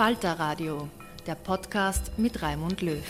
Falter 0.00 0.32
Radio, 0.32 0.88
der 1.26 1.34
Podcast 1.34 2.18
mit 2.18 2.40
Raimund 2.40 2.80
Löw. 2.80 3.04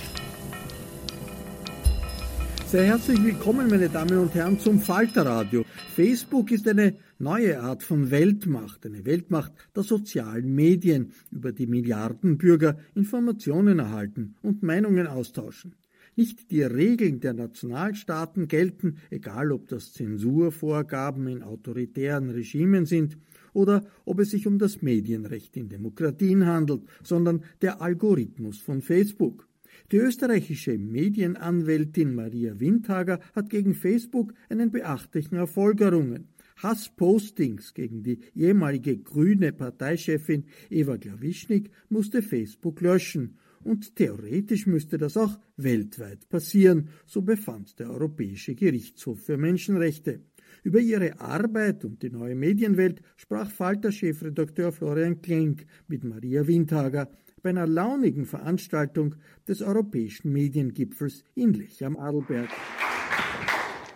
Sehr 2.66 2.82
herzlich 2.82 3.22
willkommen, 3.22 3.70
meine 3.70 3.88
Damen 3.88 4.18
und 4.18 4.34
Herren, 4.34 4.58
zum 4.58 4.80
Falterradio. 4.80 5.64
Facebook 5.94 6.50
ist 6.50 6.66
eine 6.66 6.96
neue 7.20 7.60
Art 7.60 7.84
von 7.84 8.10
Weltmacht, 8.10 8.84
eine 8.86 9.06
Weltmacht 9.06 9.52
der 9.76 9.84
sozialen 9.84 10.52
Medien, 10.52 11.12
über 11.30 11.52
die 11.52 11.68
Milliarden 11.68 12.38
Bürger 12.38 12.76
Informationen 12.96 13.78
erhalten 13.78 14.34
und 14.42 14.64
Meinungen 14.64 15.06
austauschen. 15.06 15.76
Nicht 16.16 16.50
die 16.50 16.64
Regeln 16.64 17.20
der 17.20 17.34
Nationalstaaten 17.34 18.48
gelten, 18.48 18.96
egal 19.10 19.52
ob 19.52 19.68
das 19.68 19.92
Zensurvorgaben 19.92 21.28
in 21.28 21.44
autoritären 21.44 22.30
Regimen 22.30 22.84
sind 22.84 23.16
oder 23.52 23.84
ob 24.04 24.20
es 24.20 24.30
sich 24.30 24.46
um 24.46 24.58
das 24.58 24.82
Medienrecht 24.82 25.56
in 25.56 25.68
Demokratien 25.68 26.46
handelt, 26.46 26.82
sondern 27.02 27.42
der 27.62 27.80
Algorithmus 27.80 28.58
von 28.58 28.82
Facebook. 28.82 29.48
Die 29.92 29.96
österreichische 29.96 30.78
Medienanwältin 30.78 32.14
Maria 32.14 32.58
Windhager 32.60 33.20
hat 33.34 33.50
gegen 33.50 33.74
Facebook 33.74 34.34
einen 34.48 34.70
beachtlichen 34.70 35.36
Erfolg 35.36 35.80
errungen. 35.80 36.28
Hasspostings 36.62 37.74
gegen 37.74 38.02
die 38.02 38.20
ehemalige 38.34 38.98
grüne 38.98 39.52
Parteichefin 39.52 40.44
Eva 40.68 40.96
Glawischnik 40.96 41.70
musste 41.88 42.22
Facebook 42.22 42.80
löschen. 42.80 43.38
Und 43.62 43.96
theoretisch 43.96 44.66
müsste 44.66 44.96
das 44.96 45.16
auch 45.16 45.38
weltweit 45.56 46.28
passieren, 46.28 46.88
so 47.06 47.22
befand 47.22 47.78
der 47.78 47.90
Europäische 47.90 48.54
Gerichtshof 48.54 49.20
für 49.20 49.36
Menschenrechte. 49.36 50.20
Über 50.62 50.78
ihre 50.78 51.20
Arbeit 51.20 51.84
und 51.84 52.02
die 52.02 52.10
neue 52.10 52.34
Medienwelt 52.34 53.00
sprach 53.16 53.50
Falter-Chefredakteur 53.50 54.72
Florian 54.72 55.22
Klenk 55.22 55.66
mit 55.88 56.04
Maria 56.04 56.46
Windhager 56.46 57.08
bei 57.42 57.50
einer 57.50 57.66
launigen 57.66 58.26
Veranstaltung 58.26 59.14
des 59.48 59.62
Europäischen 59.62 60.32
Mediengipfels 60.32 61.24
in 61.34 61.54
Lech 61.54 61.84
am 61.84 61.96
Adelberg. 61.96 62.50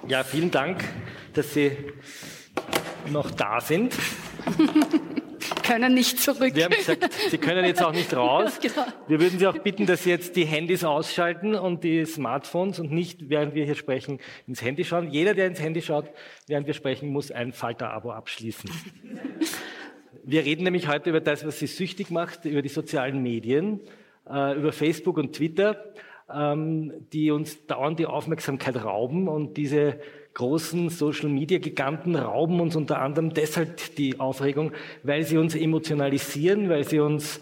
Ja, 0.09 0.23
vielen 0.25 0.51
Dank, 0.51 0.83
dass 1.35 1.53
Sie 1.55 1.73
noch 3.13 3.31
da 3.31 3.61
sind. 3.61 3.95
können 5.65 5.95
nicht 5.95 6.21
zurück. 6.21 6.55
Wir 6.55 6.65
haben 6.65 6.75
gesagt, 6.75 7.13
Sie 7.31 7.39
können 7.39 7.65
jetzt 7.65 7.83
auch 7.83 7.93
nicht 7.93 8.15
raus. 8.17 8.61
genau. 8.61 8.87
Wir 9.09 9.21
würden 9.21 9.39
Sie 9.39 9.47
auch 9.47 9.59
bitten, 9.59 9.87
dass 9.87 10.05
Sie 10.05 10.11
jetzt 10.11 10.37
die 10.37 10.45
Handys 10.45 10.85
ausschalten 10.85 11.55
und 11.55 11.83
die 11.83 12.05
Smartphones 12.05 12.79
und 12.79 12.93
nicht, 12.93 13.29
während 13.29 13.55
wir 13.55 13.65
hier 13.65 13.75
sprechen, 13.75 14.21
ins 14.47 14.63
Handy 14.63 14.85
schauen. 14.85 15.11
Jeder, 15.11 15.35
der 15.35 15.47
ins 15.49 15.61
Handy 15.61 15.83
schaut, 15.83 16.07
während 16.47 16.67
wir 16.67 16.75
sprechen, 16.75 17.09
muss 17.09 17.31
ein 17.33 17.53
Falter-Abo 17.53 18.13
abschließen. 18.13 18.71
Wir 20.27 20.47
reden 20.47 20.65
nämlich 20.65 20.89
heute 20.89 21.11
über 21.11 21.21
das, 21.21 21.47
was 21.47 21.59
Sie 21.59 21.67
süchtig 21.67 22.11
macht, 22.11 22.47
über 22.47 22.63
die 22.63 22.71
sozialen 22.71 23.23
Medien, 23.23 23.81
äh, 24.27 24.57
über 24.57 24.73
Facebook 24.73 25.19
und 25.19 25.35
Twitter, 25.35 25.93
ähm, 26.33 26.93
die 27.13 27.31
uns 27.31 27.67
dauernd 27.67 27.99
die 27.99 28.07
Aufmerksamkeit 28.07 28.83
rauben 28.83 29.29
und 29.29 29.59
diese 29.59 30.01
großen 30.35 30.91
Social-Media-Giganten 30.91 32.17
rauben 32.17 32.61
uns 32.61 32.77
unter 32.77 33.01
anderem 33.01 33.33
deshalb 33.33 33.95
die 33.97 34.21
Aufregung, 34.21 34.73
weil 35.03 35.25
sie 35.25 35.39
uns 35.39 35.55
emotionalisieren, 35.55 36.69
weil 36.69 36.85
sie 36.85 37.01
uns 37.01 37.41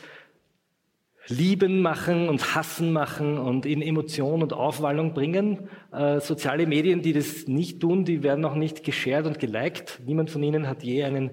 lieben 1.28 1.80
machen 1.80 2.28
und 2.28 2.54
hassen 2.54 2.92
machen 2.92 3.38
und 3.38 3.64
in 3.64 3.80
Emotion 3.80 4.42
und 4.42 4.52
Aufwallung 4.52 5.14
bringen. 5.14 5.68
Äh, 5.92 6.20
soziale 6.20 6.66
Medien, 6.66 7.00
die 7.02 7.12
das 7.12 7.46
nicht 7.46 7.80
tun, 7.80 8.04
die 8.04 8.22
werden 8.22 8.44
auch 8.44 8.56
nicht 8.56 8.84
geshared 8.84 9.26
und 9.26 9.38
geliked. 9.38 10.00
Niemand 10.04 10.30
von 10.30 10.42
ihnen 10.42 10.68
hat 10.68 10.82
je 10.82 11.04
einen 11.04 11.30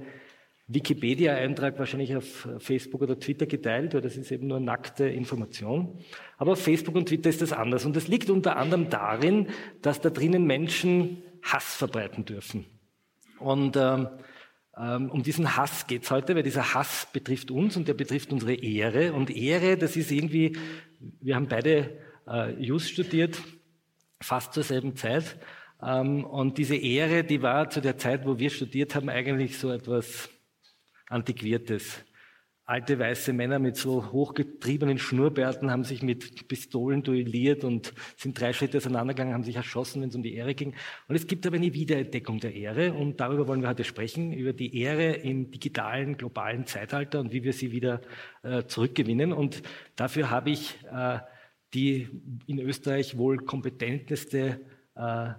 Wikipedia-Eintrag 0.67 1.79
wahrscheinlich 1.79 2.15
auf 2.15 2.47
Facebook 2.59 3.01
oder 3.01 3.19
Twitter 3.19 3.47
geteilt, 3.47 3.95
weil 3.95 4.01
das 4.01 4.15
ist 4.15 4.31
eben 4.31 4.47
nur 4.47 4.59
nackte 4.59 5.09
Information. 5.09 5.97
Aber 6.37 6.51
auf 6.51 6.61
Facebook 6.61 6.95
und 6.95 7.07
Twitter 7.07 7.29
ist 7.29 7.41
das 7.41 7.51
anders. 7.51 7.85
Und 7.85 7.95
das 7.95 8.07
liegt 8.07 8.29
unter 8.29 8.57
anderem 8.57 8.91
darin, 8.91 9.47
dass 9.81 9.99
da 9.99 10.11
drinnen 10.11 10.45
Menschen 10.45 11.23
Hass 11.43 11.75
verbreiten 11.75 12.25
dürfen. 12.25 12.65
Und 13.39 13.77
ähm, 13.77 14.07
ähm, 14.77 15.09
um 15.09 15.23
diesen 15.23 15.57
Hass 15.57 15.87
geht 15.87 16.03
es 16.03 16.11
heute, 16.11 16.35
weil 16.35 16.43
dieser 16.43 16.73
Hass 16.73 17.07
betrifft 17.11 17.51
uns 17.51 17.75
und 17.75 17.87
der 17.87 17.93
betrifft 17.93 18.31
unsere 18.31 18.53
Ehre. 18.53 19.13
Und 19.13 19.29
Ehre, 19.29 19.77
das 19.77 19.95
ist 19.95 20.11
irgendwie, 20.11 20.57
wir 21.19 21.35
haben 21.35 21.47
beide 21.47 21.99
äh, 22.27 22.51
Just 22.61 22.89
studiert, 22.89 23.41
fast 24.21 24.53
zur 24.53 24.63
selben 24.63 24.95
Zeit. 24.95 25.37
Ähm, 25.81 26.23
und 26.23 26.57
diese 26.57 26.75
Ehre, 26.75 27.23
die 27.23 27.41
war 27.41 27.69
zu 27.69 27.81
der 27.81 27.97
Zeit, 27.97 28.25
wo 28.25 28.39
wir 28.39 28.49
studiert 28.49 28.95
haben, 28.95 29.09
eigentlich 29.09 29.57
so 29.57 29.71
etwas 29.71 30.29
Antiquiertes. 31.07 32.03
Alte 32.69 32.99
weiße 32.99 33.33
Männer 33.33 33.57
mit 33.57 33.77
so 33.77 34.11
hochgetriebenen 34.11 34.99
Schnurrbärten 34.99 35.71
haben 35.71 35.83
sich 35.83 36.03
mit 36.03 36.47
Pistolen 36.47 37.01
duelliert 37.01 37.63
und 37.63 37.95
sind 38.15 38.39
drei 38.39 38.53
Schritte 38.53 38.77
auseinandergegangen, 38.77 39.33
haben 39.33 39.43
sich 39.43 39.55
erschossen, 39.55 40.03
wenn 40.03 40.09
es 40.09 40.15
um 40.15 40.21
die 40.21 40.35
Ehre 40.35 40.53
ging. 40.53 40.75
Und 41.07 41.15
es 41.15 41.25
gibt 41.25 41.47
aber 41.47 41.55
eine 41.55 41.73
Wiederentdeckung 41.73 42.39
der 42.39 42.53
Ehre 42.53 42.93
und 42.93 43.19
darüber 43.19 43.47
wollen 43.47 43.63
wir 43.63 43.69
heute 43.69 43.83
sprechen, 43.83 44.33
über 44.33 44.53
die 44.53 44.79
Ehre 44.79 45.13
im 45.13 45.49
digitalen, 45.49 46.15
globalen 46.15 46.67
Zeitalter 46.67 47.19
und 47.21 47.33
wie 47.33 47.43
wir 47.43 47.53
sie 47.53 47.71
wieder 47.71 48.01
äh, 48.43 48.63
zurückgewinnen. 48.65 49.33
Und 49.33 49.63
dafür 49.95 50.29
habe 50.29 50.51
ich 50.51 50.77
äh, 50.93 51.17
die 51.73 52.07
in 52.45 52.59
Österreich 52.59 53.17
wohl 53.17 53.37
kompetenteste 53.37 54.61
äh, 54.93 55.29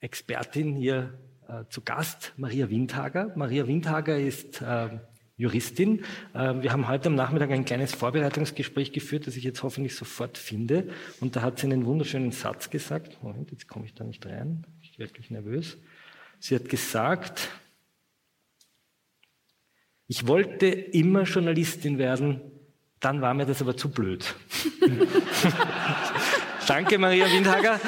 Expertin 0.00 0.76
hier 0.76 1.18
äh, 1.46 1.64
zu 1.68 1.82
Gast, 1.82 2.32
Maria 2.38 2.70
Windhager. 2.70 3.34
Maria 3.36 3.66
Windhager 3.66 4.18
ist 4.18 4.62
äh, 4.62 4.98
Juristin. 5.40 6.04
Ähm, 6.34 6.62
wir 6.62 6.70
haben 6.70 6.86
heute 6.86 7.08
am 7.08 7.14
Nachmittag 7.14 7.50
ein 7.50 7.64
kleines 7.64 7.94
Vorbereitungsgespräch 7.94 8.92
geführt, 8.92 9.26
das 9.26 9.36
ich 9.36 9.44
jetzt 9.44 9.62
hoffentlich 9.62 9.96
sofort 9.96 10.36
finde. 10.36 10.88
Und 11.20 11.34
da 11.34 11.40
hat 11.40 11.58
sie 11.58 11.66
einen 11.66 11.86
wunderschönen 11.86 12.30
Satz 12.30 12.68
gesagt. 12.68 13.22
Moment, 13.22 13.50
jetzt 13.50 13.66
komme 13.66 13.86
ich 13.86 13.94
da 13.94 14.04
nicht 14.04 14.24
rein. 14.26 14.64
Ich 14.82 14.96
bin 14.96 15.06
wirklich 15.06 15.30
nervös. 15.30 15.78
Sie 16.40 16.54
hat 16.54 16.68
gesagt, 16.68 17.48
ich 20.08 20.26
wollte 20.26 20.66
immer 20.66 21.22
Journalistin 21.22 21.96
werden, 21.98 22.40
dann 22.98 23.22
war 23.22 23.32
mir 23.32 23.46
das 23.46 23.62
aber 23.62 23.76
zu 23.76 23.88
blöd. 23.88 24.34
Danke, 26.66 26.98
Maria 26.98 27.26
Windhager. 27.32 27.80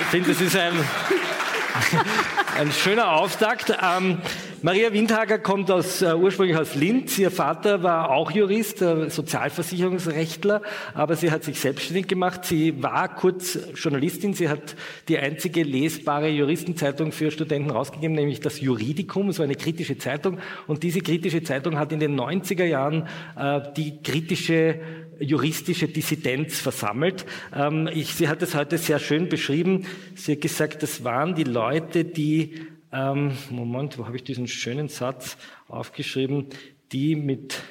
Ich 0.00 0.06
finde, 0.06 0.28
das 0.30 0.40
ist 0.40 0.56
ein, 0.56 0.72
ein 2.58 2.70
schöner 2.70 3.12
Auftakt. 3.12 3.76
Ähm, 3.82 4.18
Maria 4.64 4.92
Windhager 4.92 5.40
kommt 5.40 5.72
aus, 5.72 6.02
uh, 6.02 6.14
ursprünglich 6.14 6.56
aus 6.56 6.76
Linz. 6.76 7.18
Ihr 7.18 7.32
Vater 7.32 7.82
war 7.82 8.12
auch 8.12 8.30
Jurist, 8.30 8.80
uh, 8.80 9.08
Sozialversicherungsrechtler, 9.08 10.62
aber 10.94 11.16
sie 11.16 11.32
hat 11.32 11.42
sich 11.42 11.58
selbstständig 11.58 12.06
gemacht. 12.06 12.44
Sie 12.44 12.80
war 12.80 13.12
kurz 13.12 13.58
Journalistin. 13.74 14.34
Sie 14.34 14.48
hat 14.48 14.76
die 15.08 15.18
einzige 15.18 15.64
lesbare 15.64 16.28
Juristenzeitung 16.28 17.10
für 17.10 17.32
Studenten 17.32 17.70
rausgegeben, 17.70 18.14
nämlich 18.14 18.38
das 18.38 18.60
Juridikum. 18.60 19.36
War 19.36 19.44
eine 19.44 19.56
kritische 19.56 19.98
Zeitung. 19.98 20.38
Und 20.68 20.84
diese 20.84 21.00
kritische 21.00 21.42
Zeitung 21.42 21.76
hat 21.76 21.90
in 21.90 21.98
den 21.98 22.14
90er 22.14 22.64
Jahren 22.64 23.08
uh, 23.36 23.60
die 23.76 24.00
kritische 24.00 24.78
juristische 25.18 25.88
Dissidenz 25.88 26.60
versammelt. 26.60 27.26
Ähm, 27.52 27.88
ich, 27.92 28.14
sie 28.14 28.28
hat 28.28 28.42
es 28.42 28.54
heute 28.54 28.78
sehr 28.78 29.00
schön 29.00 29.28
beschrieben. 29.28 29.86
Sie 30.14 30.32
hat 30.32 30.40
gesagt, 30.40 30.84
das 30.84 31.02
waren 31.02 31.34
die 31.34 31.44
Leute, 31.44 32.04
die 32.04 32.71
ähm, 32.92 33.36
Moment, 33.50 33.98
wo 33.98 34.06
habe 34.06 34.16
ich 34.16 34.24
diesen 34.24 34.46
schönen 34.46 34.88
Satz 34.88 35.38
aufgeschrieben? 35.68 36.48
Die 36.92 37.16
mit, 37.16 37.62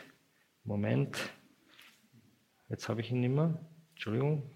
Moment, 0.63 1.17
jetzt 2.69 2.89
habe 2.89 3.01
ich 3.01 3.11
ihn 3.11 3.21
nicht 3.21 3.33
mehr. 3.33 3.59
Entschuldigung, 3.91 4.49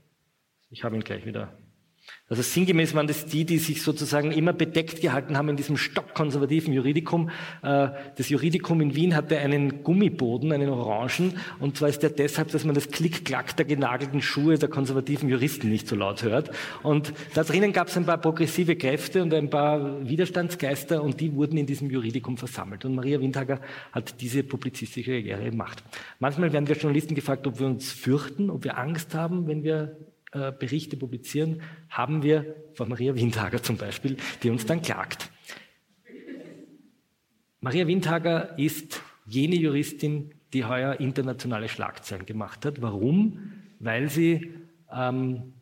ich 0.69 0.83
habe 0.83 0.95
ihn 0.95 1.03
gleich 1.03 1.25
wieder. 1.25 1.57
Also 2.27 2.41
sinngemäß 2.41 2.95
waren 2.95 3.05
das 3.05 3.27
die, 3.27 3.45
die 3.45 3.59
sich 3.59 3.83
sozusagen 3.83 4.31
immer 4.31 4.51
bedeckt 4.51 4.99
gehalten 4.99 5.37
haben 5.37 5.49
in 5.49 5.57
diesem 5.57 5.77
stockkonservativen 5.77 6.73
Juridikum. 6.73 7.29
Äh, 7.61 7.89
das 8.15 8.29
Juridikum 8.29 8.81
in 8.81 8.95
Wien 8.95 9.15
hatte 9.15 9.37
einen 9.37 9.83
Gummiboden, 9.83 10.51
einen 10.51 10.69
orangen, 10.69 11.37
und 11.59 11.77
zwar 11.77 11.89
ist 11.89 12.01
der 12.01 12.09
deshalb, 12.09 12.49
dass 12.49 12.65
man 12.65 12.73
das 12.73 12.89
Klick-Klack 12.89 13.55
der 13.57 13.65
genagelten 13.65 14.23
Schuhe 14.23 14.57
der 14.57 14.69
konservativen 14.69 15.29
Juristen 15.29 15.69
nicht 15.69 15.87
so 15.87 15.95
laut 15.95 16.23
hört. 16.23 16.49
Und 16.81 17.13
da 17.35 17.43
drinnen 17.43 17.73
gab 17.73 17.89
es 17.89 17.97
ein 17.97 18.07
paar 18.07 18.17
progressive 18.17 18.75
Kräfte 18.75 19.21
und 19.21 19.31
ein 19.31 19.51
paar 19.51 20.07
Widerstandsgeister 20.07 21.03
und 21.03 21.21
die 21.21 21.31
wurden 21.35 21.57
in 21.57 21.67
diesem 21.67 21.91
Juridikum 21.91 22.37
versammelt. 22.37 22.85
Und 22.85 22.95
Maria 22.95 23.19
Windhager 23.21 23.61
hat 23.91 24.19
diese 24.19 24.41
publizistische 24.41 25.11
Karriere 25.11 25.51
gemacht. 25.51 25.83
Manchmal 26.17 26.51
werden 26.51 26.67
wir 26.67 26.75
Journalisten 26.75 27.13
gefragt, 27.13 27.45
ob 27.45 27.59
wir 27.59 27.67
uns 27.67 27.91
fürchten, 27.91 28.49
ob 28.49 28.63
wir 28.63 28.79
Angst 28.79 29.13
haben, 29.13 29.45
wenn 29.45 29.63
wir 29.63 29.95
äh, 30.35 30.51
Berichte 30.51 30.97
publizieren, 30.97 31.61
haben 31.89 32.21
wir 32.21 32.57
von 32.73 32.89
Maria 32.89 33.15
Windhager 33.15 33.63
zum 33.63 33.77
Beispiel, 33.77 34.17
die 34.43 34.49
uns 34.49 34.65
dann 34.65 34.81
klagt. 34.81 35.31
Maria 37.61 37.87
Windhager 37.87 38.59
ist 38.59 39.01
jene 39.25 39.55
Juristin, 39.55 40.33
die 40.51 40.65
heuer 40.65 40.99
internationale 40.99 41.69
Schlagzeilen 41.69 42.25
gemacht 42.25 42.65
hat. 42.65 42.81
Warum? 42.81 43.53
Weil 43.79 44.09
sie 44.09 44.53
ähm, 44.91 45.53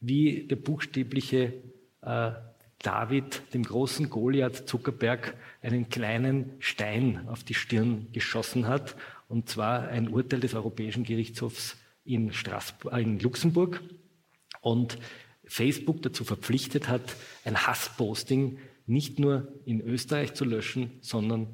wie 0.00 0.46
der 0.46 0.56
buchstäbliche 0.56 1.54
äh, 2.02 2.32
David 2.80 3.54
dem 3.54 3.62
großen 3.62 4.10
Goliath 4.10 4.68
Zuckerberg 4.68 5.34
einen 5.62 5.88
kleinen 5.88 6.52
Stein 6.58 7.26
auf 7.26 7.42
die 7.42 7.54
Stirn 7.54 8.08
geschossen 8.12 8.68
hat, 8.68 8.96
und 9.28 9.48
zwar 9.48 9.88
ein 9.88 10.08
Urteil 10.08 10.40
des 10.40 10.54
Europäischen 10.54 11.04
Gerichtshofs 11.04 11.78
in, 12.06 12.30
äh, 12.30 13.02
in 13.02 13.18
Luxemburg 13.18 13.82
und 14.60 14.98
Facebook 15.44 16.02
dazu 16.02 16.24
verpflichtet 16.24 16.88
hat, 16.88 17.14
ein 17.44 17.66
Hassposting 17.66 18.58
nicht 18.86 19.18
nur 19.18 19.52
in 19.64 19.80
Österreich 19.80 20.34
zu 20.34 20.44
löschen, 20.44 20.98
sondern 21.00 21.48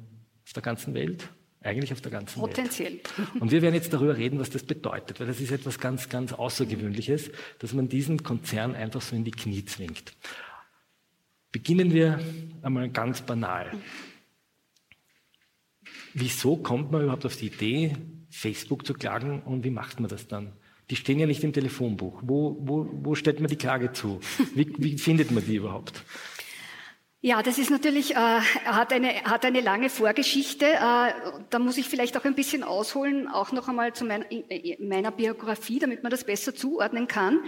auf 0.45 0.53
der 0.53 0.63
ganzen 0.63 0.93
Welt. 0.93 1.29
Eigentlich 1.61 1.93
auf 1.93 2.01
der 2.01 2.11
ganzen 2.11 2.41
Potenziell. 2.41 2.93
Welt. 2.93 3.03
Potenziell. 3.03 3.41
Und 3.41 3.51
wir 3.51 3.61
werden 3.61 3.75
jetzt 3.75 3.93
darüber 3.93 4.17
reden, 4.17 4.37
was 4.37 4.49
das 4.49 4.63
bedeutet, 4.63 5.19
weil 5.19 5.27
das 5.27 5.39
ist 5.39 5.51
etwas 5.51 5.79
ganz, 5.79 6.09
ganz 6.09 6.33
Außergewöhnliches, 6.33 7.31
dass 7.59 7.73
man 7.73 7.87
diesen 7.87 8.21
Konzern 8.21 8.75
einfach 8.75 9.01
so 9.01 9.15
in 9.15 9.23
die 9.23 9.31
Knie 9.31 9.63
zwingt. 9.63 10.13
Beginnen 11.53 11.93
wir 11.93 12.19
einmal 12.63 12.89
ganz 12.89 13.21
banal. 13.21 13.71
Wieso 16.13 16.57
kommt 16.57 16.91
man 16.91 17.03
überhaupt 17.03 17.25
auf 17.25 17.37
die 17.37 17.47
Idee, 17.47 17.95
Facebook 18.33 18.85
zu 18.85 18.93
klagen 18.93 19.43
und 19.43 19.63
wie 19.63 19.69
macht 19.69 19.99
man 19.99 20.09
das 20.09 20.27
dann? 20.27 20.53
Die 20.89 20.95
stehen 20.95 21.19
ja 21.19 21.27
nicht 21.27 21.43
im 21.43 21.53
Telefonbuch. 21.53 22.21
Wo, 22.23 22.57
wo, 22.59 22.89
wo 22.91 23.15
stellt 23.15 23.39
man 23.39 23.47
die 23.47 23.55
Klage 23.55 23.93
zu? 23.93 24.19
Wie, 24.55 24.73
wie 24.77 24.97
findet 24.97 25.31
man 25.31 25.45
die 25.45 25.55
überhaupt? 25.55 26.03
Ja, 27.25 27.41
das 27.41 27.57
ist 27.57 27.71
natürlich, 27.71 28.15
äh, 28.15 28.17
hat, 28.17 28.91
eine, 28.91 29.23
hat 29.23 29.45
eine 29.45 29.61
lange 29.61 29.89
Vorgeschichte. 29.89 30.65
Äh, 30.65 31.13
da 31.49 31.57
muss 31.57 31.77
ich 31.77 31.87
vielleicht 31.87 32.17
auch 32.17 32.25
ein 32.25 32.35
bisschen 32.35 32.63
ausholen, 32.63 33.29
auch 33.29 33.53
noch 33.53 33.69
einmal 33.69 33.93
zu 33.93 34.03
mein, 34.03 34.25
meiner 34.79 35.11
Biografie, 35.11 35.79
damit 35.79 36.03
man 36.03 36.09
das 36.09 36.25
besser 36.25 36.53
zuordnen 36.53 37.07
kann. 37.07 37.39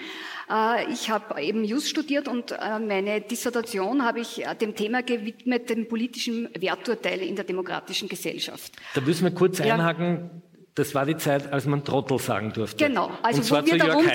Äh, 0.49 0.89
ich 0.93 1.09
habe 1.09 1.41
eben 1.41 1.65
Just 1.65 1.89
studiert 1.89 2.29
und 2.29 2.53
äh, 2.53 2.79
meine 2.79 3.19
Dissertation 3.19 4.05
habe 4.05 4.21
ich 4.21 4.45
äh, 4.45 4.55
dem 4.55 4.75
Thema 4.75 5.03
gewidmet, 5.03 5.69
dem 5.69 5.89
politischen 5.89 6.47
Werturteil 6.57 7.19
in 7.19 7.35
der 7.35 7.43
demokratischen 7.43 8.07
Gesellschaft. 8.07 8.71
Da 8.93 9.01
müssen 9.01 9.25
wir 9.25 9.31
kurz 9.31 9.59
einhaken. 9.59 10.41
Das 10.75 10.93
war 10.93 11.05
die 11.05 11.15
Zeit, 11.15 11.53
als 11.53 11.65
man 11.65 11.85
Trottel 11.85 12.19
sagen 12.19 12.51
durfte. 12.51 12.85
Genau, 12.85 13.09
also 13.23 13.41
wo 13.49 13.65
wir, 13.65 13.77
darum 13.77 14.05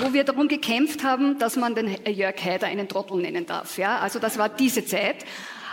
wo 0.00 0.12
wir, 0.14 0.24
darum 0.24 0.48
gekämpft 0.48 1.04
haben, 1.04 1.38
dass 1.38 1.56
man 1.56 1.74
den 1.74 1.94
Jörg 2.06 2.42
Haider 2.42 2.68
einen 2.68 2.88
Trottel 2.88 3.20
nennen 3.20 3.44
darf. 3.44 3.76
Ja? 3.76 3.98
Also 3.98 4.18
das 4.18 4.38
war 4.38 4.48
diese 4.48 4.86
Zeit. 4.86 5.26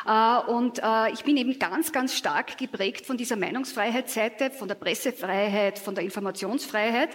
Äh, 0.05 0.51
und 0.51 0.79
äh, 0.79 1.13
ich 1.13 1.23
bin 1.23 1.37
eben 1.37 1.57
ganz, 1.59 1.93
ganz 1.93 2.13
stark 2.13 2.57
geprägt 2.57 3.05
von 3.05 3.15
dieser 3.15 3.37
Meinungsfreiheitsseite, 3.37 4.51
von 4.51 4.67
der 4.67 4.75
Pressefreiheit, 4.75 5.79
von 5.79 5.95
der 5.95 6.03
Informationsfreiheit. 6.03 7.11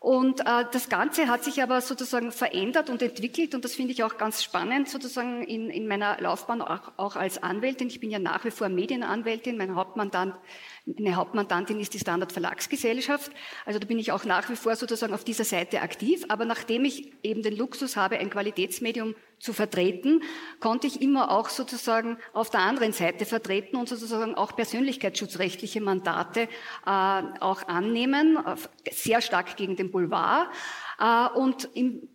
Und 0.00 0.40
äh, 0.40 0.64
das 0.70 0.88
Ganze 0.88 1.26
hat 1.26 1.42
sich 1.42 1.60
aber 1.60 1.80
sozusagen 1.80 2.30
verändert 2.30 2.88
und 2.88 3.02
entwickelt 3.02 3.54
und 3.56 3.64
das 3.64 3.74
finde 3.74 3.92
ich 3.92 4.04
auch 4.04 4.16
ganz 4.16 4.44
spannend 4.44 4.88
sozusagen 4.88 5.42
in, 5.42 5.70
in 5.70 5.88
meiner 5.88 6.20
Laufbahn 6.20 6.62
auch, 6.62 6.92
auch 6.96 7.16
als 7.16 7.42
Anwältin. 7.42 7.88
Ich 7.88 7.98
bin 7.98 8.10
ja 8.10 8.20
nach 8.20 8.44
wie 8.44 8.52
vor 8.52 8.68
Medienanwältin. 8.68 9.56
Mein 9.56 9.74
Hauptmandant 9.74 10.34
eine 10.96 11.16
Hauptmandantin 11.16 11.80
ist 11.80 11.94
die 11.94 11.98
Standard 11.98 12.32
Verlagsgesellschaft. 12.32 13.32
Also 13.66 13.78
da 13.78 13.86
bin 13.86 13.98
ich 13.98 14.12
auch 14.12 14.24
nach 14.24 14.48
wie 14.48 14.56
vor 14.56 14.76
sozusagen 14.76 15.12
auf 15.12 15.24
dieser 15.24 15.44
Seite 15.44 15.82
aktiv. 15.82 16.24
Aber 16.28 16.44
nachdem 16.44 16.84
ich 16.84 17.12
eben 17.22 17.42
den 17.42 17.56
Luxus 17.56 17.96
habe, 17.96 18.18
ein 18.18 18.30
Qualitätsmedium 18.30 19.14
zu 19.38 19.52
vertreten, 19.52 20.22
konnte 20.60 20.86
ich 20.86 21.00
immer 21.00 21.30
auch 21.30 21.48
sozusagen 21.48 22.18
auf 22.32 22.50
der 22.50 22.60
anderen 22.60 22.92
Seite 22.92 23.26
vertreten 23.26 23.76
und 23.76 23.88
sozusagen 23.88 24.34
auch 24.34 24.56
persönlichkeitsschutzrechtliche 24.56 25.80
Mandate 25.80 26.42
äh, 26.86 27.22
auch 27.40 27.66
annehmen, 27.68 28.38
sehr 28.90 29.20
stark 29.20 29.56
gegen 29.56 29.76
den 29.76 29.90
Boulevard. 29.90 30.48
Äh, 30.98 31.28
und, 31.38 31.68
im, 31.74 32.08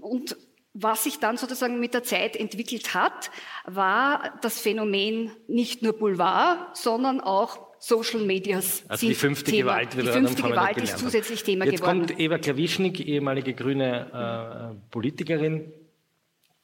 und 0.00 0.36
was 0.74 1.04
sich 1.04 1.18
dann 1.18 1.38
sozusagen 1.38 1.80
mit 1.80 1.94
der 1.94 2.02
Zeit 2.02 2.36
entwickelt 2.36 2.94
hat, 2.94 3.30
war 3.64 4.38
das 4.42 4.60
Phänomen 4.60 5.30
nicht 5.48 5.82
nur 5.82 5.94
Boulevard, 5.94 6.76
sondern 6.76 7.20
auch 7.20 7.65
Social 7.78 8.20
Medias 8.20 8.84
also 8.88 9.06
die 9.06 9.14
fünfte 9.14 9.50
Thema. 9.50 9.72
Gewalt, 9.72 9.94
die 9.94 10.02
fünfte 10.02 10.42
Gewalt 10.42 10.76
ist 10.78 10.98
zusätzlich 10.98 11.42
Thema 11.42 11.64
Jetzt 11.64 11.80
geworden. 11.80 12.00
Jetzt 12.00 12.08
kommt 12.08 12.20
Eva 12.20 12.38
Klawischnik, 12.38 13.00
ehemalige 13.00 13.54
grüne 13.54 14.74
äh, 14.74 14.90
Politikerin, 14.90 15.72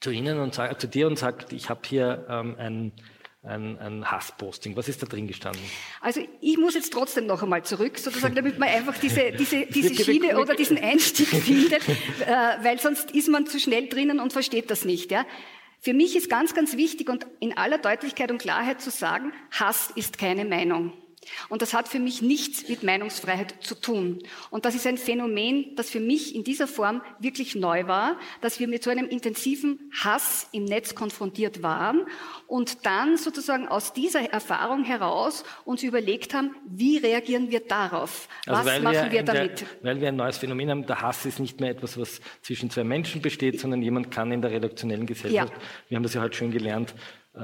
zu 0.01 0.11
Ihnen 0.11 0.39
und 0.41 0.55
sagt, 0.55 0.81
zu 0.81 0.89
dir 0.89 1.07
und 1.07 1.19
sagt, 1.19 1.53
ich 1.53 1.69
habe 1.71 1.81
hier 1.85 2.27
ähm, 2.29 2.57
ein 2.59 2.93
ein, 3.45 3.79
ein 3.79 4.11
Hassposting. 4.11 4.77
Was 4.77 4.89
ist 4.89 5.03
da 5.03 5.07
drin 5.07 5.27
gestanden? 5.27 5.63
Also 6.01 6.21
ich 6.41 6.59
muss 6.59 6.75
jetzt 6.75 6.93
trotzdem 6.93 7.27
noch 7.27 7.43
einmal 7.43 7.65
zurück, 7.65 7.99
sozusagen, 7.99 8.35
damit 8.35 8.59
man 8.59 8.69
einfach 8.69 8.97
diese, 9.03 9.33
diese, 9.33 9.67
diese 9.67 9.95
Schiene 10.03 10.39
oder 10.39 10.55
diesen 10.55 10.79
Einstieg 10.83 11.29
findet, 11.29 11.89
äh, 11.89 12.27
weil 12.63 12.79
sonst 12.79 13.11
ist 13.11 13.29
man 13.29 13.47
zu 13.47 13.59
schnell 13.59 13.89
drinnen 13.89 14.21
und 14.21 14.33
versteht 14.33 14.71
das 14.71 14.85
nicht. 14.85 15.11
Ja? 15.11 15.27
Für 15.81 15.95
mich 15.95 16.15
ist 16.15 16.31
ganz, 16.31 16.55
ganz 16.55 16.77
wichtig 16.77 17.09
und 17.09 17.27
in 17.41 17.57
aller 17.57 17.79
Deutlichkeit 17.79 18.31
und 18.31 18.39
Klarheit 18.39 18.81
zu 18.81 18.91
sagen, 18.91 19.33
Hass 19.51 19.91
ist 19.97 20.19
keine 20.19 20.45
Meinung. 20.45 20.93
Und 21.49 21.63
das 21.63 21.75
hat 21.75 21.89
für 21.89 21.99
mich 21.99 22.23
nichts 22.23 22.69
mit 22.69 22.83
Meinungsfreiheit 22.83 23.55
zu 23.61 23.75
tun. 23.75 24.23
Und 24.51 24.65
das 24.65 24.75
ist 24.75 24.87
ein 24.87 24.99
Phänomen, 24.99 25.77
das 25.77 25.91
für 25.91 26.01
mich 26.01 26.35
in 26.35 26.45
dieser 26.45 26.67
Form 26.67 27.03
wirklich 27.19 27.55
neu 27.55 27.87
war, 27.87 28.19
dass 28.41 28.61
wir 28.61 28.69
mit 28.69 28.83
so 28.83 28.91
einem 28.91 29.09
intensiven 29.09 29.91
Hass 30.03 30.49
im 30.53 30.65
Netz 30.65 30.95
konfrontiert 30.95 31.63
waren 31.63 32.07
und 32.47 32.85
dann 32.87 33.17
sozusagen 33.17 33.69
aus 33.69 33.93
dieser 33.93 34.33
Erfahrung 34.33 34.85
heraus 34.85 35.45
uns 35.65 35.83
überlegt 35.83 36.35
haben, 36.35 36.55
wie 36.67 36.99
reagieren 36.99 37.51
wir 37.51 37.61
darauf? 37.61 38.29
Also 38.47 38.69
was 38.69 38.81
machen 38.81 38.95
wir, 38.95 39.13
wir 39.13 39.23
damit? 39.23 39.61
Der, 39.61 39.69
weil 39.83 40.01
wir 40.01 40.09
ein 40.09 40.17
neues 40.17 40.39
Phänomen 40.39 40.71
haben, 40.71 40.87
der 40.87 41.01
Hass 41.01 41.25
ist 41.27 41.41
nicht 41.41 41.61
mehr 41.61 41.71
etwas, 41.71 41.99
was 41.99 42.21
zwischen 42.43 42.71
zwei 42.71 42.85
Menschen 42.85 43.23
besteht, 43.23 43.61
sondern 43.61 43.83
jemand 43.83 44.11
kann 44.11 44.33
in 44.33 44.43
der 44.43 44.51
redaktionellen 44.51 45.07
Gesellschaft, 45.07 45.53
ja. 45.53 45.63
wir 45.89 45.97
haben 45.97 46.03
das 46.03 46.15
ja 46.15 46.23
heute 46.23 46.37
schon 46.37 46.51
gelernt, 46.51 46.95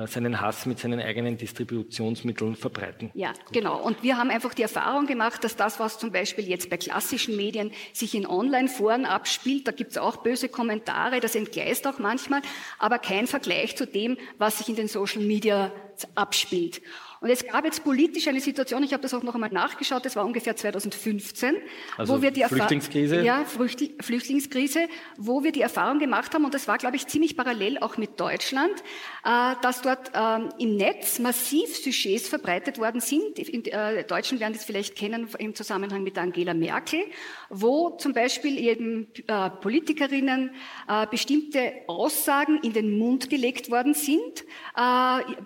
seinen 0.05 0.40
Hass 0.43 0.67
mit 0.67 0.79
seinen 0.79 1.00
eigenen 1.00 1.38
Distributionsmitteln 1.38 2.57
verbreiten. 2.57 3.11
Ja, 3.14 3.33
genau. 3.52 3.80
Und 3.80 4.02
wir 4.02 4.18
haben 4.18 4.28
einfach 4.28 4.52
die 4.52 4.62
Erfahrung 4.62 5.07
gemacht, 5.07 5.42
dass 5.45 5.57
das, 5.57 5.80
was 5.80 5.99
zum 5.99 6.12
Beispiel 6.12 6.47
jetzt 6.47 6.68
bei 6.68 6.76
klassischen 6.76 7.37
Medien 7.37 7.73
sich 7.95 8.14
in 8.14 8.26
Online-Foren 8.26 9.07
abspielt, 9.07 9.66
da 9.66 9.73
gibt 9.73 9.92
es 9.92 9.99
auch 9.99 10.16
böse 10.16 10.50
Kommentare, 10.50 11.21
das 11.21 11.35
entgleist 11.35 11.87
auch 11.87 11.99
manchmal, 11.99 12.42
aber 12.78 12.99
kein 12.99 13.26
Vergleich 13.26 13.76
zu 13.76 13.87
dem, 13.87 14.18
was 14.37 14.59
sich 14.59 14.68
in 14.68 14.76
den 14.76 14.88
Social 14.88 15.23
Media 15.23 15.73
abspielt. 16.14 16.83
Und 17.20 17.30
es 17.30 17.44
gab 17.44 17.64
jetzt 17.64 17.82
politisch 17.82 18.28
eine 18.28 18.40
Situation, 18.40 18.82
ich 18.84 18.92
habe 18.92 19.02
das 19.02 19.12
auch 19.12 19.25
noch 19.25 19.34
einmal 19.34 19.50
nachgeschaut, 19.50 20.04
das 20.04 20.14
war 20.14 20.25
ungefähr 20.25 20.54
2015, 20.54 21.56
also 21.96 22.16
wo 22.16 22.22
wir 22.22 22.30
die 22.30 22.44
Flüchtlingskrise? 22.44 23.22
Ja, 23.22 23.44
Flüchtlingskrise, 23.44 24.88
wo 25.16 25.42
wir 25.42 25.50
die 25.50 25.62
Erfahrung 25.62 25.98
gemacht 25.98 26.34
haben, 26.34 26.44
und 26.44 26.54
das 26.54 26.68
war, 26.68 26.78
glaube 26.78 26.96
ich, 26.96 27.06
ziemlich 27.08 27.37
parallel 27.37 27.78
auch 27.78 27.96
mit 27.96 28.20
Deutschland, 28.20 28.72
äh, 29.25 29.54
dass 29.62 29.82
dort 29.82 30.12
ähm, 30.14 30.50
im 30.58 30.76
Netz 30.76 31.18
massiv 31.18 31.76
Sujets 31.76 32.28
verbreitet 32.28 32.78
worden 32.78 33.00
sind. 33.00 33.37
Die 33.37 33.72
äh, 33.72 34.04
Deutschen 34.04 34.38
werden 34.38 34.52
das 34.52 34.64
vielleicht 34.64 34.94
kennen 34.94 35.28
im 35.38 35.54
Zusammenhang 35.54 36.04
mit 36.04 36.16
Angela 36.18 36.54
Merkel, 36.54 37.00
wo 37.50 37.90
zum 37.98 38.12
Beispiel 38.12 38.58
eben 38.58 39.08
äh, 39.26 39.50
Politikerinnen 39.50 40.50
bestimmte 41.10 41.72
Aussagen 41.87 42.60
in 42.62 42.72
den 42.72 42.98
Mund 42.98 43.30
gelegt 43.30 43.70
worden 43.70 43.94
sind, 43.94 44.44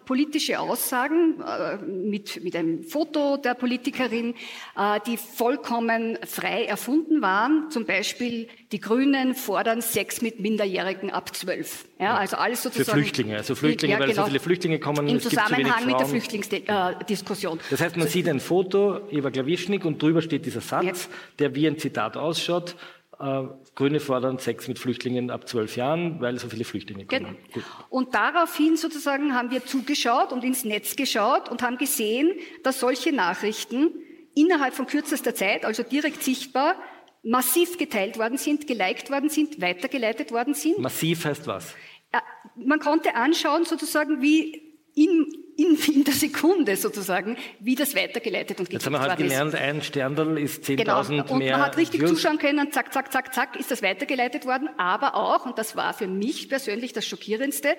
politische 0.04 0.60
Aussagen, 0.60 1.42
äh, 1.62 1.76
mit, 1.78 2.42
mit 2.42 2.56
einem 2.56 2.82
Foto 2.82 3.36
der 3.36 3.54
Politikerin, 3.54 4.34
äh, 4.76 5.00
die 5.06 5.16
vollkommen 5.16 6.18
frei 6.26 6.64
erfunden 6.64 7.22
waren. 7.22 7.70
Zum 7.70 7.84
Beispiel 7.84 8.48
die 8.72 8.80
Grünen 8.80 9.34
fordern 9.34 9.80
Sex 9.80 10.22
mit 10.22 10.40
Minderjährigen 10.40 11.10
ab 11.10 11.34
zwölf. 11.34 11.86
Ja, 11.98 12.16
also 12.16 12.36
alles 12.36 12.62
sozusagen. 12.62 12.84
Für 12.84 12.92
Flüchtlinge, 12.92 13.36
also 13.36 13.54
Flüchtlinge, 13.54 13.94
ja, 13.94 14.00
weil 14.00 14.08
genau, 14.08 14.22
so 14.22 14.28
viele 14.28 14.40
Flüchtlinge 14.40 14.78
kommen. 14.80 15.06
Im 15.06 15.20
Zusammenhang 15.20 15.86
mit 15.86 15.98
der 15.98 16.06
Flüchtlingsdiskussion. 16.06 17.60
Das 17.70 17.80
heißt, 17.80 17.96
man 17.96 18.08
sieht 18.08 18.28
ein 18.28 18.40
Foto, 18.40 19.00
Eva 19.10 19.30
Klawischnik, 19.30 19.84
und 19.84 20.02
drüber 20.02 20.20
steht 20.22 20.44
dieser 20.46 20.60
Satz, 20.60 21.04
ja. 21.04 21.16
der 21.38 21.54
wie 21.54 21.66
ein 21.66 21.78
Zitat 21.78 22.16
ausschaut. 22.16 22.74
Äh, 23.22 23.48
Grüne 23.74 24.00
fordern 24.00 24.38
Sex 24.38 24.68
mit 24.68 24.78
Flüchtlingen 24.78 25.30
ab 25.30 25.48
zwölf 25.48 25.76
Jahren, 25.76 26.20
weil 26.20 26.38
so 26.38 26.48
viele 26.48 26.64
Flüchtlinge 26.64 27.06
kommen. 27.06 27.36
Genau. 27.52 27.66
Und 27.88 28.14
daraufhin 28.14 28.76
sozusagen 28.76 29.34
haben 29.34 29.50
wir 29.50 29.64
zugeschaut 29.64 30.32
und 30.32 30.44
ins 30.44 30.64
Netz 30.64 30.96
geschaut 30.96 31.48
und 31.48 31.62
haben 31.62 31.78
gesehen, 31.78 32.32
dass 32.64 32.80
solche 32.80 33.12
Nachrichten 33.12 33.90
innerhalb 34.34 34.74
von 34.74 34.86
kürzester 34.86 35.34
Zeit, 35.34 35.64
also 35.64 35.82
direkt 35.82 36.22
sichtbar, 36.22 36.74
massiv 37.22 37.78
geteilt 37.78 38.18
worden 38.18 38.38
sind, 38.38 38.66
geliked 38.66 39.10
worden 39.10 39.28
sind, 39.28 39.60
weitergeleitet 39.60 40.32
worden 40.32 40.54
sind. 40.54 40.78
Massiv 40.78 41.24
heißt 41.24 41.46
was? 41.46 41.74
Äh, 42.10 42.18
man 42.56 42.80
konnte 42.80 43.14
anschauen 43.14 43.64
sozusagen, 43.64 44.20
wie 44.20 44.74
in, 44.94 45.26
in, 45.56 46.04
der 46.04 46.14
Sekunde 46.14 46.76
sozusagen, 46.76 47.36
wie 47.60 47.74
das 47.74 47.94
weitergeleitet 47.94 48.58
und 48.60 48.72
Jetzt 48.72 48.86
haben 48.86 48.92
wir 48.92 49.00
halt 49.00 49.16
gelernt, 49.16 49.54
ein 49.54 49.82
Sterndl 49.82 50.38
ist 50.38 50.64
10.000 50.64 50.76
genau. 50.76 51.24
und 51.32 51.38
mehr. 51.38 51.58
man 51.58 51.66
hat 51.66 51.76
richtig 51.76 52.00
Views. 52.00 52.10
zuschauen 52.10 52.38
können, 52.38 52.72
zack, 52.72 52.92
zack, 52.92 53.12
zack, 53.12 53.34
zack, 53.34 53.56
ist 53.56 53.70
das 53.70 53.82
weitergeleitet 53.82 54.46
worden. 54.46 54.68
Aber 54.78 55.14
auch, 55.14 55.46
und 55.46 55.58
das 55.58 55.76
war 55.76 55.92
für 55.94 56.06
mich 56.06 56.48
persönlich 56.48 56.92
das 56.92 57.06
Schockierendste, 57.06 57.76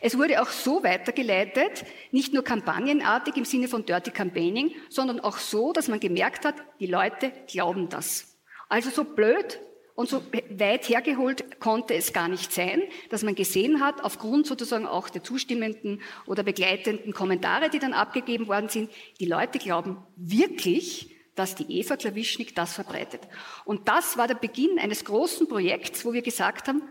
es 0.00 0.16
wurde 0.16 0.40
auch 0.40 0.48
so 0.48 0.82
weitergeleitet, 0.82 1.84
nicht 2.12 2.32
nur 2.32 2.44
kampagnenartig 2.44 3.36
im 3.36 3.44
Sinne 3.44 3.68
von 3.68 3.84
Dirty 3.84 4.10
Campaigning, 4.10 4.72
sondern 4.88 5.20
auch 5.20 5.38
so, 5.38 5.72
dass 5.72 5.88
man 5.88 6.00
gemerkt 6.00 6.44
hat, 6.44 6.56
die 6.80 6.86
Leute 6.86 7.32
glauben 7.50 7.88
das. 7.88 8.36
Also 8.68 8.90
so 8.90 9.04
blöd 9.04 9.60
und 9.96 10.10
so 10.10 10.22
weit 10.50 10.88
hergeholt 10.88 11.58
konnte 11.58 11.94
es 11.94 12.12
gar 12.12 12.28
nicht 12.28 12.52
sein, 12.52 12.82
dass 13.08 13.22
man 13.22 13.34
gesehen 13.34 13.80
hat, 13.80 14.04
aufgrund 14.04 14.46
sozusagen 14.46 14.86
auch 14.86 15.08
der 15.08 15.24
zustimmenden 15.24 16.02
oder 16.26 16.42
begleitenden 16.42 17.12
Kommentare, 17.12 17.70
die 17.70 17.78
dann 17.78 17.94
abgegeben 17.94 18.46
worden 18.46 18.68
sind, 18.68 18.90
die 19.18 19.26
Leute 19.26 19.58
glauben 19.58 19.96
wirklich, 20.14 21.16
dass 21.34 21.54
die 21.54 21.80
Eva 21.80 21.96
Klawischnik 21.96 22.54
das 22.54 22.74
verbreitet. 22.74 23.22
Und 23.64 23.88
das 23.88 24.18
war 24.18 24.28
der 24.28 24.34
Beginn 24.34 24.78
eines 24.78 25.04
großen 25.04 25.48
Projekts, 25.48 26.04
wo 26.04 26.12
wir 26.12 26.22
gesagt 26.22 26.68
haben, 26.68 26.82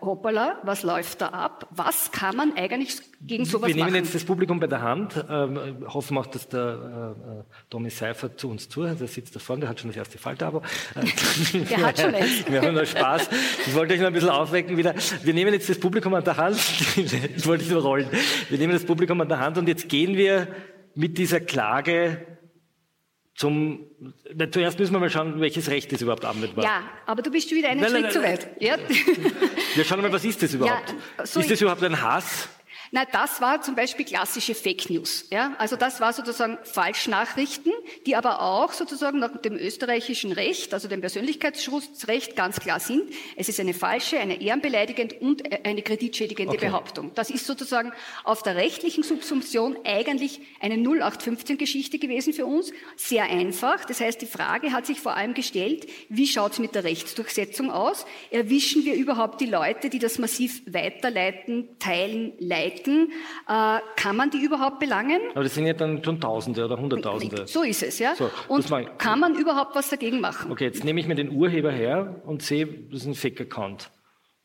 hoppala, 0.00 0.58
was 0.64 0.82
läuft 0.82 1.20
da 1.20 1.28
ab? 1.28 1.68
Was 1.70 2.10
kann 2.10 2.36
man 2.36 2.56
eigentlich 2.56 2.98
gegen 3.20 3.44
sowas 3.44 3.62
machen? 3.62 3.68
Wir 3.68 3.74
nehmen 3.76 3.92
machen? 3.92 4.04
jetzt 4.04 4.14
das 4.14 4.24
Publikum 4.24 4.58
bei 4.58 4.66
der 4.66 4.82
Hand, 4.82 5.24
ähm, 5.28 5.86
hoffen 5.86 6.18
auch, 6.18 6.26
dass 6.26 6.48
der 6.48 7.14
äh, 7.16 7.68
Tommy 7.70 7.90
Seifert 7.90 8.40
zu 8.40 8.50
uns 8.50 8.68
zuhört. 8.68 9.00
Der 9.00 9.08
sitzt 9.08 9.36
da 9.36 9.40
vorne, 9.40 9.60
der 9.60 9.68
hat 9.70 9.80
schon 9.80 9.90
das 9.90 9.96
erste 9.96 10.18
Falter-Abo. 10.18 10.62
der 11.52 11.86
hat 11.86 12.00
schon 12.00 12.14
eins. 12.14 12.44
Wir 12.48 12.62
haben 12.62 12.74
nur 12.74 12.86
Spaß. 12.86 13.28
Ich 13.66 13.74
wollte 13.74 13.94
euch 13.94 14.00
noch 14.00 14.08
ein 14.08 14.12
bisschen 14.12 14.30
aufwecken 14.30 14.76
wieder. 14.76 14.94
Wir 15.22 15.34
nehmen 15.34 15.52
jetzt 15.52 15.68
das 15.68 15.78
Publikum 15.78 16.14
an 16.14 16.24
der 16.24 16.36
Hand. 16.36 16.56
ich 16.96 17.46
wollte 17.46 17.64
es 17.64 17.70
überrollen. 17.70 18.08
Wir 18.48 18.58
nehmen 18.58 18.72
das 18.72 18.84
Publikum 18.84 19.20
an 19.20 19.28
der 19.28 19.38
Hand 19.38 19.58
und 19.58 19.68
jetzt 19.68 19.88
gehen 19.88 20.16
wir 20.16 20.48
mit 20.94 21.18
dieser 21.18 21.40
Klage 21.40 22.37
zum, 23.38 23.86
na, 24.34 24.50
zuerst 24.50 24.80
müssen 24.80 24.92
wir 24.92 24.98
mal 24.98 25.10
schauen, 25.10 25.40
welches 25.40 25.70
Recht 25.70 25.92
ist 25.92 26.00
überhaupt 26.00 26.24
anwendbar. 26.24 26.64
Ja, 26.64 26.82
aber 27.06 27.22
du 27.22 27.30
bist 27.30 27.48
schon 27.48 27.56
wieder 27.56 27.68
einen 27.68 27.80
Nein, 27.80 27.90
Schritt 27.90 28.02
nein, 28.02 28.12
zu 28.12 28.20
nein. 28.20 28.32
weit. 28.32 28.48
Ja. 28.60 28.76
Wir 29.76 29.84
schauen 29.84 30.02
mal, 30.02 30.12
was 30.12 30.24
ist 30.24 30.42
das 30.42 30.54
überhaupt? 30.54 30.92
Ja, 31.16 31.24
so 31.24 31.38
ist 31.38 31.48
das 31.48 31.60
überhaupt 31.60 31.84
ein 31.84 32.02
Hass? 32.02 32.48
Na, 32.90 33.04
das 33.04 33.40
war 33.40 33.60
zum 33.62 33.74
Beispiel 33.74 34.04
klassische 34.04 34.54
Fake 34.54 34.88
News. 34.88 35.26
Ja? 35.30 35.54
Also 35.58 35.76
das 35.76 36.00
war 36.00 36.12
sozusagen 36.12 36.58
Falschnachrichten, 36.64 37.72
die 38.06 38.16
aber 38.16 38.40
auch 38.40 38.72
sozusagen 38.72 39.18
nach 39.18 39.36
dem 39.42 39.54
österreichischen 39.54 40.32
Recht, 40.32 40.72
also 40.72 40.88
dem 40.88 41.00
Persönlichkeitsschutzrecht, 41.00 42.34
ganz 42.34 42.60
klar 42.60 42.80
sind. 42.80 43.02
Es 43.36 43.48
ist 43.48 43.60
eine 43.60 43.74
falsche, 43.74 44.18
eine 44.18 44.40
ehrenbeleidigende 44.40 45.16
und 45.16 45.42
eine 45.66 45.82
kreditschädigende 45.82 46.54
Okay. 46.54 46.66
Behauptung. 46.66 47.12
Das 47.14 47.30
ist 47.30 47.46
sozusagen 47.46 47.92
auf 48.24 48.42
der 48.42 48.56
rechtlichen 48.56 49.02
Subsumption 49.02 49.76
eigentlich 49.84 50.40
eine 50.60 50.76
0815-Geschichte 50.76 51.98
gewesen 51.98 52.32
für 52.32 52.46
uns. 52.46 52.72
Sehr 52.96 53.24
einfach. 53.24 53.84
Das 53.84 54.00
heißt, 54.00 54.20
die 54.22 54.26
Frage 54.26 54.72
hat 54.72 54.86
sich 54.86 55.00
vor 55.00 55.14
allem 55.14 55.34
gestellt, 55.34 55.86
wie 56.08 56.26
schaut 56.26 56.52
es 56.52 56.58
mit 56.58 56.74
der 56.74 56.84
Rechtsdurchsetzung 56.84 57.70
aus? 57.70 58.06
Erwischen 58.30 58.84
wir 58.84 58.94
überhaupt 58.94 59.40
die 59.40 59.46
Leute, 59.46 59.90
die 59.90 59.98
das 59.98 60.18
massiv 60.18 60.62
weiterleiten, 60.66 61.68
teilen, 61.78 62.32
liken? 62.78 63.12
Äh, 63.48 63.78
kann 63.96 64.16
man 64.16 64.30
die 64.30 64.38
überhaupt 64.38 64.78
belangen? 64.78 65.20
Aber 65.34 65.42
das 65.42 65.54
sind 65.54 65.66
ja 65.66 65.72
dann 65.72 66.02
schon 66.04 66.20
Tausende 66.20 66.64
oder 66.64 66.78
Hunderttausende. 66.78 67.46
So 67.46 67.62
ist 67.62 67.82
es, 67.82 67.98
ja. 67.98 68.14
So, 68.14 68.30
Und 68.48 68.66
kann 68.98 69.20
man 69.20 69.34
überhaupt 69.34 69.74
was 69.74 69.88
dagegen 69.90 70.20
machen? 70.20 70.50
Okay, 70.50 70.64
jetzt 70.64 70.84
nehme 70.84 71.00
ich 71.00 71.06
mir 71.06 71.14
den 71.14 71.30
Urheber 71.30 71.70
her 71.70 72.22
und 72.24 72.42
sehe, 72.42 72.66
das 72.66 73.02
ist 73.02 73.06
ein 73.06 73.14
Fake-Account. 73.14 73.90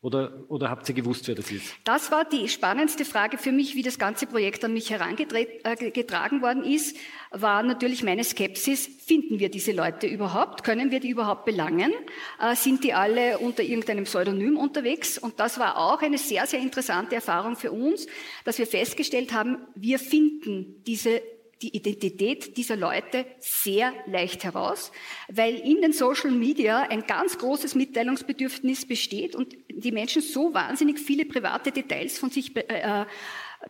Oder, 0.04 0.44
oder 0.48 0.68
habt 0.68 0.86
ihr 0.86 0.94
gewusst, 0.94 1.28
wer 1.28 1.34
das 1.34 1.50
ist? 1.50 1.64
Das 1.84 2.10
war 2.10 2.26
die 2.26 2.46
spannendste 2.50 3.06
Frage 3.06 3.38
für 3.38 3.52
mich, 3.52 3.74
wie 3.74 3.82
das 3.82 3.98
ganze 3.98 4.26
Projekt 4.26 4.62
an 4.62 4.74
mich 4.74 4.90
herangetragen 4.90 6.42
worden 6.42 6.62
ist, 6.62 6.94
war 7.30 7.62
natürlich 7.62 8.02
meine 8.02 8.22
Skepsis. 8.22 8.86
Finden 8.86 9.38
wir 9.38 9.48
diese 9.48 9.72
Leute 9.72 10.06
überhaupt? 10.06 10.62
Können 10.62 10.90
wir 10.90 11.00
die 11.00 11.08
überhaupt 11.08 11.46
belangen? 11.46 11.90
Äh, 12.38 12.54
sind 12.54 12.84
die 12.84 12.92
alle 12.92 13.38
unter 13.38 13.62
irgendeinem 13.62 14.04
Pseudonym 14.04 14.58
unterwegs? 14.58 15.16
Und 15.16 15.40
das 15.40 15.58
war 15.58 15.78
auch 15.78 16.02
eine 16.02 16.18
sehr, 16.18 16.46
sehr 16.46 16.60
interessante 16.60 17.14
Erfahrung 17.14 17.56
für 17.56 17.72
uns, 17.72 18.06
dass 18.44 18.58
wir 18.58 18.66
festgestellt 18.66 19.32
haben, 19.32 19.56
wir 19.74 19.98
finden 19.98 20.82
diese 20.86 21.22
die 21.64 21.74
Identität 21.74 22.58
dieser 22.58 22.76
Leute 22.76 23.24
sehr 23.40 23.94
leicht 24.06 24.44
heraus, 24.44 24.92
weil 25.28 25.54
in 25.54 25.80
den 25.80 25.94
Social 25.94 26.30
Media 26.30 26.82
ein 26.82 27.06
ganz 27.06 27.38
großes 27.38 27.74
Mitteilungsbedürfnis 27.74 28.84
besteht 28.84 29.34
und 29.34 29.56
die 29.70 29.92
Menschen 29.92 30.20
so 30.20 30.52
wahnsinnig 30.52 30.98
viele 30.98 31.24
private 31.24 31.72
Details 31.72 32.18
von 32.18 32.28
sich 32.28 32.54
äh, 32.54 33.06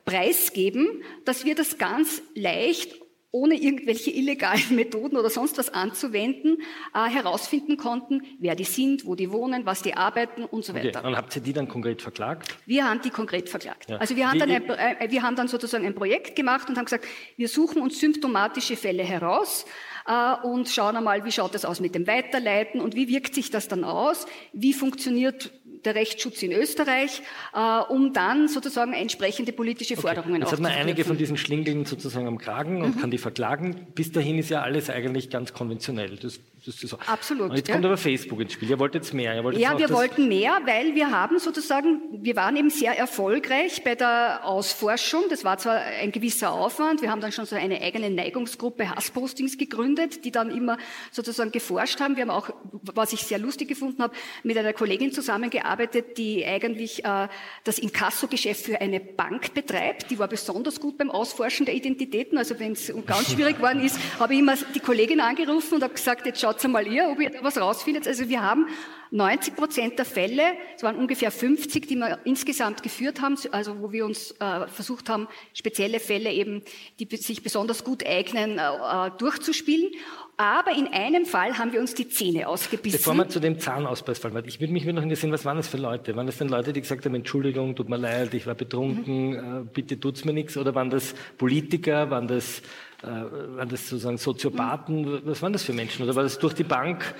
preisgeben, 0.05 1.05
dass 1.25 1.45
wir 1.45 1.55
das 1.55 1.79
ganz 1.79 2.21
leicht 2.35 2.97
ohne 3.35 3.57
irgendwelche 3.57 4.13
illegalen 4.13 4.63
Methoden 4.77 5.17
oder 5.17 5.29
sonst 5.29 5.59
was 5.59 5.69
anzuwenden, 5.69 6.59
äh, 6.95 7.11
herausfinden 7.11 7.77
konnten, 7.77 8.23
wer 8.39 8.55
die 8.55 8.63
sind, 8.65 9.07
wo 9.07 9.17
die 9.17 9.33
wohnen, 9.33 9.67
was 9.67 9.83
die 9.83 9.95
arbeiten 9.95 10.45
und 10.45 10.65
so 10.65 10.73
Okay, 10.73 10.87
weiter. 10.87 11.05
und 11.05 11.17
habt 11.17 11.35
ihr 11.35 11.43
die 11.43 11.53
dann 11.53 11.67
konkret 11.67 12.01
verklagt? 12.01 12.57
Wir 12.65 12.89
haben 12.89 13.01
die 13.03 13.11
konkret 13.11 13.49
verklagt. 13.49 13.91
Ja. 13.91 13.97
Also 13.97 14.15
wir 14.15 14.31
haben, 14.31 14.39
dann 14.39 14.51
ein, 14.51 14.71
äh, 14.71 15.11
wir 15.11 15.23
haben 15.23 15.35
dann 15.35 15.49
sozusagen 15.49 15.85
ein 15.85 15.97
Projekt 15.97 16.37
gemacht 16.37 16.69
und 16.69 16.79
haben 16.79 16.85
gesagt, 16.85 17.07
wir 17.37 17.49
suchen 17.49 17.83
uns 17.83 17.99
symptomatische 17.99 18.77
Fälle 18.77 19.03
heraus 19.03 19.67
äh, 20.07 20.47
und 20.47 20.69
schauen 20.69 20.97
einmal, 20.97 21.25
wie 21.25 21.33
schaut 21.33 21.57
das 21.57 21.65
aus 21.65 21.81
mit 21.81 21.97
dem 21.97 22.07
Weiterleiten 22.07 22.81
und 22.81 22.95
wie 22.95 23.09
wirkt 23.09 23.35
sich 23.35 23.51
das 23.51 23.67
dann 23.67 23.83
aus, 23.83 24.27
wie 24.53 24.73
funktioniert 24.73 25.51
der 25.85 25.95
Rechtsschutz 25.95 26.43
in 26.43 26.53
Österreich, 26.53 27.23
äh, 27.55 27.81
um 27.89 28.13
dann 28.13 28.49
sozusagen 28.49 28.93
entsprechende 28.93 29.53
politische 29.53 29.97
Forderungen 29.97 30.41
Jetzt 30.41 30.53
hat 30.53 30.61
man 30.61 30.73
einige 30.73 31.05
von 31.05 31.17
diesen 31.17 31.37
Schlingeln 31.37 31.85
sozusagen 31.85 32.27
am 32.27 32.39
Kragen 32.39 32.83
und 32.83 33.01
kann 33.01 33.11
die 33.11 33.19
verklagen. 33.19 33.87
Bis 33.95 34.13
dahin 34.13 34.39
ist 34.39 34.51
ja 34.51 34.63
alles 34.63 34.91
eigentlich 34.91 35.31
ganz 35.31 35.53
konventionell. 35.53 36.17
Das, 36.17 36.41
so. 36.65 36.99
Absolut, 37.07 37.51
Und 37.51 37.57
jetzt 37.57 37.69
ja. 37.69 37.75
kommt 37.75 37.85
aber 37.85 37.97
Facebook 37.97 38.41
ins 38.41 38.53
Spiel. 38.55 38.71
Ihr 38.71 38.79
wollt 38.79 38.95
jetzt 38.95 39.13
mehr. 39.13 39.43
Wollt 39.45 39.57
jetzt 39.57 39.63
Ja, 39.63 39.79
wir 39.79 39.91
wollten 39.91 40.29
mehr, 40.29 40.59
weil 40.65 40.95
wir 40.95 41.11
haben 41.11 41.39
sozusagen, 41.39 42.01
wir 42.11 42.37
waren 42.37 42.57
eben 42.57 42.71
sehr 42.71 42.99
erfolgreich 42.99 43.83
bei 43.85 43.95
der 43.95 44.41
Ausforschung. 44.45 45.25
Das 45.29 45.45
war 45.45 45.59
zwar 45.59 45.77
ein 45.77 46.11
gewisser 46.13 46.53
Aufwand, 46.53 47.03
wir 47.03 47.11
haben 47.11 47.21
dann 47.21 47.33
schon 47.33 47.45
so 47.47 47.57
eine 47.57 47.81
eigene 47.81 48.11
Neigungsgruppe 48.11 48.91
Hasspostings 48.91 49.59
gegründet, 49.59 50.25
die 50.25 50.31
dann 50.31 50.51
immer 50.51 50.79
sozusagen 51.11 51.53
geforscht 51.53 52.01
haben. 52.01 52.17
Wir 52.17 52.23
haben 52.23 52.31
auch, 52.31 52.51
was 52.95 53.13
ich 53.13 53.21
sehr 53.25 53.39
lustig 53.39 53.69
gefunden 53.69 54.03
habe, 54.03 54.15
mit 54.43 54.57
einer 54.57 54.73
Kollegin 54.73 55.13
zusammengearbeitet, 55.13 56.17
die 56.17 56.45
eigentlich 56.45 57.05
äh, 57.05 57.29
das 57.65 57.79
Inkasso-Geschäft 57.79 58.65
für 58.65 58.81
eine 58.81 59.01
Bank 59.01 59.55
betreibt. 59.55 60.11
Die 60.11 60.19
war 60.19 60.29
besonders 60.29 60.81
gut 60.81 60.99
beim 60.99 61.11
Ausforschen 61.11 61.67
der 61.67 61.75
Identitäten. 61.75 62.39
Also 62.39 62.59
wenn 62.59 62.73
es 62.73 62.93
ganz 63.07 63.33
schwierig 63.33 63.57
geworden 63.57 63.85
ist, 63.85 63.99
habe 64.19 64.33
ich 64.35 64.41
immer 64.41 64.55
die 64.75 64.81
Kollegin 64.81 65.21
angerufen 65.21 65.75
und 65.75 65.83
habe 65.83 65.95
gesagt, 65.95 66.27
jetzt 66.27 66.41
schaut 66.41 66.54
mal 66.69 66.87
ihr, 66.87 67.09
ob 67.11 67.21
ihr 67.21 67.31
da 67.31 67.43
was 67.43 67.59
rausfindet. 67.59 68.07
Also 68.07 68.29
wir 68.29 68.43
haben 68.43 68.69
90 69.11 69.55
Prozent 69.55 69.99
der 69.99 70.05
Fälle, 70.05 70.43
es 70.77 70.83
waren 70.83 70.97
ungefähr 70.97 71.31
50, 71.31 71.87
die 71.87 71.97
wir 71.97 72.19
insgesamt 72.25 72.83
geführt 72.83 73.21
haben, 73.21 73.39
also 73.53 73.81
wo 73.81 73.93
wir 73.93 74.05
uns 74.05 74.33
äh, 74.41 74.67
versucht 74.67 75.09
haben, 75.09 75.29
spezielle 75.53 76.01
Fälle 76.01 76.33
eben, 76.33 76.63
die 76.99 77.17
sich 77.17 77.43
besonders 77.43 77.85
gut 77.85 78.05
eignen, 78.05 78.59
äh, 78.59 78.63
äh, 78.63 79.11
durchzuspielen. 79.19 79.93
Aber 80.37 80.73
in 80.73 80.89
einem 80.89 81.27
Fall 81.27 81.59
haben 81.59 81.73
wir 81.73 81.81
uns 81.81 81.95
die 81.95 82.09
Zähne 82.09 82.49
ausgebissen. 82.49 82.99
Bevor 82.99 83.15
wir 83.15 83.29
zu 83.29 83.39
dem 83.39 83.61
Zahnausbeißfall, 83.61 84.35
weil 84.35 84.47
ich 84.49 84.59
würde 84.61 84.73
mich 84.73 84.85
noch 84.85 85.03
interessieren, 85.03 85.31
was 85.33 85.45
waren 85.45 85.57
das 85.59 85.69
für 85.69 85.77
Leute? 85.77 86.17
Waren 86.17 86.27
das 86.27 86.39
denn 86.39 86.49
Leute, 86.49 86.73
die 86.73 86.81
gesagt 86.81 87.05
haben, 87.05 87.15
Entschuldigung, 87.15 87.77
tut 87.77 87.89
mir 87.89 87.97
leid, 87.99 88.35
ich 88.35 88.47
war 88.47 88.55
betrunken, 88.55 89.31
Mhm. 89.31 89.63
äh, 89.63 89.65
bitte 89.73 89.99
tut's 90.01 90.25
mir 90.25 90.33
nichts? 90.33 90.57
Oder 90.57 90.75
waren 90.75 90.91
das 90.91 91.15
Politiker, 91.39 92.11
waren 92.11 92.27
das, 92.27 92.61
äh, 93.03 93.07
waren 93.07 93.69
das 93.69 93.89
sozusagen 93.89 94.19
Soziopathen? 94.19 95.23
Was 95.25 95.41
waren 95.41 95.53
das 95.53 95.63
für 95.63 95.73
Menschen? 95.73 96.05
Oder 96.05 96.17
war 96.17 96.25
das 96.25 96.39
durch 96.39 96.55
die 96.55 96.65
Bank? 96.65 97.15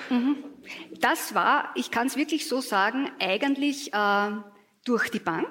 Das 1.01 1.35
war, 1.37 1.71
ich 1.77 1.91
kann 1.93 2.09
es 2.09 2.17
wirklich 2.17 2.49
so 2.49 2.61
sagen, 2.61 3.11
eigentlich 3.21 3.93
äh, 3.95 4.31
durch 4.85 5.11
die 5.11 5.21
Bank. 5.21 5.47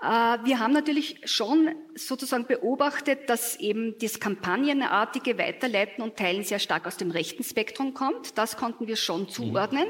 Äh, 0.00 0.06
wir 0.44 0.58
haben 0.58 0.72
natürlich 0.72 1.20
schon 1.24 1.74
sozusagen 1.94 2.46
beobachtet, 2.46 3.28
dass 3.28 3.56
eben 3.56 3.96
das 3.98 4.20
kampagnenartige 4.20 5.38
Weiterleiten 5.38 6.02
und 6.02 6.16
Teilen 6.16 6.44
sehr 6.44 6.58
stark 6.58 6.86
aus 6.86 6.96
dem 6.96 7.10
rechten 7.10 7.44
Spektrum 7.44 7.94
kommt. 7.94 8.38
Das 8.38 8.56
konnten 8.56 8.86
wir 8.86 8.96
schon 8.96 9.28
zuordnen. 9.28 9.86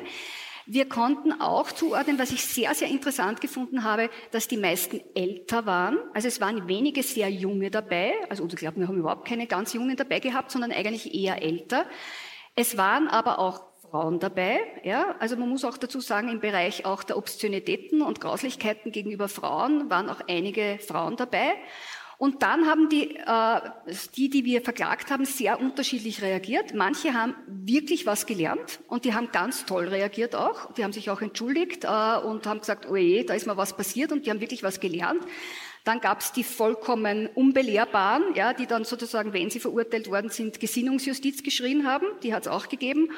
Wir 0.71 0.87
konnten 0.87 1.33
auch 1.41 1.73
zuordnen, 1.73 2.19
was 2.19 2.31
ich 2.31 2.45
sehr, 2.45 2.75
sehr 2.75 2.89
interessant 2.89 3.41
gefunden 3.41 3.85
habe, 3.85 4.11
dass 4.33 4.49
die 4.49 4.59
meisten 4.59 5.01
älter 5.15 5.65
waren. 5.65 5.97
Also 6.13 6.29
es 6.29 6.43
waren 6.43 6.69
wenige 6.69 7.03
sehr 7.03 7.31
junge 7.31 7.71
dabei. 7.71 8.13
Also 8.29 8.47
ich 8.47 8.57
glaube, 8.57 8.81
wir 8.81 8.87
haben 8.87 8.99
überhaupt 8.99 9.27
keine 9.27 9.47
ganz 9.47 9.73
jungen 9.73 9.97
dabei 9.97 10.21
gehabt, 10.21 10.51
sondern 10.51 10.71
eigentlich 10.71 11.15
eher 11.15 11.41
älter. 11.43 11.87
Es 12.55 12.77
waren 12.77 13.09
aber 13.09 13.39
auch 13.39 13.68
Frauen 13.91 14.19
dabei. 14.19 14.61
Ja, 14.85 15.17
also 15.19 15.37
man 15.37 15.49
muss 15.49 15.65
auch 15.65 15.79
dazu 15.79 16.01
sagen, 16.01 16.29
im 16.29 16.41
Bereich 16.41 16.85
auch 16.85 17.03
der 17.03 17.17
Obszönitäten 17.17 18.03
und 18.03 18.21
Grauslichkeiten 18.21 18.93
gegenüber 18.93 19.29
Frauen 19.29 19.91
waren 19.91 20.09
auch 20.09 20.21
einige 20.29 20.79
Frauen 20.81 21.17
dabei. 21.17 21.55
Und 22.19 22.43
dann 22.43 22.67
haben 22.67 22.89
die, 22.89 23.15
äh, 23.15 23.61
die, 24.17 24.29
die 24.29 24.45
wir 24.45 24.61
verklagt 24.61 25.13
haben, 25.13 25.25
sehr 25.25 25.61
unterschiedlich 25.61 26.21
reagiert. 26.21 26.75
Manche 26.75 27.15
haben 27.15 27.37
wirklich 27.47 28.07
was 28.07 28.27
gelernt 28.27 28.81
und 28.89 29.05
die 29.05 29.15
haben 29.15 29.31
ganz 29.31 29.67
toll 29.67 29.87
reagiert 29.87 30.35
auch. 30.35 30.73
Die 30.73 30.83
haben 30.83 30.93
sich 30.93 31.11
auch 31.11 31.23
entschuldigt 31.23 31.85
äh, 31.85 32.19
und 32.19 32.45
haben 32.47 32.59
gesagt, 32.59 32.91
oh 32.91 32.97
je, 32.97 33.23
da 33.23 33.35
ist 33.35 33.47
mal 33.47 33.57
was 33.57 33.77
passiert 33.77 34.11
und 34.11 34.27
die 34.27 34.31
haben 34.31 34.41
wirklich 34.41 34.65
was 34.65 34.81
gelernt. 34.81 35.23
Dann 35.89 36.03
gab 36.03 36.21
es 36.21 36.33
die 36.33 36.45
vollkommen 36.45 37.31
Unbelehrbaren, 37.35 38.35
ja, 38.35 38.53
die 38.53 38.67
dann 38.67 38.85
sozusagen, 38.85 39.33
wenn 39.33 39.49
sie 39.49 39.59
verurteilt 39.59 40.11
worden 40.11 40.29
sind, 40.29 40.61
Gesinnungsjustiz 40.61 41.43
geschrien 41.43 41.87
haben. 41.87 42.05
Die 42.23 42.35
hat 42.35 42.43
es 42.43 42.49
auch 42.49 42.69
gegeben. 42.69 43.09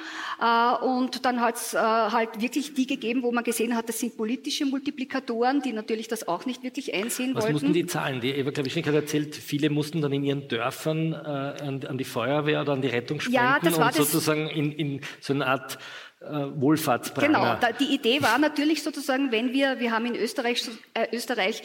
Äh, 0.40 0.84
und 0.84 1.24
dann 1.24 1.40
hat 1.40 1.56
es 1.56 1.74
äh, 1.74 1.78
halt 1.78 2.40
wirklich 2.40 2.72
die 2.74 2.86
gegeben, 2.86 3.24
wo 3.24 3.32
man 3.32 3.42
gesehen 3.42 3.74
hat, 3.74 3.88
das 3.88 3.98
sind 3.98 4.16
politische 4.16 4.66
Multiplikatoren, 4.66 5.62
die 5.62 5.72
natürlich 5.72 6.06
das 6.06 6.28
auch 6.28 6.46
nicht 6.46 6.62
wirklich 6.62 6.94
einsehen 6.94 7.34
Was 7.34 7.42
wollten. 7.42 7.56
Was 7.56 7.62
mussten 7.62 7.72
die 7.72 7.86
zahlen? 7.86 8.20
Die 8.20 8.30
Eva 8.30 8.52
Klawischnik 8.52 8.86
hat 8.86 8.94
erzählt, 8.94 9.34
viele 9.34 9.68
mussten 9.68 10.00
dann 10.00 10.12
in 10.12 10.22
ihren 10.22 10.46
Dörfern 10.46 11.12
äh, 11.12 11.16
an, 11.16 11.84
an, 11.84 11.98
die 11.98 12.04
Feuerwehr 12.04 12.60
oder 12.60 12.74
an 12.74 12.82
die 12.82 12.88
Rettung 12.88 13.18
spenden 13.18 13.34
ja, 13.34 13.58
das 13.60 13.78
war 13.78 13.88
und 13.88 13.94
sozusagen 13.96 14.48
in, 14.48 14.70
in 14.70 15.00
so 15.18 15.32
eine 15.32 15.48
Art 15.48 15.76
Wohlfahrtspranger. 16.20 17.58
Genau, 17.60 17.72
die 17.80 17.94
Idee 17.94 18.22
war 18.22 18.38
natürlich 18.38 18.82
sozusagen, 18.82 19.32
wenn 19.32 19.54
wir, 19.54 19.80
wir 19.80 19.90
haben 19.90 20.04
in 20.04 20.14
Österreich, 20.14 20.68
äh, 20.92 21.06
Österreich 21.16 21.62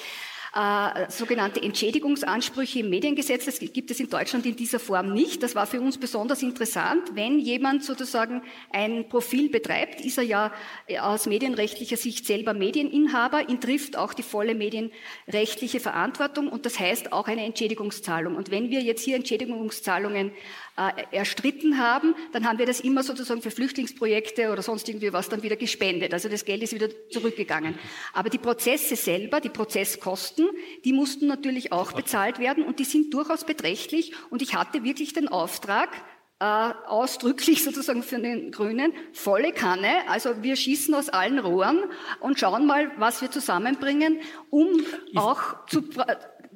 äh, 0.56 1.12
sogenannte 1.12 1.62
Entschädigungsansprüche 1.62 2.80
im 2.80 2.90
Mediengesetz. 2.90 3.44
Das 3.44 3.60
gibt 3.60 3.92
es 3.92 4.00
in 4.00 4.10
Deutschland 4.10 4.46
in 4.46 4.56
dieser 4.56 4.80
Form 4.80 5.12
nicht. 5.12 5.44
Das 5.44 5.54
war 5.54 5.68
für 5.68 5.82
uns 5.82 5.98
besonders 5.98 6.42
interessant. 6.44 7.04
Wenn 7.14 7.40
jemand 7.40 7.84
sozusagen 7.84 8.42
ein 8.72 9.10
Profil 9.10 9.50
betreibt, 9.50 10.00
ist 10.00 10.18
er 10.18 10.24
ja 10.24 10.54
aus 11.02 11.26
medienrechtlicher 11.26 11.98
Sicht 11.98 12.26
selber 12.26 12.54
Medieninhaber, 12.54 13.50
ihn 13.50 13.60
trifft 13.60 13.98
auch 13.98 14.14
die 14.14 14.24
volle 14.24 14.56
medienrechtliche 14.56 15.82
Verantwortung 15.82 16.48
und 16.48 16.66
das 16.66 16.80
heißt 16.80 17.12
auch 17.12 17.28
eine 17.28 17.44
Entschädigungszahlung. 17.44 18.38
Und 18.38 18.50
wenn 18.50 18.70
wir 18.70 18.80
jetzt 18.80 19.04
hier 19.04 19.18
Entschädigungszahlungen 19.18 20.32
äh, 20.78 21.16
erstritten 21.16 21.78
haben, 21.78 22.16
dann 22.34 22.46
haben 22.46 22.60
wir 22.60 22.66
das 22.66 22.82
immer 22.82 23.02
sozusagen 23.02 23.42
für 23.42 23.52
Flüchtlingsprojekte 23.52 24.52
oder 24.52 24.62
sonst 24.62 24.90
irgendwie 24.90 25.14
was 25.14 25.30
dann 25.30 25.42
wieder 25.42 25.56
gespendet. 25.56 26.14
Also 26.14 26.28
das 26.28 26.44
Geld 26.44 26.64
ist 26.64 26.74
wieder 26.74 26.90
zurückgegangen. 27.10 27.76
Aber 28.14 28.30
die 28.30 28.38
Prozesse 28.38 28.96
selber, 28.96 29.40
die 29.40 29.50
Prozesskosten, 29.50 30.50
die 30.84 30.92
mussten 30.92 31.28
natürlich 31.28 31.72
auch 31.72 31.94
bezahlt 31.94 32.40
werden 32.40 32.66
und 32.66 32.80
die 32.80 32.84
sind 32.84 33.14
durchaus 33.14 33.46
beträchtlich. 33.46 34.14
Und 34.30 34.42
ich 34.42 34.56
hatte 34.56 34.84
wirklich 34.84 35.14
den 35.14 35.30
Auftrag, 35.30 35.90
äh, 36.38 36.74
ausdrücklich 36.88 37.64
sozusagen 37.64 38.04
für 38.04 38.20
den 38.20 38.52
Grünen, 38.52 38.92
volle 39.14 39.54
Kanne. 39.54 39.88
Also 40.10 40.44
wir 40.44 40.58
schießen 40.58 40.94
aus 40.94 41.08
allen 41.08 41.40
Rohren 41.40 41.80
und 42.20 42.38
schauen 42.38 42.66
mal, 42.66 42.92
was 42.98 43.22
wir 43.22 43.32
zusammenbringen, 43.32 44.20
um 44.50 44.68
auch 45.16 45.66
zu 45.68 45.82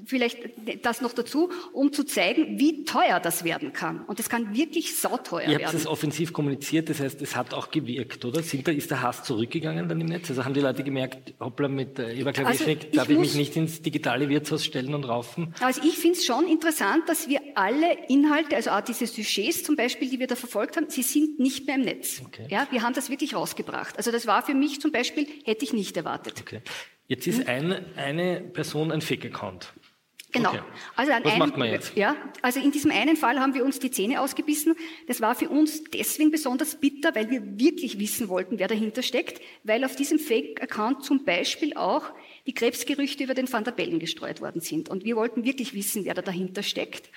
vielleicht 0.09 0.39
das 0.83 1.01
noch 1.01 1.13
dazu, 1.13 1.49
um 1.71 1.93
zu 1.93 2.03
zeigen, 2.03 2.59
wie 2.59 2.83
teuer 2.83 3.19
das 3.19 3.43
werden 3.43 3.73
kann. 3.73 4.03
Und 4.05 4.19
es 4.19 4.29
kann 4.29 4.55
wirklich 4.55 4.97
sauteuer 4.97 5.41
werden. 5.41 5.59
Ihr 5.59 5.65
habt 5.65 5.75
es 5.75 5.87
offensiv 5.87 6.33
kommuniziert, 6.33 6.89
das 6.89 6.99
heißt, 6.99 7.21
es 7.21 7.35
hat 7.35 7.53
auch 7.53 7.71
gewirkt, 7.71 8.25
oder? 8.25 8.41
Sind 8.43 8.67
da, 8.67 8.71
ist 8.71 8.91
der 8.91 9.01
Hass 9.01 9.23
zurückgegangen 9.23 9.87
dann 9.87 10.01
im 10.01 10.07
Netz? 10.07 10.29
Also 10.29 10.43
haben 10.43 10.53
die 10.53 10.61
Leute 10.61 10.83
gemerkt, 10.83 11.33
hoppla, 11.39 11.67
mit 11.67 11.99
äh, 11.99 12.13
Eva 12.13 12.31
Klawischnik 12.31 12.85
also 12.85 12.97
darf 12.97 13.09
ich 13.09 13.17
mich 13.17 13.35
nicht 13.35 13.55
ins 13.55 13.81
digitale 13.81 14.27
Wirtshaus 14.29 14.65
stellen 14.65 14.93
und 14.95 15.03
raufen? 15.03 15.53
Also 15.61 15.81
ich 15.83 15.97
finde 15.97 16.17
es 16.17 16.25
schon 16.25 16.47
interessant, 16.47 17.07
dass 17.07 17.29
wir 17.29 17.39
alle 17.55 17.97
Inhalte, 18.07 18.55
also 18.55 18.71
auch 18.71 18.81
diese 18.81 19.05
Sujets 19.05 19.63
zum 19.63 19.75
Beispiel, 19.75 20.09
die 20.09 20.19
wir 20.19 20.27
da 20.27 20.35
verfolgt 20.35 20.77
haben, 20.77 20.89
sie 20.89 21.03
sind 21.03 21.39
nicht 21.39 21.67
mehr 21.67 21.75
im 21.75 21.81
Netz. 21.81 22.21
Okay. 22.25 22.47
Ja, 22.49 22.67
wir 22.71 22.81
haben 22.81 22.93
das 22.93 23.09
wirklich 23.09 23.35
rausgebracht. 23.35 23.97
Also 23.97 24.11
das 24.11 24.25
war 24.27 24.43
für 24.43 24.53
mich 24.53 24.81
zum 24.81 24.91
Beispiel, 24.91 25.27
hätte 25.45 25.63
ich 25.63 25.73
nicht 25.73 25.95
erwartet. 25.95 26.35
Okay. 26.41 26.61
Jetzt 27.07 27.25
ist 27.25 27.47
ein, 27.47 27.85
eine 27.95 28.39
Person 28.39 28.91
ein 28.91 29.01
Fake-Account. 29.01 29.73
Genau. 30.31 30.49
Okay. 30.49 30.61
Also, 30.95 31.11
an 31.11 31.23
Was 31.23 31.31
einem, 31.31 31.39
macht 31.39 31.57
man 31.57 31.69
jetzt? 31.69 31.95
Ja, 31.95 32.15
also 32.43 32.59
in 32.59 32.71
diesem 32.71 32.91
einen 32.91 33.15
Fall 33.15 33.39
haben 33.39 33.55
wir 33.55 33.65
uns 33.65 33.79
die 33.79 33.89
Zähne 33.89 34.21
ausgebissen. 34.21 34.75
Das 35.07 35.21
war 35.21 35.33
für 35.33 35.49
uns 35.49 35.83
deswegen 35.85 36.29
besonders 36.29 36.75
bitter, 36.75 37.15
weil 37.15 37.31
wir 37.31 37.41
wirklich 37.59 37.99
wissen 37.99 38.29
wollten, 38.29 38.59
wer 38.59 38.67
dahinter 38.67 39.01
steckt, 39.01 39.41
weil 39.63 39.83
auf 39.83 39.95
diesem 39.95 40.19
Fake-Account 40.19 41.03
zum 41.03 41.25
Beispiel 41.25 41.75
auch 41.75 42.11
die 42.45 42.53
Krebsgerüchte 42.53 43.23
über 43.23 43.33
den 43.33 43.51
Van 43.51 43.63
der 43.63 43.71
Bellen 43.71 43.99
gestreut 43.99 44.39
worden 44.39 44.61
sind. 44.61 44.89
Und 44.89 45.03
wir 45.03 45.15
wollten 45.15 45.45
wirklich 45.45 45.73
wissen, 45.73 46.05
wer 46.05 46.13
da 46.13 46.21
dahinter 46.21 46.61
steckt. 46.61 47.09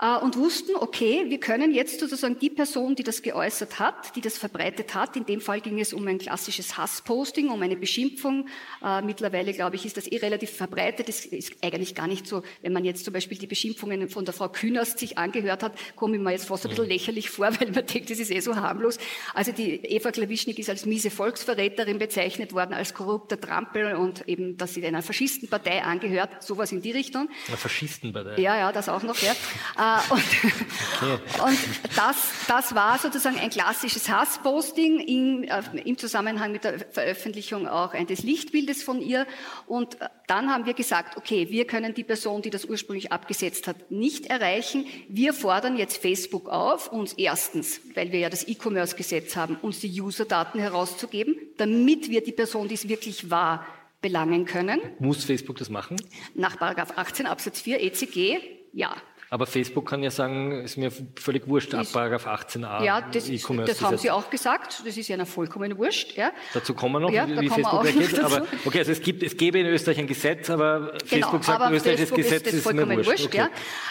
Äh, 0.00 0.16
und 0.18 0.36
wussten, 0.36 0.76
okay, 0.76 1.24
wir 1.28 1.40
können 1.40 1.74
jetzt 1.74 1.98
sozusagen 1.98 2.38
die 2.38 2.50
Person, 2.50 2.94
die 2.94 3.02
das 3.02 3.22
geäußert 3.22 3.80
hat, 3.80 4.14
die 4.14 4.20
das 4.20 4.38
verbreitet 4.38 4.94
hat, 4.94 5.16
in 5.16 5.26
dem 5.26 5.40
Fall 5.40 5.60
ging 5.60 5.80
es 5.80 5.92
um 5.92 6.06
ein 6.06 6.18
klassisches 6.18 6.76
Hassposting, 6.76 7.48
um 7.48 7.60
eine 7.62 7.76
Beschimpfung. 7.76 8.48
Äh, 8.84 9.02
mittlerweile, 9.02 9.52
glaube 9.52 9.74
ich, 9.74 9.84
ist 9.84 9.96
das 9.96 10.06
eh 10.06 10.18
relativ 10.18 10.50
verbreitet. 10.50 11.08
Es 11.08 11.26
ist 11.26 11.52
eigentlich 11.62 11.96
gar 11.96 12.06
nicht 12.06 12.28
so, 12.28 12.42
wenn 12.62 12.72
man 12.72 12.84
jetzt 12.84 13.04
zum 13.04 13.12
Beispiel 13.12 13.38
die 13.38 13.48
Beschimpfungen 13.48 14.08
von 14.08 14.24
der 14.24 14.34
Frau 14.34 14.48
Künast 14.48 15.00
sich 15.00 15.18
angehört 15.18 15.64
hat, 15.64 15.72
komme 15.96 16.16
ich 16.16 16.22
mir 16.22 16.30
jetzt 16.30 16.46
fast 16.46 16.64
ein 16.64 16.70
bisschen 16.70 16.86
lächerlich 16.86 17.30
vor, 17.30 17.46
weil 17.60 17.72
man 17.72 17.84
denkt, 17.84 18.10
das 18.10 18.20
ist 18.20 18.30
eh 18.30 18.40
so 18.40 18.54
harmlos. 18.54 18.98
Also 19.34 19.50
die 19.50 19.84
Eva 19.84 20.12
Klawischnik 20.12 20.60
ist 20.60 20.70
als 20.70 20.86
miese 20.86 21.10
Volksverräterin 21.10 21.98
bezeichnet 21.98 22.52
worden, 22.52 22.72
als 22.72 22.94
korrupter 22.94 23.40
Trampel 23.40 23.96
und 23.96 24.28
eben, 24.28 24.56
dass 24.56 24.74
sie 24.74 24.86
einer 24.86 25.02
Faschistenpartei 25.02 25.82
angehört, 25.82 26.42
sowas 26.44 26.70
in 26.70 26.82
die 26.82 26.92
Richtung. 26.92 27.28
Eine 27.48 27.56
Faschistenpartei? 27.56 28.40
Ja, 28.40 28.56
ja, 28.56 28.70
das 28.70 28.88
auch 28.88 29.02
noch, 29.02 29.20
ja. 29.20 29.34
Äh, 29.88 30.12
und, 30.12 30.20
okay. 30.20 31.18
und 31.44 31.58
das, 31.96 32.16
das 32.46 32.74
war 32.74 32.98
sozusagen 32.98 33.38
ein 33.38 33.50
klassisches 33.50 34.08
Hassposting 34.08 35.00
in, 35.00 35.44
äh, 35.44 35.62
im 35.84 35.96
Zusammenhang 35.98 36.52
mit 36.52 36.64
der 36.64 36.78
Veröffentlichung 36.78 37.68
auch 37.68 37.94
eines 37.94 38.22
Lichtbildes 38.22 38.82
von 38.82 39.00
ihr. 39.00 39.26
Und 39.66 39.98
dann 40.26 40.50
haben 40.50 40.66
wir 40.66 40.74
gesagt, 40.74 41.16
okay, 41.16 41.48
wir 41.50 41.66
können 41.66 41.94
die 41.94 42.04
Person, 42.04 42.42
die 42.42 42.50
das 42.50 42.64
ursprünglich 42.64 43.12
abgesetzt 43.12 43.66
hat, 43.66 43.90
nicht 43.90 44.26
erreichen. 44.26 44.86
Wir 45.08 45.32
fordern 45.32 45.76
jetzt 45.76 45.96
Facebook 45.98 46.48
auf, 46.48 46.92
uns 46.92 47.14
erstens, 47.14 47.80
weil 47.94 48.12
wir 48.12 48.20
ja 48.20 48.30
das 48.30 48.46
E-Commerce-Gesetz 48.46 49.36
haben, 49.36 49.56
uns 49.62 49.80
die 49.80 50.00
User-Daten 50.00 50.58
herauszugeben, 50.58 51.36
damit 51.56 52.10
wir 52.10 52.22
die 52.22 52.32
Person, 52.32 52.68
die 52.68 52.74
es 52.74 52.88
wirklich 52.88 53.30
war, 53.30 53.66
belangen 54.00 54.44
können. 54.44 54.80
Muss 55.00 55.24
Facebook 55.24 55.56
das 55.56 55.70
machen? 55.70 55.96
Nach 56.34 56.60
18 56.60 57.26
Absatz 57.26 57.60
4 57.60 57.82
ECG, 57.82 58.38
ja. 58.72 58.94
Aber 59.30 59.46
Facebook 59.46 59.86
kann 59.86 60.02
ja 60.02 60.10
sagen, 60.10 60.64
ist 60.64 60.78
mir 60.78 60.90
völlig 61.16 61.46
wurscht, 61.46 61.74
ab 61.74 61.86
Paragraph 61.92 62.26
18a. 62.26 62.82
Ja, 62.82 63.02
das, 63.02 63.28
ist, 63.28 63.48
das 63.66 63.82
haben 63.82 63.98
Sie 63.98 64.10
auch 64.10 64.30
gesagt. 64.30 64.82
Das 64.86 64.96
ist 64.96 65.08
ja 65.08 65.22
vollkommen 65.26 65.76
wurscht. 65.76 66.16
Ja. 66.16 66.32
Dazu 66.54 66.72
kommen 66.72 66.94
wir 66.94 67.00
noch, 67.00 67.10
ja, 67.10 67.28
wie, 67.28 67.38
wie 67.38 67.48
Facebook 67.48 67.84
reagiert. 67.84 68.18
Aber, 68.20 68.46
okay, 68.64 68.78
also 68.78 68.92
es 68.92 69.02
gibt, 69.02 69.22
es 69.22 69.36
gäbe 69.36 69.58
in 69.58 69.66
Österreich 69.66 69.98
ein 69.98 70.06
Gesetz, 70.06 70.48
aber 70.48 70.92
genau, 70.92 70.98
Facebook 71.06 71.44
sagt, 71.44 71.60
aber 71.60 71.74
österreichisches 71.74 72.08
Facebook 72.08 72.24
Gesetz 72.24 72.46
ist, 72.46 72.54
ist 72.54 72.62
vollkommen 72.62 72.88
mir 72.88 72.96
wurscht. 72.96 73.10
wurscht 73.10 73.26
okay. 73.26 73.48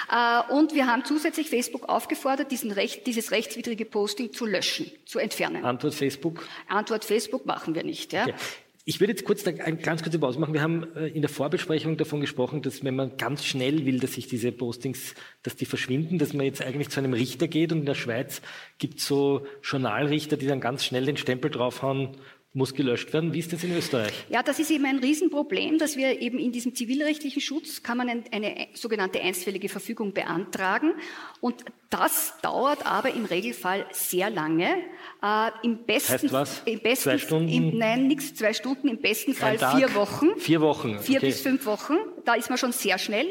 ja. 0.10 0.48
Äh, 0.50 0.54
und 0.54 0.74
wir 0.74 0.88
haben 0.88 1.06
zusätzlich 1.06 1.50
Facebook 1.50 1.88
aufgefordert, 1.88 2.52
diesen 2.52 2.72
Recht, 2.72 3.06
dieses 3.06 3.32
rechtswidrige 3.32 3.86
Posting 3.86 4.34
zu 4.34 4.46
löschen, 4.46 4.92
zu 5.06 5.20
entfernen. 5.20 5.64
Antwort 5.64 5.94
Facebook? 5.94 6.48
Antwort 6.68 7.06
Facebook 7.06 7.46
machen 7.46 7.76
wir 7.76 7.84
nicht. 7.84 8.12
Ja. 8.14 8.24
Okay. 8.24 8.34
Ich 8.90 9.02
würde 9.02 9.12
jetzt 9.12 9.26
kurz 9.26 9.46
eine 9.46 9.76
ganz 9.76 10.02
kurze 10.02 10.18
Pause 10.18 10.40
machen. 10.40 10.54
Wir 10.54 10.62
haben 10.62 10.96
äh, 10.96 11.08
in 11.08 11.22
der 11.22 11.30
Vorbesprechung 11.30 11.98
davon 11.98 12.22
gesprochen, 12.22 12.62
dass 12.62 12.86
wenn 12.86 12.96
man 12.96 13.18
ganz 13.18 13.44
schnell 13.44 13.86
will, 13.86 14.00
dass 14.00 14.14
sich 14.14 14.28
diese 14.28 14.54
Postings, 14.54 15.14
dass 15.44 15.58
die 15.58 15.66
verschwinden, 15.66 16.20
dass 16.20 16.32
man 16.32 16.46
jetzt 16.46 16.62
eigentlich 16.62 16.88
zu 16.88 17.02
einem 17.02 17.12
Richter 17.12 17.50
geht 17.50 17.74
und 17.74 17.80
in 17.80 17.86
der 17.86 17.96
Schweiz 17.96 18.42
gibt 18.78 19.00
es 19.00 19.06
so 19.06 19.46
Journalrichter, 19.62 20.38
die 20.38 20.48
dann 20.48 20.62
ganz 20.62 20.86
schnell 20.86 21.06
den 21.06 21.18
Stempel 21.18 21.52
draufhauen, 21.52 22.16
muss 22.58 22.74
gelöscht 22.74 23.14
werden. 23.14 23.34
Wie 23.34 23.40
ist 23.40 23.54
das 23.54 23.64
in 23.64 23.72
Österreich? 23.78 24.12
Ja, 24.30 24.42
das 24.42 24.58
ist 24.58 24.72
eben 24.72 24.86
ein 24.86 24.98
Riesenproblem, 24.98 25.78
dass 25.78 25.96
wir 25.96 26.20
eben 26.20 26.40
in 26.40 26.52
diesem 26.52 26.74
zivilrechtlichen 26.74 27.40
Schutz 27.40 27.84
kann 27.84 27.98
man 27.98 28.10
eine 28.10 28.68
sogenannte 28.74 29.22
einstweilige 29.22 29.70
Verfügung 29.70 30.12
beantragen. 30.12 30.94
Und 31.40 31.64
das 31.92 32.34
dauert 32.42 32.86
aber 32.86 33.14
im 33.14 33.26
Regelfall 33.26 33.86
sehr 33.92 34.32
lange. 34.32 34.70
Äh, 35.24 35.52
Im 35.62 35.86
besten, 35.86 36.14
heißt 36.14 36.34
was? 36.34 36.62
Im 36.66 36.80
besten, 36.80 37.04
zwei 37.04 37.18
Stunden? 37.20 37.50
Im, 37.50 37.78
nein, 37.78 38.08
nichts, 38.08 38.34
zwei 38.34 38.54
Stunden, 38.54 38.88
im 38.88 38.98
besten 38.98 39.36
Fall 39.36 39.60
vier 39.60 39.94
Wochen. 39.94 40.38
Vier 40.38 40.60
Wochen. 40.60 41.00
Vier 41.00 41.18
okay. 41.18 41.28
bis 41.28 41.42
fünf 41.42 41.66
Wochen. 41.68 41.94
Da 42.26 42.34
ist 42.34 42.50
man 42.50 42.58
schon 42.58 42.72
sehr 42.72 42.98
schnell. 42.98 43.28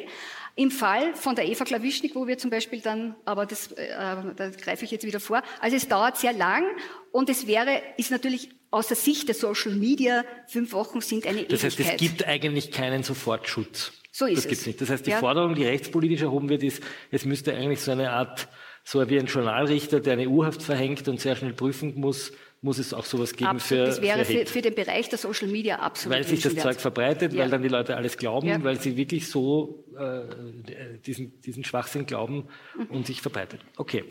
Im 0.55 0.71
Fall 0.71 1.15
von 1.15 1.35
der 1.35 1.47
Eva 1.47 1.65
Klawischnik, 1.65 2.15
wo 2.15 2.27
wir 2.27 2.39
zum 2.39 2.51
Beispiel 2.51 2.81
dann, 2.81 3.15
aber 3.27 3.45
das, 3.45 3.73
äh, 3.73 3.89
da 4.37 4.49
greife 4.51 4.87
ich 4.87 4.91
jetzt 4.91 5.05
wieder 5.05 5.21
vor, 5.21 5.43
also 5.61 5.77
es 5.77 5.87
dauert 5.87 6.17
sehr 6.17 6.33
lang 6.33 6.65
und 7.12 7.29
es 7.29 7.47
wäre, 7.47 7.83
ist 7.99 8.11
natürlich 8.11 8.56
aus 8.70 8.88
der 8.88 8.96
Sicht 8.96 9.29
der 9.29 9.35
Social 9.35 9.74
Media, 9.74 10.24
fünf 10.48 10.72
Wochen 10.72 11.00
sind 11.00 11.26
eine 11.26 11.44
das 11.44 11.62
Ewigkeit. 11.62 11.81
Das 11.81 11.87
heißt, 11.87 12.02
es 12.02 12.09
gibt 12.09 12.26
eigentlich 12.26 12.70
keinen 12.70 13.02
Sofortschutz. 13.02 13.92
So 14.12 14.26
ist 14.26 14.37
das 14.37 14.44
es. 14.44 14.48
Gibt's 14.48 14.66
nicht. 14.66 14.81
Das 14.81 14.90
heißt, 14.90 15.07
die 15.07 15.11
ja. 15.11 15.18
Forderung, 15.18 15.55
die 15.55 15.64
rechtspolitisch 15.64 16.22
erhoben 16.22 16.48
wird, 16.48 16.62
ist, 16.62 16.83
es 17.11 17.24
müsste 17.24 17.55
eigentlich 17.55 17.81
so 17.81 17.92
eine 17.92 18.12
Art, 18.12 18.48
so 18.83 19.09
wie 19.11 19.18
ein 19.18 19.26
Journalrichter, 19.26 20.00
der 20.00 20.14
eine 20.14 20.29
Urhaft 20.29 20.62
verhängt 20.62 21.07
und 21.09 21.20
sehr 21.20 21.37
schnell 21.37 21.52
prüfen 21.52 21.94
muss, 21.96 22.33
muss 22.62 22.79
es 22.79 22.94
auch 22.94 23.05
sowas 23.05 23.35
geben 23.35 23.50
absolut. 23.50 23.85
für 23.85 23.90
Das 23.90 24.02
wäre 24.02 24.24
für, 24.24 24.38
für, 24.40 24.46
für, 24.46 24.62
den 24.62 24.74
Bereich 24.74 25.09
der 25.09 25.18
Social 25.18 25.48
Media 25.48 25.76
absolut 25.76 26.16
Weil 26.16 26.24
sich 26.24 26.40
das 26.40 26.57
Zeug 26.57 26.81
verbreitet, 26.81 27.33
ja. 27.33 27.42
weil 27.42 27.50
dann 27.50 27.62
die 27.62 27.68
Leute 27.68 27.96
alles 27.96 28.16
glauben, 28.16 28.48
ja. 28.48 28.64
weil 28.64 28.81
sie 28.81 28.96
wirklich 28.96 29.29
so 29.29 29.85
äh, 29.98 30.98
diesen, 31.00 31.40
diesen 31.42 31.64
Schwachsinn 31.64 32.07
glauben 32.07 32.48
mhm. 32.76 32.87
und 32.87 33.07
sich 33.07 33.20
verbreitet. 33.20 33.61
Okay. 33.76 34.05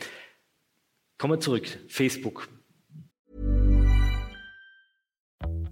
Kommen 1.18 1.34
wir 1.34 1.40
zurück. 1.40 1.66
Facebook. 1.88 2.48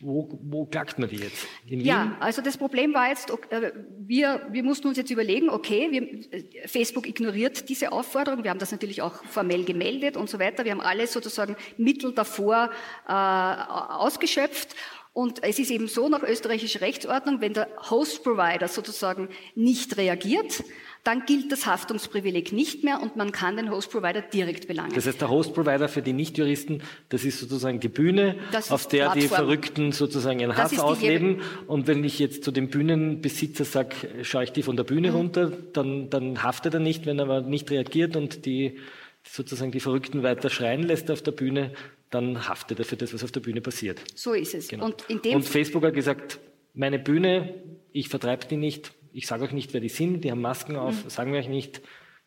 Wo, 0.00 0.38
wo 0.42 0.64
klagt 0.64 0.98
man 0.98 1.10
die 1.10 1.16
jetzt? 1.16 1.46
Ja, 1.66 2.16
also 2.20 2.40
das 2.40 2.56
Problem 2.56 2.94
war 2.94 3.10
jetzt, 3.10 3.30
äh, 3.50 3.72
wir, 3.98 4.46
wir 4.50 4.62
mussten 4.62 4.88
uns 4.88 4.96
jetzt 4.96 5.10
überlegen, 5.10 5.50
okay, 5.50 5.88
wir, 5.90 6.48
Facebook 6.66 7.06
ignoriert 7.06 7.68
diese 7.68 7.92
Aufforderung, 7.92 8.42
wir 8.42 8.50
haben 8.50 8.58
das 8.58 8.72
natürlich 8.72 9.02
auch 9.02 9.22
formell 9.24 9.64
gemeldet 9.64 10.16
und 10.16 10.30
so 10.30 10.38
weiter, 10.38 10.64
wir 10.64 10.72
haben 10.72 10.80
alle 10.80 11.06
sozusagen 11.06 11.54
Mittel 11.76 12.12
davor 12.14 12.70
äh, 13.06 13.12
ausgeschöpft 13.12 14.74
und 15.12 15.42
es 15.42 15.58
ist 15.58 15.70
eben 15.70 15.88
so 15.88 16.08
nach 16.08 16.22
österreichischer 16.22 16.82
Rechtsordnung, 16.82 17.40
wenn 17.40 17.52
der 17.52 17.68
Host-Provider 17.90 18.68
sozusagen 18.68 19.28
nicht 19.56 19.96
reagiert, 19.96 20.62
dann 21.02 21.24
gilt 21.26 21.50
das 21.50 21.66
Haftungsprivileg 21.66 22.52
nicht 22.52 22.84
mehr 22.84 23.00
und 23.02 23.16
man 23.16 23.32
kann 23.32 23.56
den 23.56 23.70
Host-Provider 23.70 24.20
direkt 24.20 24.68
belangen. 24.68 24.92
Das 24.94 25.06
heißt, 25.06 25.20
der 25.20 25.28
Host-Provider 25.28 25.88
für 25.88 26.02
die 26.02 26.12
Nichtjuristen, 26.12 26.82
das 27.08 27.24
ist 27.24 27.40
sozusagen 27.40 27.80
die 27.80 27.88
Bühne, 27.88 28.36
auf 28.68 28.86
der 28.86 28.98
Plattform. 28.98 29.20
die 29.20 29.28
Verrückten 29.28 29.92
sozusagen 29.92 30.38
ihren 30.38 30.56
Hass 30.56 30.78
ausleben. 30.78 31.40
Und 31.66 31.88
wenn 31.88 32.04
ich 32.04 32.18
jetzt 32.20 32.44
zu 32.44 32.52
dem 32.52 32.68
Bühnenbesitzer 32.68 33.64
sage, 33.64 33.96
schaue 34.22 34.44
ich 34.44 34.52
die 34.52 34.62
von 34.62 34.76
der 34.76 34.84
Bühne 34.84 35.10
mhm. 35.10 35.16
runter, 35.16 35.52
dann, 35.72 36.08
dann 36.10 36.42
haftet 36.42 36.74
er 36.74 36.80
nicht, 36.80 37.06
wenn 37.06 37.18
er 37.18 37.24
aber 37.24 37.40
nicht 37.40 37.70
reagiert 37.70 38.14
und 38.14 38.46
die 38.46 38.78
sozusagen 39.24 39.72
die 39.72 39.80
Verrückten 39.80 40.22
weiter 40.22 40.50
schreien 40.50 40.82
lässt 40.82 41.10
auf 41.10 41.22
der 41.22 41.32
Bühne, 41.32 41.72
dann 42.10 42.48
haftet 42.48 42.78
er 42.78 42.84
für 42.84 42.96
das, 42.96 43.14
was 43.14 43.22
auf 43.24 43.32
der 43.32 43.40
Bühne 43.40 43.60
passiert. 43.60 44.00
So 44.14 44.32
ist 44.32 44.54
es. 44.54 44.68
Genau. 44.68 44.86
Und, 44.86 45.08
und 45.08 45.44
Facebook 45.44 45.84
hat 45.84 45.94
gesagt, 45.94 46.40
meine 46.74 46.98
Bühne, 46.98 47.54
ich 47.92 48.08
vertreibe 48.08 48.46
die 48.46 48.56
nicht, 48.56 48.92
ich 49.12 49.26
sage 49.26 49.44
euch 49.44 49.52
nicht, 49.52 49.72
wer 49.72 49.80
die 49.80 49.88
sind, 49.88 50.22
die 50.22 50.30
haben 50.30 50.40
Masken 50.40 50.76
auf, 50.76 51.04
mhm. 51.04 51.10
sagen 51.10 51.32
wir 51.32 51.40
euch 51.40 51.48
nicht, 51.48 51.80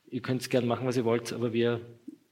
ihr 0.09 0.21
könnt 0.21 0.41
es 0.41 0.49
gerne 0.49 0.67
machen, 0.67 0.85
was 0.85 0.97
ihr 0.97 1.05
wollt, 1.05 1.33
aber 1.33 1.53
wir 1.53 1.81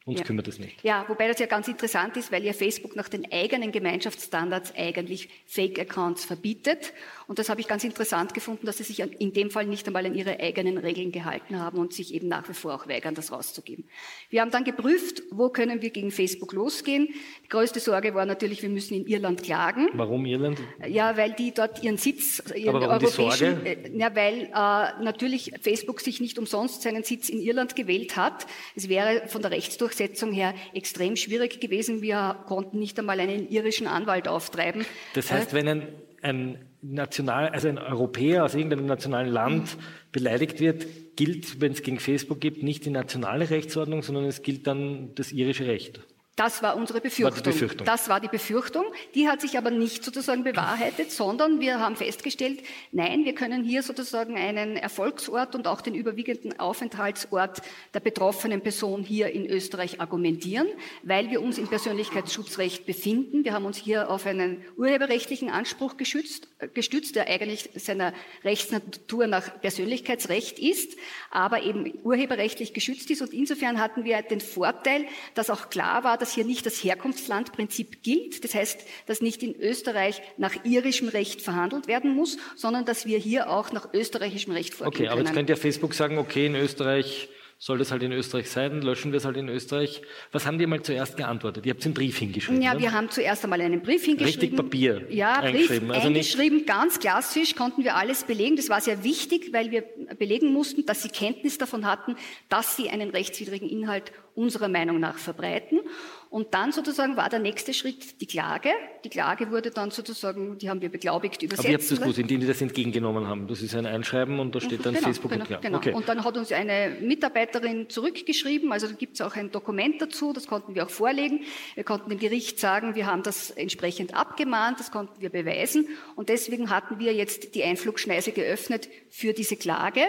uns 0.06 0.20
ja. 0.20 0.26
kümmert 0.26 0.48
es 0.48 0.58
nicht. 0.58 0.84
Ja, 0.84 1.06
wobei 1.08 1.28
das 1.28 1.40
ja 1.40 1.46
ganz 1.46 1.68
interessant 1.68 2.18
ist, 2.18 2.32
weil 2.32 2.44
ja 2.44 2.54
Facebook 2.54 2.96
nach 2.96 3.08
den 3.08 3.32
eigenen 3.32 3.72
Gemeinschaftsstandards 3.72 4.74
eigentlich 4.76 5.30
Fake-Accounts 5.46 6.26
verbietet. 6.26 6.94
Und 7.32 7.40
das 7.40 7.48
habe 7.48 7.62
ich 7.62 7.68
ganz 7.70 7.86
interessant 7.86 8.34
gefunden, 8.34 8.66
dass 8.66 8.80
sie 8.80 8.84
sich 8.84 9.00
in 9.00 9.32
dem 9.32 9.52
Fall 9.52 9.66
nicht 9.66 9.88
einmal 9.88 10.06
an 10.06 10.14
ihre 10.16 10.42
eigenen 10.42 10.78
Regeln 10.78 11.14
gehalten 11.14 11.58
haben 11.58 11.78
und 11.78 11.94
sich 11.94 12.14
eben 12.14 12.28
nach 12.28 12.50
wie 12.50 12.54
vor 12.54 12.74
auch 12.74 12.90
weigern, 12.90 13.16
das 13.16 13.32
rauszugeben. 13.32 13.86
Wir 14.30 14.42
haben 14.42 14.52
dann 14.52 14.66
geprüft, 14.66 15.24
wo 15.32 15.48
können 15.48 15.82
wir 15.82 15.92
gegen 15.92 16.12
Facebook 16.12 16.52
losgehen. 16.52 17.08
Die 17.46 17.48
größte 17.48 17.80
Sorge 17.80 18.14
war 18.16 18.26
natürlich, 18.26 18.62
wir 18.64 18.68
müssen 18.68 18.96
in 18.96 19.08
Irland 19.08 19.44
klagen. 19.44 19.88
Warum 19.94 20.26
Irland? 20.26 20.60
Ja, 20.86 21.16
weil 21.16 21.32
die 21.32 21.54
dort 21.54 21.82
ihren 21.82 21.96
Sitz, 21.96 22.44
ihren 22.54 22.76
Aber 22.76 22.82
warum 22.82 23.06
europäischen, 23.06 23.64
die 23.64 23.76
Sorge? 23.76 23.98
ja, 23.98 24.14
weil 24.14 24.42
äh, 24.42 25.02
natürlich 25.02 25.54
Facebook 25.62 26.02
sich 26.02 26.20
nicht 26.20 26.38
umsonst 26.38 26.82
seinen 26.82 27.04
Sitz 27.04 27.30
in 27.30 27.40
Irland 27.40 27.78
gewählt 27.78 28.18
hat. 28.18 28.46
Es 28.76 28.90
wäre 28.90 29.30
von 29.30 29.42
der 29.42 29.52
Rechtsdurchsetzung 29.52 30.02
Durchsetzung 30.02 30.34
her 30.34 30.54
extrem 30.74 31.16
schwierig 31.16 31.62
gewesen. 31.62 32.02
Wir 32.02 32.44
konnten 32.48 32.78
nicht 32.78 33.00
einmal 33.00 33.22
einen 33.22 33.48
irischen 33.50 33.88
Anwalt 33.88 34.28
auftreiben. 34.28 34.86
Das 35.14 35.32
heißt, 35.32 35.54
wenn 35.54 35.68
ein, 35.70 35.88
ein 36.22 36.71
National, 36.82 37.50
also 37.50 37.68
ein 37.68 37.78
Europäer 37.78 38.44
aus 38.44 38.56
irgendeinem 38.56 38.88
nationalen 38.88 39.30
Land 39.30 39.78
beleidigt 40.12 40.60
wird, 40.60 41.16
gilt, 41.16 41.62
wenn 41.62 41.74
es 41.74 41.84
gegen 41.84 42.00
Facebook 42.00 42.42
gibt, 42.42 42.64
nicht 42.64 42.86
die 42.86 42.90
nationale 42.90 43.50
Rechtsordnung, 43.50 44.02
sondern 44.02 44.26
es 44.26 44.42
gilt 44.42 44.66
dann 44.66 45.14
das 45.16 45.32
irische 45.32 45.68
Recht. 45.68 46.02
Das 46.38 46.64
war 46.64 46.78
unsere 46.78 47.02
Befürchtung. 47.02 47.46
War 47.46 47.52
Befürchtung. 47.52 47.86
Das 47.86 48.08
war 48.08 48.22
die 48.22 48.30
Befürchtung. 48.30 48.86
Die 49.16 49.28
hat 49.28 49.42
sich 49.42 49.58
aber 49.58 49.70
nicht 49.70 50.04
sozusagen 50.04 50.46
bewahrheitet, 50.46 51.12
sondern 51.12 51.60
wir 51.60 51.80
haben 51.80 51.98
festgestellt, 51.98 52.64
nein, 52.94 53.26
wir 53.26 53.36
können 53.36 53.66
hier 53.66 53.84
sozusagen 53.84 54.38
einen 54.38 54.78
Erfolgsort 54.78 55.56
und 55.56 55.68
auch 55.68 55.82
den 55.82 55.94
überwiegenden 55.94 56.58
Aufenthaltsort 56.58 57.62
der 57.94 58.00
betroffenen 58.00 58.62
Person 58.62 59.04
hier 59.04 59.30
in 59.32 59.46
Österreich 59.46 60.00
argumentieren, 60.00 60.68
weil 61.04 61.30
wir 61.30 61.42
uns 61.42 61.58
im 61.58 61.68
Persönlichkeitsschutzrecht 61.68 62.86
befinden. 62.86 63.44
Wir 63.44 63.52
haben 63.52 63.66
uns 63.66 63.78
hier 63.78 64.10
auf 64.10 64.26
einen 64.26 64.64
urheberrechtlichen 64.78 65.50
Anspruch 65.50 65.98
geschützt, 65.98 66.48
äh, 66.60 66.70
gestützt, 66.70 67.18
der 67.18 67.28
eigentlich 67.28 67.72
seiner 67.76 68.14
Rechtsnatur 68.46 69.28
nach 69.28 69.60
Persönlichkeitsrecht 69.60 70.60
ist, 70.60 70.98
aber 71.30 71.64
eben 71.64 71.92
urheberrechtlich 72.04 72.74
geschützt 72.74 73.12
ist. 73.12 73.22
Und 73.22 73.34
insofern 73.34 73.82
hatten 73.82 74.06
wir 74.06 74.22
den 74.22 74.40
Vorteil, 74.40 75.06
dass 75.34 75.50
auch 75.50 75.70
klar 75.70 76.06
war, 76.06 76.21
dass 76.22 76.34
hier 76.34 76.46
nicht 76.46 76.66
das 76.66 76.84
Herkunftslandprinzip 76.84 78.04
gilt. 78.04 78.44
Das 78.44 78.54
heißt, 78.54 78.82
dass 79.08 79.22
nicht 79.22 79.44
in 79.44 79.60
Österreich 79.60 80.22
nach 80.38 80.64
irischem 80.64 81.08
Recht 81.08 81.42
verhandelt 81.42 81.88
werden 81.88 82.16
muss, 82.16 82.38
sondern 82.56 82.86
dass 82.86 83.06
wir 83.06 83.18
hier 83.18 83.50
auch 83.50 83.72
nach 83.72 83.94
österreichischem 83.94 84.54
Recht 84.54 84.74
vorgehen 84.74 84.94
Okay, 84.94 85.08
aber 85.08 85.18
können. 85.18 85.28
jetzt 85.28 85.36
könnte 85.36 85.54
ja 85.54 85.58
Facebook 85.58 85.94
sagen, 85.94 86.18
okay, 86.18 86.46
in 86.46 86.56
Österreich 86.56 87.30
soll 87.64 87.78
das 87.78 87.92
halt 87.92 88.02
in 88.02 88.12
Österreich 88.12 88.50
sein, 88.50 88.82
löschen 88.82 89.12
wir 89.12 89.18
es 89.18 89.26
halt 89.26 89.38
in 89.38 89.48
Österreich. 89.48 90.02
Was 90.32 90.48
haben 90.48 90.58
die 90.58 90.66
mal 90.66 90.82
zuerst 90.82 91.16
geantwortet? 91.16 91.64
Ihr 91.64 91.74
habt 91.76 91.86
einen 91.86 91.94
Brief 91.94 92.18
hingeschrieben. 92.18 92.60
Ja, 92.60 92.74
ne? 92.74 92.80
wir 92.80 92.92
haben 92.92 93.12
zuerst 93.12 93.44
einmal 93.44 93.62
einen 93.62 93.84
Brief 93.84 94.04
hingeschrieben. 94.04 94.42
Richtig 94.42 94.56
Papier 94.56 95.06
ja, 95.12 95.34
eingeschrieben. 95.34 95.90
Brief 95.90 95.96
also 95.96 96.08
eingeschrieben, 96.08 96.66
ganz 96.66 97.00
klassisch, 97.00 97.54
konnten 97.54 97.84
wir 97.84 97.96
alles 97.96 98.24
belegen. 98.24 98.56
Das 98.56 98.70
war 98.70 98.82
sehr 98.82 99.04
wichtig, 99.04 99.54
weil 99.54 99.70
wir 99.70 99.84
belegen 100.18 100.52
mussten, 100.52 100.88
dass 100.88 101.04
sie 101.04 101.10
Kenntnis 101.10 101.60
davon 101.60 101.86
hatten, 101.86 102.16
dass 102.50 102.76
sie 102.78 102.90
einen 102.90 103.12
rechtswidrigen 103.12 103.70
Inhalt 103.70 104.12
unserer 104.34 104.68
Meinung 104.68 105.00
nach 105.00 105.20
verbreiten. 105.20 105.82
Und 106.32 106.54
dann 106.54 106.72
sozusagen 106.72 107.18
war 107.18 107.28
der 107.28 107.40
nächste 107.40 107.74
Schritt 107.74 108.22
die 108.22 108.26
Klage. 108.26 108.70
Die 109.04 109.10
Klage 109.10 109.52
wurde 109.52 109.70
dann 109.70 109.92
sozusagen, 109.92 110.58
die 110.58 110.70
haben 110.70 110.80
wir 110.80 110.88
beglaubigt 110.88 111.44
übersetzt. 111.44 111.60
Aber 111.60 111.70
ihr 111.70 111.78
habt 111.78 111.92
das 111.92 112.00
gewusst, 112.00 112.20
indem 112.20 112.40
die 112.40 112.48
das 112.48 112.62
entgegengenommen 112.62 113.28
haben. 113.28 113.50
Das 113.50 113.62
ist 113.62 113.76
ein 113.76 113.86
Einschreiben 113.86 114.40
und 114.40 114.56
da 114.56 114.62
steht 114.62 114.86
dann 114.86 114.94
genau, 114.94 115.08
Facebook 115.08 115.32
genau, 115.32 115.42
erklärt. 115.42 115.62
Genau. 115.62 115.78
Okay. 115.80 115.92
Und 115.92 116.08
dann 116.08 116.24
hat 116.24 116.38
uns 116.38 116.54
eine 116.54 116.96
Mitarbeiterin 117.02 117.90
zurückgeschrieben, 117.90 118.72
also 118.72 118.88
da 118.88 118.94
gibt 118.94 119.16
es 119.16 119.22
auch 119.22 119.36
ein 119.36 119.52
Dokument 119.52 120.02
dazu, 120.02 120.32
das 120.32 120.48
konnten 120.48 120.74
wir 120.74 120.86
auch 120.86 120.90
vorlegen. 120.90 121.42
Wir 121.76 121.84
konnten 121.84 122.10
dem 122.10 122.20
Gericht 122.20 122.62
sagen, 122.62 122.96
wir 122.96 123.08
haben 123.08 123.24
das 123.24 123.52
entsprechend 123.52 124.16
abgemahnt, 124.16 124.80
das 124.80 124.90
konnten 124.90 125.20
wir 125.20 125.32
beweisen. 125.32 125.90
Und 126.16 126.30
deswegen 126.30 126.70
hatten 126.70 126.98
wir 126.98 127.14
jetzt 127.14 127.56
die 127.56 127.64
Einflugschneise 127.66 128.32
geöffnet 128.32 128.88
für 129.10 129.34
diese 129.34 129.58
Klage 129.58 130.04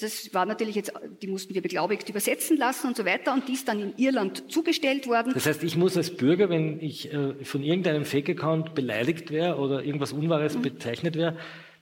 das 0.00 0.32
war 0.34 0.46
natürlich 0.46 0.74
jetzt, 0.74 0.92
die 1.22 1.26
mussten 1.26 1.54
wir 1.54 1.62
beglaubigt 1.62 2.08
übersetzen 2.08 2.56
lassen 2.56 2.88
und 2.88 2.96
so 2.96 3.04
weiter 3.04 3.32
und 3.32 3.48
die 3.48 3.52
ist 3.52 3.68
dann 3.68 3.80
in 3.80 3.94
Irland 3.96 4.50
zugestellt 4.50 5.06
worden. 5.06 5.32
Das 5.34 5.46
heißt, 5.46 5.62
ich 5.62 5.76
muss 5.76 5.96
als 5.96 6.16
Bürger, 6.16 6.48
wenn 6.48 6.80
ich 6.80 7.12
äh, 7.12 7.44
von 7.44 7.62
irgendeinem 7.62 8.04
Fake-Account 8.04 8.74
beleidigt 8.74 9.30
wäre 9.30 9.56
oder 9.56 9.82
irgendwas 9.82 10.12
Unwahres 10.12 10.56
mhm. 10.56 10.62
bezeichnet 10.62 11.16
wäre, 11.16 11.36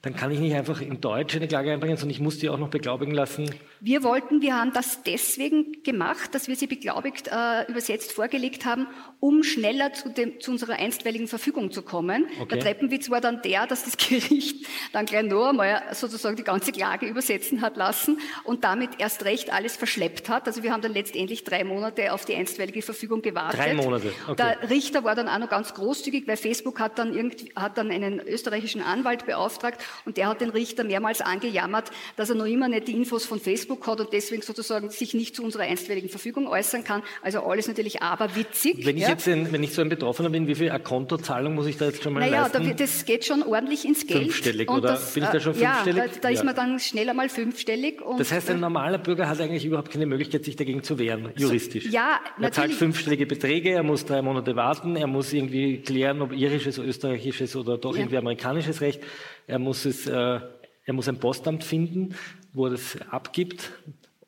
dann 0.05 0.15
kann 0.15 0.29
ich 0.29 0.39
nicht 0.39 0.53
einfach 0.53 0.81
in 0.81 1.01
Deutsch 1.01 1.35
eine 1.35 1.47
Klage 1.47 1.73
einbringen, 1.73 1.97
sondern 1.97 2.11
ich 2.11 2.19
muss 2.19 2.37
die 2.37 2.49
auch 2.49 2.59
noch 2.59 2.69
beglaubigen 2.69 3.15
lassen. 3.15 3.49
Wir 3.79 4.03
wollten, 4.03 4.39
wir 4.39 4.55
haben 4.55 4.71
das 4.71 5.01
deswegen 5.01 5.81
gemacht, 5.81 6.35
dass 6.35 6.47
wir 6.47 6.55
sie 6.55 6.67
beglaubigt 6.67 7.27
äh, 7.27 7.63
übersetzt 7.67 8.11
vorgelegt 8.11 8.65
haben, 8.65 8.85
um 9.19 9.41
schneller 9.41 9.93
zu, 9.93 10.09
dem, 10.09 10.39
zu 10.39 10.51
unserer 10.51 10.73
einstweiligen 10.73 11.27
Verfügung 11.27 11.71
zu 11.71 11.81
kommen. 11.81 12.27
Okay. 12.39 12.49
Der 12.51 12.59
Treppenwitz 12.59 13.09
war 13.09 13.19
dann 13.19 13.41
der, 13.41 13.65
dass 13.65 13.83
das 13.83 13.97
Gericht 14.09 14.67
dann 14.93 15.07
gleich 15.07 15.23
noch 15.23 15.49
einmal 15.49 15.81
sozusagen 15.93 16.35
die 16.35 16.43
ganze 16.43 16.71
Klage 16.71 17.07
übersetzen 17.07 17.61
hat 17.61 17.75
lassen 17.75 18.19
und 18.43 18.63
damit 18.63 18.91
erst 18.99 19.25
recht 19.25 19.51
alles 19.51 19.75
verschleppt 19.75 20.29
hat. 20.29 20.45
Also 20.45 20.61
wir 20.61 20.71
haben 20.71 20.83
dann 20.83 20.93
letztendlich 20.93 21.43
drei 21.43 21.63
Monate 21.63 22.13
auf 22.13 22.25
die 22.25 22.35
einstweilige 22.35 22.83
Verfügung 22.83 23.23
gewartet. 23.23 23.59
Drei 23.59 23.73
Monate. 23.73 24.13
Okay. 24.27 24.35
Der 24.35 24.69
Richter 24.69 25.03
war 25.03 25.15
dann 25.15 25.27
auch 25.27 25.39
noch 25.39 25.49
ganz 25.49 25.73
großzügig, 25.73 26.27
weil 26.27 26.37
Facebook 26.37 26.79
hat 26.79 26.99
dann, 26.99 27.15
irgendwie, 27.15 27.51
hat 27.55 27.79
dann 27.79 27.89
einen 27.89 28.19
österreichischen 28.19 28.83
Anwalt 28.83 29.25
beauftragt 29.25 29.83
und 30.05 30.17
der 30.17 30.27
hat 30.27 30.41
den 30.41 30.49
Richter 30.49 30.83
mehrmals 30.83 31.21
angejammert, 31.21 31.91
dass 32.15 32.29
er 32.29 32.35
noch 32.35 32.45
immer 32.45 32.67
nicht 32.67 32.87
die 32.87 32.93
Infos 32.93 33.25
von 33.25 33.39
Facebook 33.39 33.85
hat 33.87 33.99
und 33.99 34.13
deswegen 34.13 34.41
sozusagen 34.41 34.89
sich 34.89 35.13
nicht 35.13 35.35
zu 35.35 35.43
unserer 35.43 35.63
einstweiligen 35.63 36.09
Verfügung 36.09 36.47
äußern 36.47 36.83
kann. 36.83 37.03
Also 37.21 37.41
alles 37.41 37.67
natürlich 37.67 38.01
aberwitzig. 38.01 38.85
Wenn 38.85 38.97
ich 38.97 39.03
ja. 39.03 39.09
jetzt, 39.09 39.27
ein, 39.27 39.51
wenn 39.51 39.63
ich 39.63 39.73
so 39.73 39.81
ein 39.81 39.89
Betroffener 39.89 40.29
bin, 40.29 40.47
wie 40.47 40.55
viel 40.55 40.77
Kontozahlung 40.79 41.55
muss 41.55 41.67
ich 41.67 41.77
da 41.77 41.85
jetzt 41.85 42.03
schon 42.03 42.13
mal 42.13 42.19
naja, 42.21 42.43
leisten? 42.43 42.63
Naja, 42.63 42.75
das 42.75 43.05
geht 43.05 43.25
schon 43.25 43.43
ordentlich 43.43 43.85
ins 43.85 44.05
Geld. 44.05 44.23
Fünfstellig, 44.23 44.69
und 44.69 44.79
oder 44.79 44.89
das, 44.89 45.13
bin 45.13 45.23
ich 45.23 45.29
da 45.29 45.39
schon 45.39 45.53
fünfstellig? 45.53 45.97
Ja, 45.97 46.07
da, 46.07 46.19
da 46.21 46.29
ja. 46.29 46.35
ist 46.35 46.43
man 46.43 46.55
dann 46.55 46.79
schneller 46.79 47.13
mal 47.13 47.29
fünfstellig. 47.29 48.01
das 48.17 48.31
heißt, 48.31 48.49
ein 48.51 48.59
normaler 48.59 48.97
Bürger 48.97 49.27
hat 49.27 49.39
eigentlich 49.41 49.65
überhaupt 49.65 49.91
keine 49.91 50.05
Möglichkeit, 50.05 50.45
sich 50.45 50.55
dagegen 50.55 50.83
zu 50.83 50.97
wehren, 50.99 51.31
juristisch. 51.35 51.85
So, 51.85 51.89
ja, 51.89 52.19
er 52.37 52.41
natürlich. 52.41 52.53
zahlt 52.53 52.73
fünfstellige 52.73 53.25
Beträge, 53.25 53.71
er 53.71 53.83
muss 53.83 54.05
drei 54.05 54.21
Monate 54.21 54.55
warten, 54.55 54.95
er 54.95 55.07
muss 55.07 55.33
irgendwie 55.33 55.77
klären, 55.77 56.21
ob 56.21 56.33
irisches, 56.33 56.77
österreichisches 56.77 57.55
oder 57.55 57.77
doch 57.77 57.95
irgendwie 57.95 58.17
amerikanisches 58.17 58.81
Recht. 58.81 59.01
Er 59.47 59.59
muss 59.59 59.85
es, 59.85 60.07
äh, 60.07 60.11
er 60.11 60.93
muss 60.93 61.07
ein 61.07 61.19
Postamt 61.19 61.63
finden, 61.63 62.15
wo 62.53 62.65
er 62.65 62.71
das 62.71 62.97
abgibt. 63.09 63.71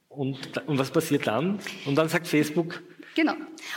Und, 0.09 0.57
und 0.67 0.79
was 0.79 0.91
passiert 0.91 1.27
dann? 1.27 1.59
Und 1.85 1.95
dann 1.95 2.09
sagt 2.09 2.27
Facebook, 2.27 2.81
Genau. 3.17 3.33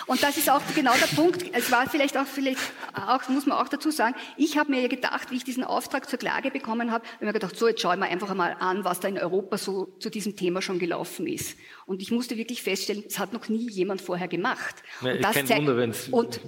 Und 0.06 0.22
das 0.22 0.36
ist 0.36 0.50
auch 0.50 0.60
genau 0.74 0.92
der 0.92 1.16
Punkt. 1.16 1.46
Es 1.54 1.72
war 1.72 1.88
vielleicht 1.88 2.14
auch, 2.18 2.26
vielleicht 2.26 2.60
auch, 2.92 3.26
muss 3.30 3.46
man 3.46 3.56
auch 3.56 3.68
dazu 3.68 3.90
sagen, 3.90 4.14
ich 4.36 4.58
habe 4.58 4.70
mir 4.70 4.82
ja 4.82 4.88
gedacht, 4.88 5.30
wie 5.30 5.36
ich 5.36 5.44
diesen 5.44 5.64
Auftrag 5.64 6.10
zur 6.10 6.18
Klage 6.18 6.50
bekommen 6.50 6.90
habe, 6.92 7.06
habe 7.06 7.24
mir 7.24 7.32
gedacht, 7.32 7.56
so, 7.56 7.66
jetzt 7.66 7.80
schaue 7.80 7.94
ich 7.94 8.00
mir 8.00 8.08
einfach 8.08 8.28
einmal 8.28 8.54
an, 8.60 8.84
was 8.84 9.00
da 9.00 9.08
in 9.08 9.16
Europa 9.16 9.56
so 9.56 9.86
zu 9.98 10.10
diesem 10.10 10.36
Thema 10.36 10.60
schon 10.60 10.78
gelaufen 10.78 11.26
ist. 11.26 11.56
Und 11.86 12.02
ich 12.02 12.10
musste 12.10 12.36
wirklich 12.36 12.62
feststellen, 12.62 13.02
es 13.06 13.18
hat 13.18 13.32
noch 13.32 13.48
nie 13.48 13.66
jemand 13.70 14.02
vorher 14.02 14.28
gemacht. 14.28 14.74
Ja, 15.00 15.12
und 15.12 15.24
das 15.24 15.32
kein 15.32 15.46
zeigt, 15.46 15.60
Wunder, 15.60 15.76
wenn's, 15.78 16.08
und 16.08 16.38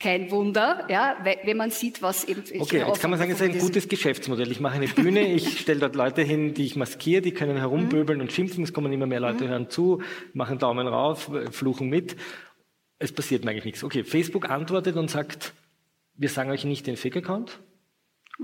kein 0.00 0.30
Wunder, 0.30 0.86
ja, 0.88 1.16
wenn 1.44 1.56
man 1.56 1.70
sieht, 1.70 2.02
was 2.02 2.24
eben. 2.24 2.42
Okay, 2.60 2.84
jetzt 2.86 3.00
kann 3.00 3.10
man 3.10 3.18
sagen, 3.18 3.32
es 3.32 3.40
ist 3.40 3.50
ein 3.50 3.58
gutes 3.58 3.88
Geschäftsmodell. 3.88 4.50
Ich 4.52 4.60
mache 4.60 4.74
eine 4.76 4.86
Bühne, 4.86 5.32
ich 5.32 5.58
stelle 5.60 5.80
dort 5.80 5.96
Leute 5.96 6.22
hin, 6.22 6.54
die 6.54 6.66
ich 6.66 6.76
maskiere, 6.76 7.20
die 7.20 7.32
können 7.32 7.56
herumböbeln 7.56 8.20
und 8.20 8.32
schimpfen, 8.32 8.62
es 8.62 8.72
kommen 8.72 8.92
immer 8.92 9.06
mehr 9.06 9.20
Leute, 9.20 9.44
Mhm. 9.44 9.48
hören 9.48 9.70
zu, 9.70 10.00
machen 10.34 10.58
Daumen 10.58 10.86
rauf, 10.86 11.30
fluchen 11.50 11.88
mit. 11.88 12.16
Es 13.00 13.12
passiert 13.12 13.44
mir 13.44 13.50
eigentlich 13.50 13.64
nichts. 13.64 13.82
Okay, 13.84 14.04
Facebook 14.04 14.48
antwortet 14.48 14.96
und 14.96 15.10
sagt, 15.10 15.52
wir 16.14 16.28
sagen 16.28 16.50
euch 16.50 16.64
nicht 16.64 16.86
den 16.86 16.96
Fake-Account 16.96 17.58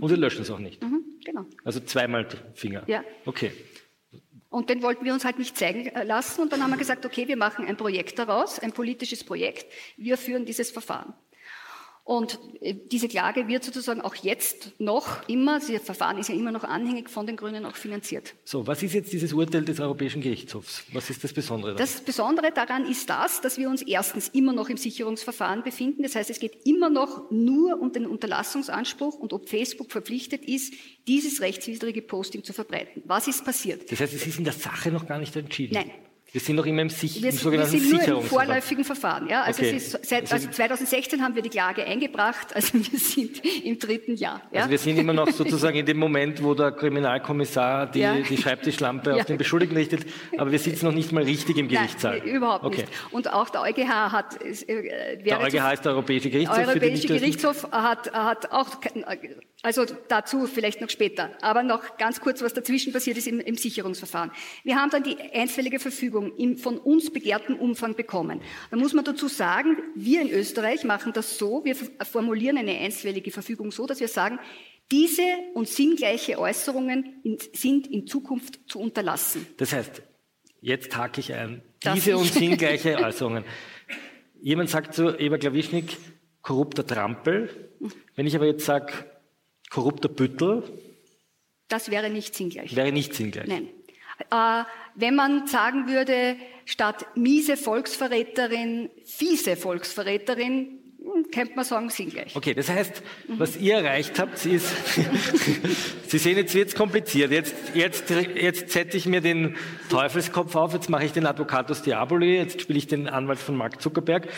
und 0.01 0.11
wir 0.11 0.17
löschen 0.17 0.43
es 0.43 0.51
auch 0.51 0.59
nicht. 0.59 0.83
Mhm, 0.83 1.05
genau. 1.25 1.45
Also 1.65 1.81
zweimal 1.81 2.27
Finger. 2.55 2.83
Ja. 2.89 3.05
Okay. 3.27 3.53
Und 4.51 4.71
den 4.71 4.83
wollten 4.83 5.05
wir 5.05 5.13
uns 5.13 5.25
halt 5.25 5.41
nicht 5.41 5.57
zeigen 5.57 5.87
äh, 5.87 6.05
lassen. 6.05 6.41
Und 6.43 6.53
dann 6.53 6.63
haben 6.63 6.71
wir 6.71 6.77
gesagt, 6.77 7.05
okay, 7.05 7.27
wir 7.27 7.37
machen 7.37 7.67
ein 7.67 7.77
Projekt 7.77 8.21
daraus, 8.21 8.61
ein 8.61 8.71
politisches 8.71 9.25
Projekt. 9.25 9.67
Wir 9.97 10.17
führen 10.17 10.45
dieses 10.45 10.71
Verfahren. 10.71 11.13
Und 12.05 12.39
äh, 12.61 12.75
diese 12.93 13.09
Klage 13.09 13.49
wird 13.49 13.65
sozusagen 13.65 14.03
auch 14.03 14.15
jetzt 14.15 14.73
noch 14.79 15.27
immer, 15.27 15.59
das 15.59 15.71
Verfahren 15.83 16.19
ist 16.19 16.29
ja 16.29 16.35
immer 16.35 16.53
noch 16.53 16.65
anhängig 16.65 17.09
von 17.09 17.27
den 17.27 17.37
Grünen 17.37 17.65
auch 17.65 17.77
finanziert. 17.77 18.35
So, 18.45 18.67
was 18.67 18.83
ist 18.83 18.93
jetzt 18.93 19.11
dieses 19.15 19.33
Urteil 19.33 19.65
des 19.65 19.81
Europäischen 19.81 20.21
Gerichtshofs? 20.21 20.85
Was 20.93 21.09
ist 21.09 21.25
das 21.25 21.33
Besondere 21.33 21.73
daran? 21.73 21.79
Das 21.79 22.03
Besondere 22.03 22.53
daran 22.53 22.85
ist 22.85 23.09
das, 23.09 23.41
dass 23.41 23.57
wir 23.57 23.71
uns 23.71 23.81
erstens 23.81 24.29
immer 24.29 24.53
noch 24.53 24.69
im 24.69 24.77
Sicherungsverfahren 24.77 25.63
befinden. 25.63 26.03
Das 26.03 26.15
heißt, 26.15 26.29
es 26.29 26.41
geht 26.41 26.67
immer 26.67 26.91
noch 26.91 27.31
nur 27.31 27.81
um 27.81 27.91
den 27.91 28.07
Unterlassungsanspruch 28.07 29.15
und 29.15 29.33
ob 29.33 29.49
Facebook 29.49 29.91
verpflichtet 29.91 30.45
ist, 30.45 30.75
dieses 31.09 31.41
rechtswidrige 31.41 32.03
Posting 32.03 32.45
zu 32.45 32.53
verbreiten. 32.53 33.03
Was 33.07 33.29
ist 33.29 33.47
passiert? 33.47 33.91
Das 33.91 34.01
heißt, 34.01 34.13
es 34.13 34.27
ist 34.27 34.37
in 34.37 34.45
der 34.45 34.53
Sache 34.53 34.91
noch 34.91 35.07
gar 35.07 35.19
nicht 35.19 35.35
entschieden. 35.37 35.73
Nein. 35.73 35.91
Wir 36.35 36.41
sind 36.41 36.57
noch 36.57 36.67
immer 36.67 36.83
im, 36.83 36.91
Sich 36.91 37.23
Wir, 37.23 37.29
im 37.31 37.33
wir 37.37 37.41
sogenannten 37.41 37.71
sind 37.71 37.83
nur 37.85 37.93
im 37.93 37.99
Sicherungsverfahren. 38.01 38.47
vorläufigen 38.49 38.85
Verfahren. 38.85 39.29
Ja? 39.29 39.43
Also, 39.43 39.63
Okay. 39.63 39.77
ist 39.77 39.93
seit, 40.05 40.23
Also- 40.23 40.35
also 40.35 40.49
2016 40.51 41.23
haben 41.23 41.37
wir 41.37 41.43
die 41.43 41.49
Klage 41.49 41.85
eingebracht, 41.85 42.49
also 42.57 42.75
wir 42.93 42.99
sind 42.99 43.41
im 43.65 43.79
dritten 43.79 44.17
Jahr. 44.17 44.43
Ja? 44.51 44.63
Also 44.63 44.71
wir 44.73 44.79
sind 44.79 44.99
immer 44.99 45.13
noch 45.13 45.31
sozusagen 45.31 45.79
in 45.79 45.87
dem 45.87 45.97
Moment, 45.97 46.43
wo 46.43 46.55
der 46.55 46.73
Kriminalkommissar 46.73 47.87
die, 47.87 48.01
Ja. 48.01 48.17
die 48.17 48.37
Schreibtischlampe 48.37 49.15
auf 49.21 49.25
den 49.27 49.39
Beschuldigten 49.39 49.77
richtet, 49.79 50.07
aber 50.37 50.51
wir 50.51 50.59
sitzen 50.59 50.87
noch 50.87 50.93
nicht 50.93 51.13
mal 51.13 51.23
richtig 51.23 51.57
im 51.57 51.69
Gerichtssaal. 51.69 52.19
Nein, 52.19 52.27
überhaupt 52.35 52.65
okay. 52.65 52.81
nicht. 52.81 52.93
Und 53.13 53.33
auch 53.33 53.49
der 53.51 53.63
EuGH 53.63 53.89
hat, 54.11 54.43
äh, 54.43 55.19
Der 55.25 55.39
EuGH 55.41 55.73
ist 55.75 55.85
der 55.85 55.93
Europäische 55.93 56.31
Gerichtshof. 56.31 56.57
Der 56.59 56.67
Europäische 56.67 57.07
Gerichtshof 57.07 57.69
hat, 57.71 58.13
hat 58.13 58.51
auch, 58.51 58.71
also 59.63 59.87
dazu 60.09 60.49
vielleicht 60.49 60.81
noch 60.81 60.91
später, 60.91 61.31
aber 61.43 61.63
noch 61.63 61.97
ganz 61.97 62.21
kurz, 62.21 62.43
was 62.43 62.53
dazwischen 62.55 62.93
passiert 62.93 63.19
ist 63.19 63.29
im, 63.29 63.39
im 63.39 63.55
Sicherungsverfahren. 63.55 64.33
Wir 64.65 64.75
haben 64.75 64.91
dann 64.91 65.05
die 65.05 65.17
einstweilige 65.33 65.79
Verfügung 65.79 66.24
im 66.33 66.57
von 66.57 66.79
uns 66.79 67.13
begehrten 67.13 67.57
Umfang 67.57 67.95
bekommen. 67.95 68.41
Da 68.71 68.77
muss 68.77 68.93
man 68.93 69.05
dazu 69.05 69.29
sagen, 69.29 69.77
wir 69.95 70.21
in 70.23 70.31
Österreich 70.31 70.85
machen 70.85 71.13
das 71.13 71.39
so, 71.39 71.65
wir 71.65 71.75
formulieren 71.75 72.57
eine 72.59 72.77
einstweilige 72.79 73.31
Verfügung 73.31 73.71
so, 73.73 73.87
dass 73.87 74.01
wir 74.01 74.09
sagen, 74.09 74.39
diese 74.91 75.23
und 75.55 75.69
sinngleiche 75.69 76.39
Äußerungen 76.39 77.21
in, 77.23 77.39
sind 77.55 77.87
in 77.87 78.07
Zukunft 78.07 78.61
zu 78.69 78.79
unterlassen. 78.81 79.47
Das 79.57 79.73
heißt, 79.73 80.03
jetzt 80.61 80.97
hake 80.97 81.21
ich 81.21 81.33
ein. 81.33 81.63
Diese 81.95 82.17
und 82.17 82.33
sinngleiche 82.33 82.97
Äußerungen. 82.99 83.45
Jemand 84.41 84.69
sagt 84.69 84.95
zu 84.95 85.19
Eva 85.19 85.39
Klawischnik, 85.39 85.97
korrupter 86.43 86.87
Trampel. 86.87 87.71
Wenn 88.15 88.27
ich 88.27 88.37
aber 88.37 88.47
jetzt 88.47 88.67
sage, 88.67 88.93
korrupter 89.71 90.09
Büttel, 90.09 90.63
Das 91.69 91.91
wäre 91.91 92.11
nicht 92.11 92.35
sinngleich. 92.35 92.77
wäre 92.77 92.93
nicht 92.93 93.15
sinngleich. 93.15 93.47
Nein. 93.49 93.69
Äh, 94.31 94.65
wenn 94.95 95.15
man 95.15 95.47
sagen 95.47 95.89
würde, 95.89 96.37
statt 96.65 97.07
miese 97.15 97.57
Volksverräterin, 97.57 98.91
fiese 99.05 99.57
Volksverräterin, 99.57 100.81
hm, 100.99 101.31
könnte 101.31 101.55
man 101.55 101.65
sagen, 101.65 101.91
sinngleich. 101.91 102.35
Okay, 102.35 102.55
das 102.55 102.69
heißt, 102.69 103.03
was 103.29 103.57
ihr 103.57 103.75
erreicht 103.75 104.19
habt, 104.19 104.45
ist, 104.47 104.67
Sie 106.09 106.19
sehen, 106.19 106.37
jetzt 106.39 106.55
wird's 106.55 106.75
kompliziert. 106.75 107.31
Jetzt, 107.31 107.55
jetzt, 107.75 108.11
jetzt 108.11 108.71
setze 108.71 108.97
ich 108.97 109.07
mir 109.07 109.21
den 109.21 109.57
Teufelskopf 109.91 110.55
auf, 110.57 110.73
jetzt 110.73 110.89
mache 110.89 111.05
ich 111.05 111.13
den 111.13 111.27
Advocatus 111.27 111.83
Diaboli, 111.83 112.37
jetzt 112.37 112.61
spiele 112.63 112.79
ich 112.79 112.87
den 112.87 113.09
Anwalt 113.09 113.39
von 113.39 113.57
Mark 113.57 113.83
Zuckerberg. 113.83 114.29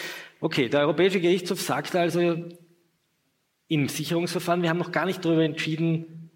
Okay, 0.41 0.69
der 0.69 0.81
Europäische 0.81 1.21
Gerichtshof 1.21 1.61
sagt 1.61 1.95
also 1.95 2.37
im 3.69 3.89
Sicherungsverfahren, 3.89 4.63
wir 4.63 4.71
haben 4.71 4.79
noch 4.79 4.93
gar 4.93 5.07
nicht 5.07 5.25
darüber 5.25 5.45
entschieden, 5.45 6.31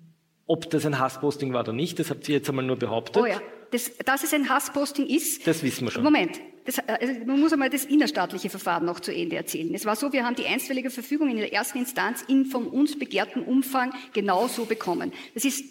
ob 0.47 0.69
das 0.71 0.85
ein 0.85 0.99
Hassposting 0.99 1.53
war 1.53 1.61
oder 1.61 1.73
nicht. 1.73 1.99
Das 1.99 2.11
habt 2.11 2.29
ihr 2.29 2.37
jetzt 2.37 2.49
einmal 2.49 2.65
nur 2.65 2.77
behauptet. 2.77 3.23
Oh 3.23 3.27
ja, 3.27 3.41
das, 3.71 3.91
dass 4.05 4.25
es 4.25 4.35
ein 4.35 4.49
Hassposting 4.49 5.07
ist. 5.07 5.47
Das 5.47 5.63
wissen 5.63 5.87
wir 5.87 5.93
schon. 5.93 6.03
Moment, 6.03 6.41
das, 6.65 6.79
also 6.81 7.13
man 7.25 7.41
muss 7.41 7.53
einmal 7.53 7.71
das 7.71 7.85
innerstaatliche 7.85 8.51
Verfahren 8.51 8.85
noch 8.85 9.01
zu 9.01 9.13
Ende 9.15 9.37
erzählen. 9.37 9.75
Es 9.75 9.85
war 9.85 9.97
so, 9.97 10.13
wir 10.13 10.25
haben 10.25 10.37
die 10.37 10.47
einstweilige 10.47 10.91
Verfügung 10.91 11.31
in 11.31 11.37
der 11.37 11.53
ersten 11.53 11.79
Instanz 11.79 12.23
in 12.27 12.47
von 12.47 12.67
uns 12.67 12.99
begehrten 12.99 13.43
Umfang 13.43 13.93
genauso 14.13 14.67
bekommen. 14.67 15.13
Das 15.35 15.45
ist 15.45 15.65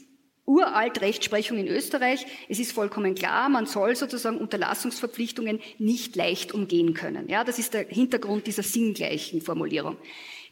uralt 0.46 1.00
Rechtsprechung 1.02 1.58
in 1.60 1.68
Österreich. 1.68 2.26
Es 2.50 2.60
ist 2.60 2.72
vollkommen 2.72 3.14
klar, 3.14 3.50
man 3.50 3.68
soll 3.68 3.96
sozusagen 3.96 4.38
Unterlassungsverpflichtungen 4.38 5.60
nicht 5.78 6.16
leicht 6.16 6.54
umgehen 6.54 6.96
können. 6.96 7.30
Ja, 7.30 7.44
das 7.44 7.60
ist 7.60 7.76
der 7.76 7.86
Hintergrund 7.88 8.48
dieser 8.48 8.64
sinngleichen 8.64 9.42
Formulierung. 9.42 9.98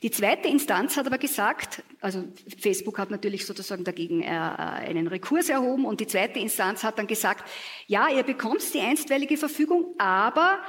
Die 0.04 0.12
zweite 0.12 0.48
Instanz 0.48 0.96
hat 0.98 1.08
aber 1.08 1.18
gesagt, 1.18 1.84
also 2.02 2.24
Facebook 2.60 3.00
hat 3.00 3.10
natürlich 3.10 3.46
sozusagen 3.46 3.84
dagegen 3.84 4.22
äh, 4.22 4.28
einen 4.28 5.08
Rekurs 5.08 5.50
erhoben 5.50 5.86
und 5.86 6.00
die 6.00 6.08
zweite 6.08 6.40
Instanz 6.40 6.84
hat 6.84 7.00
dann 7.00 7.08
gesagt, 7.08 7.50
ja, 7.88 8.08
ihr 8.10 8.24
bekommt 8.24 8.62
die 8.74 8.80
einstweilige 8.80 9.38
Verfügung, 9.38 9.96
aber 9.98 10.60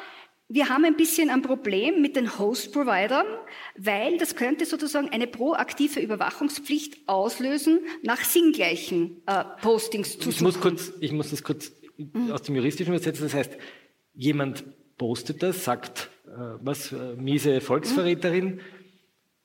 wir 0.51 0.71
haben 0.71 0.87
ein 0.87 0.97
bisschen 0.97 1.29
ein 1.29 1.43
Problem 1.43 2.01
mit 2.01 2.17
den 2.17 2.39
Host-Providern, 2.39 3.27
weil 3.77 4.17
das 4.17 4.35
könnte 4.35 4.65
sozusagen 4.65 5.11
eine 5.11 5.27
proaktive 5.27 6.01
Überwachungspflicht 6.01 7.07
auslösen, 7.07 7.81
nach 8.03 8.25
sinngleichen 8.25 9.21
äh, 9.27 9.45
Postings 9.61 10.19
zu 10.19 10.31
Ich 10.31 10.41
muss, 10.41 10.55
suchen. 10.55 10.63
kurz, 10.63 10.93
ich 11.01 11.13
muss 11.13 11.31
das 11.31 11.43
kurz 11.43 11.73
aus 12.31 12.43
dem 12.43 12.55
Juristischen 12.55 12.95
übersetzen. 12.95 13.25
Das 13.25 13.35
heißt, 13.35 13.59
jemand 14.15 14.65
postet 14.97 15.43
das, 15.43 15.65
sagt, 15.65 16.09
äh, 16.27 16.31
was, 16.63 16.93
äh, 16.93 17.15
miese 17.17 17.61
Volksverräterin. 17.61 18.61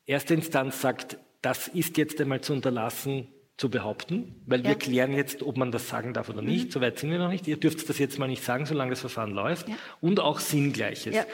Erste 0.05 0.33
Instanz 0.33 0.81
sagt, 0.81 1.17
das 1.41 1.67
ist 1.67 1.97
jetzt 1.97 2.19
einmal 2.21 2.41
zu 2.41 2.53
unterlassen, 2.53 3.27
zu 3.57 3.69
behaupten, 3.69 4.41
weil 4.45 4.63
wir 4.63 4.71
Ja. 4.71 4.75
klären 4.75 5.13
jetzt, 5.13 5.43
ob 5.43 5.57
man 5.57 5.71
das 5.71 5.87
sagen 5.87 6.13
darf 6.13 6.29
oder 6.29 6.41
nicht. 6.41 6.71
Soweit 6.71 6.97
sind 6.99 7.11
wir 7.11 7.19
noch 7.19 7.29
nicht. 7.29 7.47
Ihr 7.47 7.57
dürft 7.57 7.87
das 7.87 7.99
jetzt 7.99 8.17
mal 8.17 8.27
nicht 8.27 8.43
sagen, 8.43 8.65
solange 8.65 8.89
das 8.91 9.01
Verfahren 9.01 9.31
läuft. 9.31 9.69
Ja. 9.69 9.75
Und 10.01 10.19
auch 10.19 10.39
Sinngleiches. 10.39 11.15
Ja. 11.15 11.25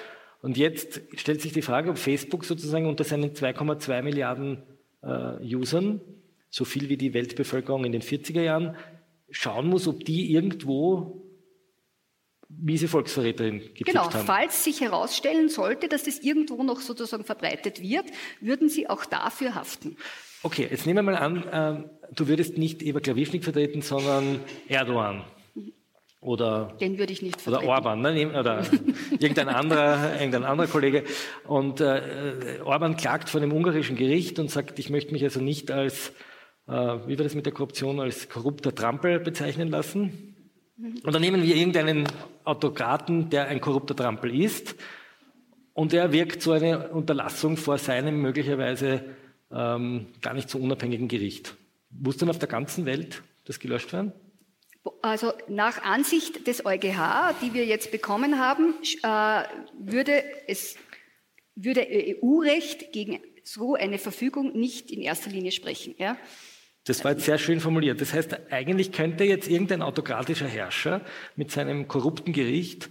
Und 0.42 0.58
jetzt 0.58 1.02
stellt 1.16 1.42
sich 1.42 1.54
die 1.54 1.62
Frage, 1.62 1.90
ob 1.90 1.98
Facebook 1.98 2.46
sozusagen 2.46 2.86
unter 2.88 3.04
seinen 3.04 3.34
2,2 3.34 4.02
Milliarden 4.02 4.64
äh, 5.02 5.56
Usern, 5.56 6.02
so 6.50 6.66
viel 6.66 6.90
wie 6.90 6.98
die 6.98 7.14
Weltbevölkerung 7.14 7.86
in 7.86 7.92
den 7.94 8.02
40er 8.02 8.42
Jahren, 8.42 8.76
schauen 9.32 9.68
muss, 9.68 9.88
ob 9.88 10.04
die 10.04 10.34
irgendwo 10.34 11.22
miese 12.50 12.88
Volksverräterin 12.88 13.60
gepickt 13.60 13.86
Genau, 13.86 14.12
haben. 14.12 14.26
falls 14.26 14.64
sich 14.64 14.82
herausstellen 14.82 15.50
sollte, 15.50 15.88
dass 15.88 16.04
das 16.04 16.20
irgendwo 16.20 16.64
noch 16.64 16.82
sozusagen 16.82 17.24
verbreitet 17.24 17.82
wird, 17.82 18.06
würden 18.42 18.70
Sie 18.70 18.90
auch 18.90 19.06
dafür 19.06 19.56
haften. 19.56 19.96
Okay, 20.42 20.68
jetzt 20.70 20.86
nehmen 20.86 21.06
wir 21.06 21.12
mal 21.14 21.18
an, 21.18 21.44
ähm, 21.52 21.90
du 22.16 22.28
würdest 22.28 22.58
nicht 22.58 22.82
Eva 22.82 23.00
Klawischnik 23.02 23.44
vertreten, 23.44 23.82
sondern 23.82 24.40
Erdogan. 24.68 25.24
Oder 26.22 26.76
Den 26.82 26.98
würde 26.98 27.14
ich 27.14 27.22
nicht 27.22 27.36
Oder 27.48 27.60
vertreten. 27.62 27.70
Orban, 27.72 28.02
ne? 28.02 28.14
nehm- 28.14 28.36
oder 28.36 28.64
irgendein 29.20 29.48
anderer, 29.48 30.16
irgendein 30.20 30.44
anderer 30.44 30.68
Kollege. 30.68 31.04
Und 31.48 31.80
äh, 31.80 32.60
Orban 32.66 32.98
klagt 32.98 33.30
vor 33.30 33.40
einem 33.42 33.54
ungarischen 33.54 33.96
Gericht 33.96 34.38
und 34.40 34.52
sagt, 34.52 34.80
ich 34.80 34.90
möchte 34.90 35.14
mich 35.14 35.24
also 35.24 35.40
nicht 35.40 35.72
als, 35.72 36.10
äh, 36.68 36.72
wie 36.74 37.18
war 37.18 37.24
das 37.24 37.36
mit 37.36 37.46
der 37.46 37.54
Korruption, 37.54 38.02
als 38.02 38.28
korrupter 38.28 38.76
Trampel 38.76 39.20
bezeichnen 39.22 39.70
lassen. 39.70 40.36
Und 40.80 41.13
dann 41.13 41.22
nehmen 41.22 41.44
wir 41.44 41.56
irgendeinen 41.56 42.08
Autokraten, 42.46 43.30
der 43.30 43.48
ein 43.48 43.60
korrupter 43.60 43.96
Trampel 43.96 44.39
ist, 44.39 44.76
und 45.74 45.94
er 45.94 46.12
wirkt 46.12 46.42
so 46.42 46.52
eine 46.52 46.89
Unterlassung 46.89 47.56
vor 47.56 47.78
seinem 47.78 48.22
möglicherweise 48.22 49.15
ähm, 49.52 50.08
gar 50.22 50.34
nicht 50.34 50.50
so 50.50 50.58
unabhängigen 50.58 51.08
Gericht. 51.08 51.56
Muss 51.89 52.18
dann 52.18 52.30
auf 52.30 52.39
der 52.39 52.50
ganzen 52.50 52.86
Welt 52.86 53.24
das 53.46 53.60
gelöscht 53.60 53.94
werden? 53.94 54.12
Also 55.02 55.32
nach 55.48 55.82
Ansicht 55.84 56.48
des 56.48 56.65
EuGH, 56.65 57.34
die 57.42 57.54
wir 57.54 57.65
jetzt 57.65 57.92
bekommen 57.92 58.39
haben, 58.39 58.74
äh, 59.04 59.44
würde 59.80 60.24
es 60.48 60.76
würde 61.56 61.88
EU-Recht 61.89 62.92
gegen 62.92 63.20
so 63.44 63.76
eine 63.76 63.98
Verfügung 63.98 64.58
nicht 64.58 64.92
in 64.92 65.02
erster 65.02 65.30
Linie 65.30 65.52
sprechen. 65.52 65.96
Ja? 65.98 66.18
Das 66.89 67.04
war 67.04 67.12
jetzt 67.12 67.25
sehr 67.25 67.38
schön 67.38 67.60
formuliert. 67.60 68.02
Das 68.02 68.13
heißt, 68.13 68.52
eigentlich 68.52 68.91
könnte 68.91 69.23
jetzt 69.23 69.47
irgendein 69.47 69.84
autokratischer 69.84 70.47
Herrscher 70.47 71.02
mit 71.36 71.52
seinem 71.52 71.88
korrupten 71.88 72.34
Gericht 72.34 72.89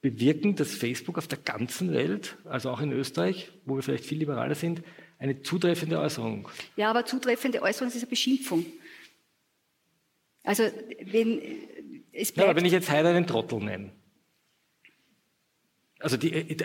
bewirken, 0.00 0.56
dass 0.56 0.74
Facebook 0.74 1.18
auf 1.18 1.28
der 1.28 1.38
ganzen 1.38 1.92
Welt, 1.92 2.36
also 2.44 2.70
auch 2.70 2.80
in 2.80 2.90
Österreich, 2.90 3.52
wo 3.64 3.76
wir 3.76 3.82
vielleicht 3.84 4.06
viel 4.06 4.18
liberaler 4.18 4.56
sind, 4.56 4.82
eine 5.20 5.40
zutreffende 5.40 6.00
Äußerung. 6.00 6.48
Ja, 6.74 6.90
aber 6.90 7.06
zutreffende 7.06 7.62
Äußerung 7.62 7.88
ist 7.88 7.96
eine 7.96 8.06
Beschimpfung. 8.06 8.66
Also 10.42 10.64
wenn 11.04 11.40
es 12.10 12.32
bleibt, 12.32 12.48
ja, 12.48 12.56
wenn 12.56 12.64
ich 12.64 12.72
jetzt 12.72 12.90
Heider 12.90 13.10
einen 13.10 13.28
Trottel 13.28 13.60
nenne, 13.60 13.92
also 16.02 16.16
die, 16.16 16.32
äh, 16.32 16.56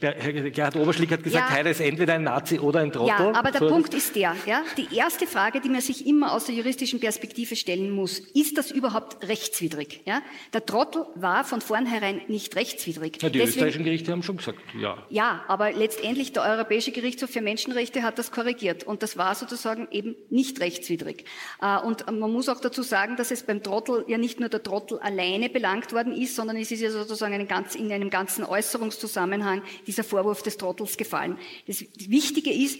Herr 0.00 0.50
Gerhard 0.50 0.76
Oberschlick 0.76 1.10
hat 1.12 1.22
gesagt, 1.22 1.50
ja. 1.50 1.56
Heider 1.56 1.70
ist 1.70 1.80
entweder 1.80 2.14
ein 2.14 2.24
Nazi 2.24 2.58
oder 2.58 2.80
ein 2.80 2.92
Trottel. 2.92 3.08
Ja, 3.08 3.32
aber 3.34 3.50
der 3.50 3.60
so 3.60 3.68
Punkt 3.68 3.94
ist 3.94 4.16
der, 4.16 4.34
ja, 4.46 4.62
die 4.76 4.94
erste 4.94 5.26
Frage, 5.26 5.60
die 5.60 5.68
man 5.68 5.80
sich 5.80 6.06
immer 6.06 6.32
aus 6.32 6.46
der 6.46 6.54
juristischen 6.54 7.00
Perspektive 7.00 7.56
stellen 7.56 7.90
muss, 7.90 8.18
ist 8.18 8.56
das 8.58 8.70
überhaupt 8.70 9.28
rechtswidrig? 9.28 10.02
Ja? 10.04 10.22
Der 10.52 10.64
Trottel 10.64 11.06
war 11.14 11.44
von 11.44 11.60
vornherein 11.60 12.22
nicht 12.28 12.56
rechtswidrig. 12.56 13.22
Ja, 13.22 13.28
die 13.28 13.38
Deswegen, 13.38 13.48
österreichischen 13.48 13.84
Gerichte 13.84 14.12
haben 14.12 14.22
schon 14.22 14.38
gesagt, 14.38 14.58
ja. 14.78 14.98
Ja, 15.10 15.44
aber 15.48 15.72
letztendlich 15.72 16.32
der 16.32 16.42
Europäische 16.42 16.92
Gerichtshof 16.92 17.30
für 17.30 17.40
Menschenrechte 17.40 18.02
hat 18.02 18.18
das 18.18 18.30
korrigiert 18.30 18.84
und 18.84 19.02
das 19.02 19.16
war 19.16 19.34
sozusagen 19.34 19.88
eben 19.90 20.16
nicht 20.30 20.60
rechtswidrig. 20.60 21.24
Äh, 21.60 21.78
und 21.78 22.06
man 22.10 22.32
muss 22.32 22.48
auch 22.48 22.60
dazu 22.60 22.82
sagen, 22.82 23.16
dass 23.16 23.30
es 23.30 23.42
beim 23.42 23.62
Trottel 23.62 24.04
ja 24.08 24.18
nicht 24.18 24.40
nur 24.40 24.48
der 24.48 24.62
Trottel 24.62 24.98
alleine 24.98 25.48
belangt 25.48 25.92
worden 25.92 26.12
ist, 26.12 26.34
sondern 26.34 26.56
es 26.56 26.70
ist 26.70 26.80
ja 26.80 26.90
sozusagen 26.90 27.34
in 27.34 27.92
einem 27.92 28.10
ganzen 28.10 28.44
Äußeren 28.44 28.77
Äußerungszusammenhang 28.78 29.62
dieser 29.86 30.04
Vorwurf 30.04 30.42
des 30.42 30.56
Trottels 30.56 30.96
gefallen. 30.96 31.38
Das 31.66 31.84
Wichtige 31.96 32.52
ist, 32.52 32.78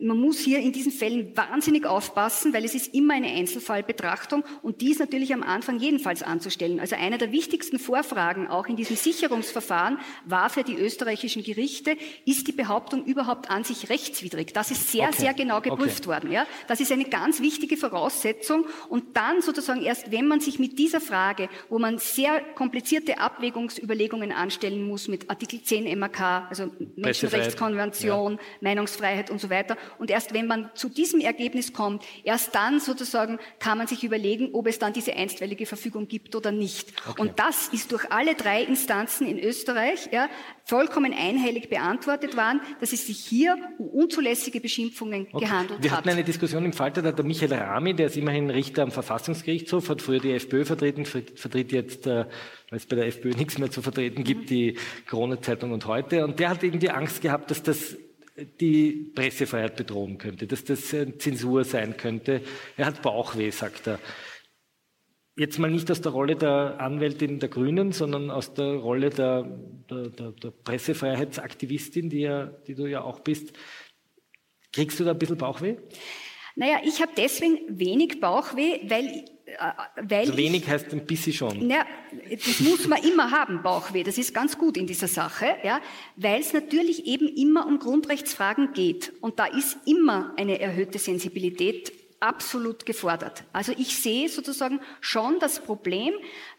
man 0.00 0.16
muss 0.16 0.38
hier 0.38 0.60
in 0.60 0.72
diesen 0.72 0.92
Fällen 0.92 1.36
wahnsinnig 1.36 1.84
aufpassen, 1.84 2.52
weil 2.52 2.64
es 2.64 2.74
ist 2.74 2.94
immer 2.94 3.14
eine 3.14 3.28
Einzelfallbetrachtung 3.28 4.44
und 4.62 4.80
die 4.80 4.92
ist 4.92 5.00
natürlich 5.00 5.34
am 5.34 5.42
Anfang 5.42 5.78
jedenfalls 5.78 6.22
anzustellen. 6.22 6.78
Also 6.78 6.94
eine 6.94 7.18
der 7.18 7.32
wichtigsten 7.32 7.78
Vorfragen 7.78 8.46
auch 8.46 8.66
in 8.66 8.76
diesem 8.76 8.96
Sicherungsverfahren 8.96 9.98
war 10.24 10.50
für 10.50 10.62
die 10.62 10.76
österreichischen 10.76 11.42
Gerichte, 11.42 11.96
ist 12.24 12.46
die 12.46 12.52
Behauptung 12.52 13.04
überhaupt 13.04 13.50
an 13.50 13.64
sich 13.64 13.90
rechtswidrig? 13.90 14.52
Das 14.52 14.70
ist 14.70 14.92
sehr, 14.92 15.08
okay. 15.08 15.16
sehr 15.20 15.34
genau 15.34 15.60
geprüft 15.60 16.06
okay. 16.06 16.14
worden. 16.14 16.32
Ja? 16.32 16.46
Das 16.68 16.80
ist 16.80 16.92
eine 16.92 17.04
ganz 17.04 17.40
wichtige 17.40 17.76
Voraussetzung 17.76 18.66
und 18.88 19.16
dann 19.16 19.42
sozusagen 19.42 19.82
erst, 19.82 20.12
wenn 20.12 20.28
man 20.28 20.40
sich 20.40 20.60
mit 20.60 20.78
dieser 20.78 21.00
Frage, 21.00 21.48
wo 21.68 21.78
man 21.80 21.98
sehr 21.98 22.40
komplizierte 22.54 23.18
Abwägungsüberlegungen 23.18 24.30
anstellen 24.30 24.86
muss 24.86 25.08
mit 25.08 25.28
Artikel 25.28 25.60
10 25.62 25.98
MAK, 25.98 26.20
also 26.50 26.70
Menschenrechtskonvention, 26.94 28.34
ja. 28.34 28.38
Meinungsfreiheit 28.60 29.30
und 29.30 29.40
so 29.40 29.50
weiter, 29.50 29.76
und 29.98 30.10
erst 30.10 30.34
wenn 30.34 30.46
man 30.46 30.70
zu 30.74 30.88
diesem 30.88 31.20
Ergebnis 31.20 31.72
kommt, 31.72 32.04
erst 32.24 32.54
dann 32.54 32.80
sozusagen 32.80 33.38
kann 33.58 33.78
man 33.78 33.86
sich 33.86 34.04
überlegen, 34.04 34.50
ob 34.52 34.66
es 34.66 34.78
dann 34.78 34.92
diese 34.92 35.14
einstweilige 35.14 35.66
Verfügung 35.66 36.08
gibt 36.08 36.34
oder 36.34 36.52
nicht. 36.52 36.92
Okay. 37.08 37.20
Und 37.20 37.38
das 37.38 37.68
ist 37.68 37.92
durch 37.92 38.10
alle 38.10 38.34
drei 38.34 38.62
Instanzen 38.62 39.26
in 39.26 39.38
Österreich 39.38 40.08
ja, 40.12 40.28
vollkommen 40.64 41.12
einhellig 41.12 41.70
beantwortet 41.70 42.36
worden, 42.36 42.60
dass 42.80 42.92
es 42.92 43.06
sich 43.06 43.18
hier 43.18 43.56
um 43.78 43.88
unzulässige 43.88 44.60
Beschimpfungen 44.60 45.28
okay. 45.32 45.44
gehandelt 45.44 45.82
Wir 45.82 45.90
hat. 45.90 45.98
hatten 45.98 46.10
eine 46.10 46.24
Diskussion 46.24 46.64
im 46.64 46.72
Falter, 46.72 47.02
da 47.02 47.08
hat 47.08 47.18
der 47.18 47.24
Michael 47.24 47.52
Rami, 47.54 47.94
der 47.94 48.06
ist 48.06 48.16
immerhin 48.16 48.50
Richter 48.50 48.82
am 48.82 48.90
Verfassungsgerichtshof, 48.90 49.88
hat 49.88 50.02
früher 50.02 50.20
die 50.20 50.32
FPÖ 50.32 50.64
vertreten, 50.64 51.04
vertritt 51.04 51.72
jetzt, 51.72 52.06
äh, 52.06 52.26
weil 52.70 52.76
es 52.76 52.86
bei 52.86 52.96
der 52.96 53.06
FPÖ 53.06 53.30
nichts 53.30 53.58
mehr 53.58 53.70
zu 53.70 53.82
vertreten 53.82 54.24
gibt, 54.24 54.42
mhm. 54.42 54.46
die 54.46 54.78
Krone-Zeitung 55.06 55.72
und 55.72 55.86
heute. 55.86 56.24
Und 56.24 56.38
der 56.38 56.50
hat 56.50 56.62
irgendwie 56.62 56.90
Angst 56.90 57.22
gehabt, 57.22 57.50
dass 57.50 57.62
das 57.62 57.96
die 58.60 59.12
Pressefreiheit 59.14 59.76
bedrohen 59.76 60.18
könnte, 60.18 60.46
dass 60.46 60.64
das 60.64 60.88
Zensur 60.88 61.64
sein 61.64 61.96
könnte. 61.96 62.42
Er 62.76 62.86
hat 62.86 63.02
Bauchweh, 63.02 63.50
sagt 63.50 63.86
er. 63.86 63.98
Jetzt 65.36 65.58
mal 65.58 65.70
nicht 65.70 65.88
aus 65.90 66.00
der 66.00 66.10
Rolle 66.10 66.34
der 66.34 66.80
Anwältin 66.80 67.38
der 67.38 67.48
Grünen, 67.48 67.92
sondern 67.92 68.30
aus 68.30 68.54
der 68.54 68.74
Rolle 68.74 69.10
der, 69.10 69.44
der, 69.88 70.08
der, 70.08 70.32
der 70.32 70.50
Pressefreiheitsaktivistin, 70.50 72.10
die, 72.10 72.20
ja, 72.20 72.46
die 72.46 72.74
du 72.74 72.86
ja 72.86 73.02
auch 73.02 73.20
bist. 73.20 73.52
Kriegst 74.72 74.98
du 74.98 75.04
da 75.04 75.12
ein 75.12 75.18
bisschen 75.18 75.38
Bauchweh? 75.38 75.76
Naja, 76.56 76.80
ich 76.84 77.00
habe 77.00 77.12
deswegen 77.16 77.78
wenig 77.78 78.18
Bauchweh, 78.20 78.80
weil 78.88 79.04
äh, 79.06 79.24
weil 79.96 80.20
also 80.20 80.36
wenig 80.36 80.62
ich, 80.62 80.68
heißt 80.68 80.92
ein 80.92 81.06
bisschen 81.06 81.32
schon. 81.32 81.66
Na, 81.66 81.86
das 82.30 82.60
muss 82.60 82.86
man 82.86 83.02
immer 83.02 83.30
haben, 83.30 83.62
Bauchweh. 83.62 84.02
Das 84.02 84.18
ist 84.18 84.34
ganz 84.34 84.58
gut 84.58 84.76
in 84.76 84.86
dieser 84.86 85.08
Sache, 85.08 85.56
ja, 85.64 85.80
weil 86.16 86.40
es 86.40 86.52
natürlich 86.52 87.06
eben 87.06 87.28
immer 87.28 87.66
um 87.66 87.78
Grundrechtsfragen 87.78 88.72
geht. 88.72 89.12
Und 89.20 89.38
da 89.38 89.46
ist 89.46 89.78
immer 89.86 90.34
eine 90.36 90.60
erhöhte 90.60 90.98
Sensibilität 90.98 91.92
absolut 92.20 92.84
gefordert. 92.84 93.44
Also 93.52 93.72
ich 93.76 93.96
sehe 93.96 94.28
sozusagen 94.28 94.80
schon 95.00 95.38
das 95.38 95.60
Problem, 95.60 96.14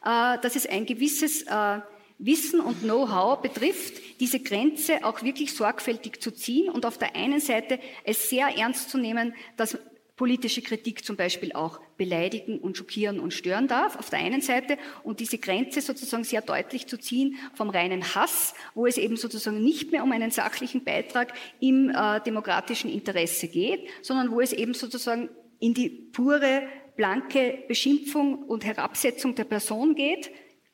äh, 0.06 0.38
dass 0.39 0.56
es 0.56 0.65
ein 0.65 0.86
gewisses 0.86 1.43
äh, 1.43 1.80
Wissen 2.17 2.60
und 2.60 2.82
Know-how 2.82 3.41
betrifft, 3.41 4.19
diese 4.19 4.41
Grenze 4.41 5.06
auch 5.06 5.23
wirklich 5.23 5.54
sorgfältig 5.54 6.21
zu 6.21 6.32
ziehen 6.32 6.69
und 6.69 6.86
auf 6.86 6.97
der 6.97 7.15
einen 7.15 7.39
Seite 7.39 7.80
es 8.04 8.30
sehr 8.30 8.47
ernst 8.58 8.89
zu 8.89 8.97
nehmen, 8.97 9.34
dass 9.56 9.78
politische 10.19 10.62
Kritik 10.62 11.05
zum 11.05 11.15
Beispiel 11.15 11.53
auch 11.53 11.79
beleidigen 11.95 12.60
und 12.60 12.75
schockieren 12.75 13.21
und 13.21 13.34
stören 13.34 13.69
darf, 13.69 13.95
auf 13.95 14.10
der 14.10 14.19
einen 14.19 14.41
Seite, 14.41 14.77
und 15.01 15.21
diese 15.21 15.38
Grenze 15.38 15.79
sozusagen 15.79 16.25
sehr 16.25 16.41
deutlich 16.41 16.88
zu 16.88 16.99
ziehen 16.99 17.38
vom 17.53 17.69
reinen 17.69 18.03
Hass, 18.03 18.53
wo 18.75 18.86
es 18.86 18.97
eben 18.97 19.15
sozusagen 19.15 19.63
nicht 19.63 19.93
mehr 19.93 20.03
um 20.03 20.12
einen 20.12 20.29
sachlichen 20.29 20.84
Beitrag 20.84 21.32
im 21.62 21.89
äh, 21.89 22.19
demokratischen 22.19 22.91
Interesse 22.91 23.47
geht, 23.47 23.88
sondern 24.01 24.29
wo 24.32 24.41
es 24.41 24.51
eben 24.51 24.73
sozusagen 24.73 25.29
in 25.62 25.73
die 25.73 25.88
pure, 25.88 26.63
blanke 26.97 27.63
Beschimpfung 27.69 28.43
und 28.43 28.65
Herabsetzung 28.65 29.36
der 29.36 29.45
Person 29.45 29.95
geht, 29.95 30.32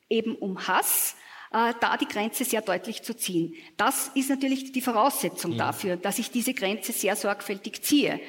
eben 0.08 0.34
um 0.34 0.66
Hass, 0.66 1.14
äh, 1.52 1.72
da 1.80 1.96
die 1.96 2.08
Grenze 2.08 2.44
sehr 2.44 2.62
deutlich 2.62 3.04
zu 3.04 3.14
ziehen. 3.14 3.54
Das 3.76 4.10
ist 4.16 4.28
natürlich 4.28 4.72
die 4.72 4.80
Voraussetzung 4.80 5.52
ja. 5.52 5.66
dafür, 5.66 5.96
dass 5.96 6.18
ich 6.18 6.32
diese 6.32 6.52
Grenze 6.52 6.90
sehr 6.90 7.14
sorgfältig 7.14 7.82
ziehe. 7.82 8.20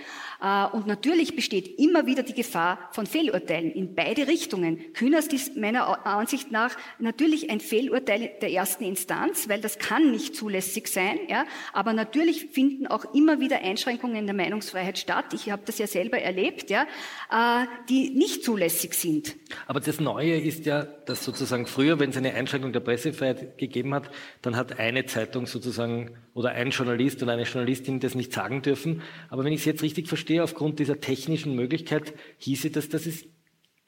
Äh, 0.41 0.65
und 0.67 0.87
natürlich 0.87 1.35
besteht 1.35 1.79
immer 1.79 2.05
wieder 2.05 2.23
die 2.23 2.33
Gefahr 2.33 2.89
von 2.91 3.05
Fehlurteilen 3.05 3.71
in 3.71 3.95
beide 3.95 4.27
Richtungen. 4.27 4.93
Künast 4.93 5.33
ist 5.33 5.55
meiner 5.57 6.05
Ansicht 6.05 6.51
nach 6.51 6.75
natürlich 6.99 7.49
ein 7.49 7.59
Fehlurteil 7.59 8.31
der 8.41 8.51
ersten 8.51 8.83
Instanz, 8.83 9.49
weil 9.49 9.61
das 9.61 9.79
kann 9.79 10.11
nicht 10.11 10.35
zulässig 10.35 10.87
sein. 10.87 11.19
Ja? 11.27 11.45
Aber 11.73 11.93
natürlich 11.93 12.47
finden 12.51 12.87
auch 12.87 13.13
immer 13.13 13.39
wieder 13.39 13.61
Einschränkungen 13.61 14.25
der 14.25 14.35
Meinungsfreiheit 14.35 14.97
statt. 14.97 15.33
Ich 15.33 15.49
habe 15.51 15.63
das 15.65 15.77
ja 15.77 15.87
selber 15.87 16.19
erlebt, 16.19 16.69
ja? 16.69 16.83
Äh, 17.31 17.65
die 17.89 18.09
nicht 18.11 18.43
zulässig 18.43 18.93
sind. 18.93 19.35
Aber 19.65 19.79
das 19.79 19.99
Neue 19.99 20.39
ist 20.39 20.65
ja, 20.65 20.83
dass 20.83 21.23
sozusagen 21.23 21.65
früher, 21.65 21.99
wenn 21.99 22.09
es 22.11 22.17
eine 22.17 22.33
Einschränkung 22.33 22.73
der 22.73 22.79
Pressefreiheit 22.79 23.57
gegeben 23.57 23.93
hat, 23.93 24.09
dann 24.41 24.55
hat 24.55 24.79
eine 24.79 25.05
Zeitung 25.05 25.45
sozusagen 25.47 26.17
oder 26.33 26.51
ein 26.51 26.69
Journalist 26.69 27.23
oder 27.23 27.33
eine 27.33 27.43
Journalistin 27.43 27.99
das 27.99 28.13
nicht 28.13 28.31
sagen 28.31 28.61
dürfen. 28.61 29.01
Aber 29.29 29.43
wenn 29.43 29.53
ich 29.53 29.61
es 29.61 29.65
jetzt 29.65 29.81
richtig 29.81 30.07
verstehe, 30.07 30.26
aufgrund 30.43 30.79
dieser 30.79 30.99
technischen 30.99 31.55
Möglichkeit, 31.55 32.13
hieße 32.37 32.69
das, 32.69 32.89
dass 32.89 33.05
es 33.05 33.25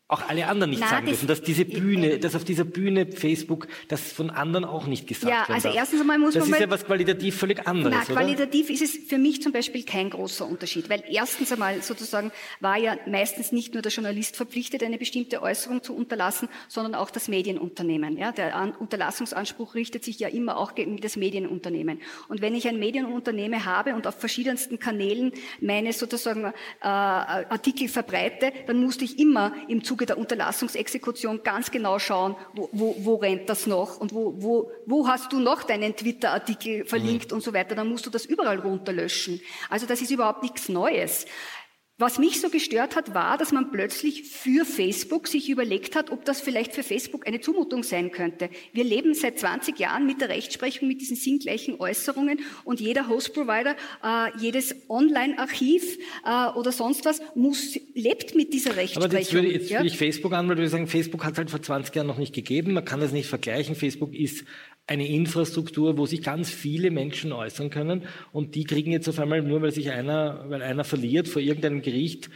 auch 0.10 0.28
alle 0.28 0.48
anderen 0.48 0.72
nicht 0.72 0.82
Na, 0.82 0.90
sagen 0.90 1.06
dürfen, 1.06 1.28
dass 1.28 1.44
diese 1.44 1.66
Bühne, 1.66 2.18
dass 2.18 2.34
auf 2.34 2.44
dieser 2.44 2.64
Bühne 2.64 3.06
Facebook 3.06 3.68
das 3.90 4.12
von 4.12 4.32
anderen 4.32 4.66
auch 4.66 4.88
nicht 4.88 5.06
gesagt 5.06 5.32
ja, 5.32 5.46
also 5.48 5.70
erstens 5.70 6.02
einmal 6.02 6.18
muss 6.18 6.34
das 6.34 6.46
man 6.46 6.50
Das 6.50 6.60
ist 6.60 6.66
ja 6.66 6.72
was 6.72 6.86
qualitativ 6.86 7.38
völlig 7.38 7.68
anderes, 7.68 7.96
Na, 8.08 8.16
qualitativ 8.16 8.72
ist 8.72 8.82
es 8.82 8.98
für 9.08 9.20
mich 9.20 9.44
zum 9.44 9.52
Beispiel 9.52 9.84
kein 9.84 10.10
großer 10.10 10.48
Unterschied, 10.48 10.90
weil 10.90 11.04
erstens 11.08 11.52
einmal 11.52 11.84
sozusagen 11.84 12.32
war 12.60 12.78
ja 12.78 12.98
meistens 13.06 13.52
nicht 13.52 13.76
nur 13.76 13.84
der 13.84 13.92
Journalist 13.92 14.36
verpflichtet, 14.36 14.82
eine 14.82 14.98
bestimmte 14.98 15.44
Äußerung 15.44 15.84
zu 15.84 15.96
unterlassen, 15.96 16.50
sondern 16.68 16.96
auch 16.96 17.12
das 17.12 17.28
Medienunternehmen. 17.28 18.18
Ja, 18.18 18.32
der 18.32 18.56
An 18.56 18.72
Unterlassungsanspruch 18.72 19.76
richtet 19.76 20.04
sich 20.04 20.18
ja 20.18 20.30
immer 20.30 20.58
auch 20.58 20.74
gegen 20.74 21.00
das 21.00 21.18
Medienunternehmen. 21.18 22.02
Und 22.30 22.42
wenn 22.42 22.56
ich 22.56 22.68
ein 22.68 22.80
Medienunternehmen 22.80 23.64
habe 23.64 23.94
und 23.94 24.08
auf 24.08 24.16
verschiedensten 24.16 24.80
Kanälen 24.80 25.34
meine 25.62 25.94
sozusagen 25.94 26.46
äh, 26.46 26.52
Artikel 26.82 27.88
verbreite, 27.88 28.52
dann 28.66 28.82
musste 28.82 29.06
ich 29.06 29.20
immer 29.20 29.54
im 29.68 29.84
Zug 29.84 29.99
Zuge 30.00 30.06
der 30.06 30.18
Unterlassungsexekution 30.18 31.44
ganz 31.44 31.72
genau 31.72 32.00
schauen, 32.00 32.36
wo, 32.54 32.70
wo, 32.72 32.96
wo 33.00 33.16
rennt 33.16 33.50
das 33.50 33.68
noch 33.68 33.98
und 33.98 34.14
wo, 34.14 34.34
wo, 34.38 34.72
wo 34.86 35.08
hast 35.08 35.34
du 35.34 35.40
noch 35.40 35.64
deinen 35.64 35.94
Twitter-Artikel 35.96 36.86
verlinkt 36.86 37.32
mhm. 37.32 37.36
und 37.36 37.44
so 37.44 37.54
weiter. 37.54 37.76
Dann 37.76 37.90
musst 37.90 38.06
du 38.06 38.10
das 38.10 38.26
überall 38.26 38.60
runterlöschen. 38.60 39.42
Also 39.70 39.86
das 39.86 40.02
ist 40.02 40.12
überhaupt 40.12 40.42
nichts 40.42 40.70
Neues. 40.70 41.26
Was 42.00 42.18
mich 42.18 42.40
so 42.40 42.50
gestört 42.50 42.96
hat, 42.96 43.14
war, 43.14 43.38
dass 43.38 43.52
man 43.52 43.72
plötzlich 43.72 44.24
für 44.24 44.64
Facebook 44.64 45.28
sich 45.28 45.50
überlegt 45.50 45.98
hat, 45.98 46.12
ob 46.12 46.24
das 46.24 46.40
vielleicht 46.40 46.74
für 46.74 46.82
Facebook 46.82 47.28
eine 47.28 47.42
Zumutung 47.42 47.84
sein 47.84 48.14
könnte. 48.14 48.50
Wir 48.72 48.86
leben 48.86 49.14
seit 49.14 49.38
20 49.38 49.78
Jahren 49.78 50.06
mit 50.06 50.22
der 50.22 50.30
Rechtsprechung, 50.30 50.88
mit 50.88 51.02
diesen 51.02 51.18
sinngleichen 51.18 51.78
Äußerungen 51.78 52.40
und 52.64 52.80
jeder 52.80 53.10
Host-Provider, 53.10 53.76
äh, 54.02 54.30
jedes 54.40 54.74
Online-Archiv 54.88 55.98
äh, 56.26 56.48
oder 56.58 56.72
sonst 56.72 57.04
was 57.04 57.22
muss, 57.36 57.78
lebt 57.94 58.34
mit 58.34 58.54
dieser 58.54 58.78
Rechtsprechung. 58.78 59.12
Aber 59.12 59.20
jetzt 59.20 59.34
würde, 59.34 59.52
jetzt 59.52 59.70
ja? 59.70 59.80
würde 59.80 59.88
ich 59.88 59.98
Facebook 59.98 60.32
an, 60.32 60.48
weil 60.48 60.58
wir 60.58 60.70
sagen, 60.70 60.88
Facebook 60.88 61.26
hat 61.26 61.34
es 61.34 61.38
halt 61.40 61.50
vor 61.50 61.62
20 61.62 61.94
Jahren 61.94 62.08
noch 62.08 62.18
nicht 62.18 62.34
gegeben. 62.34 62.72
Man 62.72 62.86
kann 62.86 63.02
das 63.02 63.12
nicht 63.12 63.28
vergleichen. 63.28 63.76
Facebook 63.76 64.14
ist 64.14 64.46
eine 64.90 65.08
Infrastruktur, 65.08 65.98
wo 65.98 66.06
sich 66.08 66.24
ganz 66.24 66.50
viele 66.50 66.90
Menschen 66.90 67.32
äußern 67.32 67.70
können 67.70 68.04
und 68.32 68.56
die 68.56 68.64
kriegen 68.64 68.92
jetzt 68.92 69.08
auf 69.08 69.20
einmal 69.20 69.42
nur, 69.44 69.62
weil 69.62 69.72
sich 69.72 69.92
einer, 69.92 70.46
weil 70.50 70.64
einer 70.64 70.84
verliert 70.84 71.28
vor 71.28 71.42
irgendeinem 71.42 71.84
Gericht, 71.84 72.30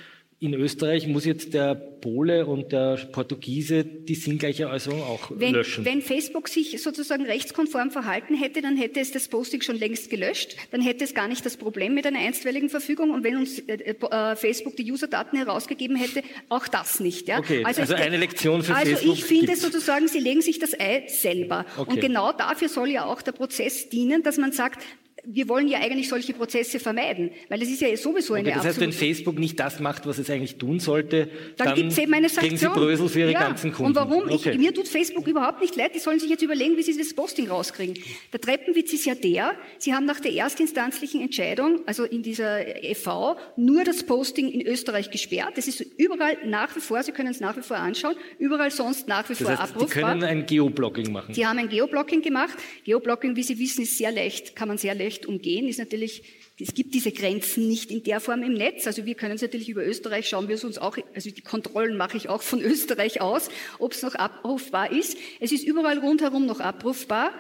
in 0.44 0.54
Österreich 0.54 1.08
muss 1.08 1.24
jetzt 1.24 1.54
der 1.54 1.74
Pole 1.74 2.46
und 2.46 2.74
der 2.74 2.98
Portugiese 3.14 3.86
die 3.86 4.16
sinngleiche 4.16 4.68
Äußerung 4.68 5.02
auch 5.02 5.32
wenn, 5.34 5.54
löschen. 5.54 5.86
Wenn 5.86 6.02
Facebook 6.02 6.50
sich 6.50 6.82
sozusagen 6.84 7.26
rechtskonform 7.26 7.92
verhalten 7.92 8.36
hätte, 8.36 8.62
dann 8.62 8.76
hätte 8.76 9.00
es 9.00 9.14
das 9.14 9.30
Posting 9.30 9.62
schon 9.62 9.78
längst 9.78 10.10
gelöscht. 10.10 10.58
Dann 10.72 10.82
hätte 10.82 11.06
es 11.06 11.14
gar 11.14 11.30
nicht 11.30 11.46
das 11.46 11.56
Problem 11.56 11.94
mit 11.94 12.06
einer 12.06 12.20
einstweiligen 12.20 12.68
Verfügung. 12.68 13.12
Und 13.12 13.24
wenn 13.24 13.38
uns 13.38 13.60
äh, 13.60 13.96
äh, 13.96 14.36
Facebook 14.36 14.76
die 14.76 14.92
Userdaten 14.92 15.40
herausgegeben 15.40 15.96
hätte, 15.96 16.24
auch 16.50 16.68
das 16.68 17.00
nicht. 17.00 17.30
Ja? 17.30 17.40
Okay, 17.40 17.64
also, 17.64 17.80
also 17.80 17.94
eine 17.94 18.18
Lektion 18.18 18.64
für 18.64 18.76
also 18.76 18.92
Facebook. 18.92 19.12
Also 19.12 19.22
ich 19.22 19.24
finde 19.24 19.46
gibt's. 19.46 19.62
sozusagen, 19.62 20.10
sie 20.10 20.20
legen 20.20 20.42
sich 20.42 20.60
das 20.60 20.78
Ei 20.78 21.06
selber. 21.08 21.66
Okay. 21.78 21.90
Und 21.90 22.02
genau 22.02 22.34
dafür 22.34 22.68
soll 22.68 22.90
ja 22.90 23.06
auch 23.06 23.22
der 23.22 23.32
Prozess 23.32 23.88
dienen, 23.88 24.24
dass 24.24 24.38
man 24.38 24.52
sagt, 24.52 24.84
wir 25.26 25.48
wollen 25.48 25.68
ja 25.70 25.80
eigentlich 25.80 26.10
solche 26.10 26.34
Prozesse 26.34 26.80
vermeiden, 26.80 27.32
weil 27.48 27.62
es 27.62 27.70
ist 27.70 27.82
ja 27.82 27.96
sowieso 27.96 28.34
eine 28.34 28.50
okay, 28.50 28.58
Das 28.58 28.66
heißt, 28.66 28.80
wenn 28.82 28.92
Facebook 28.92 29.40
nicht 29.40 29.58
das 29.58 29.80
macht, 29.80 30.06
was 30.06 30.18
es 30.18 30.30
eigentlich 30.30 30.58
tun 30.58 30.80
sollte, 30.80 31.30
dann, 31.56 31.68
dann 31.68 31.76
gibt's 31.76 31.98
eben 31.98 32.14
eine 32.14 32.28
Sanktion. 32.28 32.58
kriegen 32.58 32.58
sie 32.58 32.80
Brösel 32.80 33.10
für 33.10 33.20
ihre 33.22 33.32
ja. 33.32 33.40
ganzen 33.40 33.72
Kunden. 33.72 33.92
Und 33.92 33.96
warum? 33.96 34.30
Okay. 34.30 34.52
Ich, 34.52 34.58
mir 34.58 34.74
tut 34.74 34.88
Facebook 34.88 35.26
überhaupt 35.28 35.62
nicht 35.62 35.76
leid. 35.78 35.96
Die 35.96 36.00
sollen 36.00 36.20
sich 36.20 36.30
jetzt 36.30 36.44
überlegen, 36.44 36.76
wie 36.76 36.84
sie 36.84 36.98
das 36.98 37.14
Posting 37.14 37.48
rauskriegen. 37.48 37.98
Der 38.34 38.42
Treppenwitz 38.42 38.92
ist 38.92 39.06
ja 39.06 39.16
der, 39.16 39.54
sie 39.78 39.94
haben 39.94 40.06
nach 40.06 40.20
der 40.20 40.34
erstinstanzlichen 40.34 41.22
Entscheidung, 41.22 41.82
also 41.86 42.04
in 42.04 42.22
dieser 42.22 42.84
EV, 42.84 43.38
nur 43.56 43.86
das 43.86 44.04
Posting 44.04 44.50
in 44.50 44.68
Österreich 44.68 45.10
gesperrt. 45.10 45.54
Das 45.56 45.68
ist 45.68 45.80
überall 45.98 46.38
nach 46.46 46.76
wie 46.76 46.82
vor, 46.82 47.02
Sie 47.02 47.12
können 47.12 47.30
es 47.30 47.40
nach 47.40 47.56
wie 47.56 47.62
vor 47.62 47.78
anschauen, 47.78 48.16
überall 48.40 48.72
sonst 48.72 49.08
nach 49.08 49.30
wie 49.30 49.34
das 49.34 49.42
vor 49.42 49.52
heißt, 49.52 49.62
abrufbar. 49.62 49.88
Sie 49.88 49.94
können 49.94 50.24
ein 50.24 50.46
Geoblocking 50.46 51.12
machen. 51.14 51.34
Sie 51.34 51.48
haben 51.48 51.60
ein 51.60 51.70
Geoblocking 51.70 52.22
gemacht. 52.22 52.58
Geoblocking, 52.84 53.36
wie 53.38 53.44
Sie 53.44 53.58
wissen, 53.58 53.84
ist 53.84 53.98
sehr 53.98 54.12
leicht, 54.12 54.56
kann 54.56 54.68
man 54.68 54.78
sehr 54.78 54.96
leicht 54.96 55.13
leicht 55.14 55.26
umgehen, 55.26 55.68
ist 55.68 55.80
natürlich, 55.80 56.24
es 56.60 56.74
gibt 56.74 56.94
diese 56.94 57.12
Grenzen 57.12 57.68
nicht 57.68 57.92
in 57.92 58.04
der 58.04 58.20
Form 58.20 58.44
im 58.44 58.54
Netz. 58.54 58.88
Also 58.88 59.06
wir 59.06 59.16
können 59.16 59.36
es 59.36 59.42
natürlich 59.42 59.70
über 59.70 59.86
Österreich 59.86 60.30
schauen, 60.30 60.48
wir 60.48 60.56
es 60.56 60.64
uns 60.64 60.78
auch, 60.78 60.98
also 61.14 61.30
die 61.30 61.42
Kontrollen 61.42 61.98
mache 61.98 62.18
ich 62.18 62.30
auch 62.30 62.42
von 62.42 62.62
Österreich 62.74 63.22
aus, 63.22 63.50
ob 63.80 63.94
es 63.94 64.02
noch 64.02 64.16
abrufbar 64.16 64.92
ist. 64.92 65.18
Es 65.40 65.52
ist 65.52 65.64
überall 65.64 66.00
rundherum 66.00 66.46
noch 66.46 66.60
abrufbar. 66.60 67.32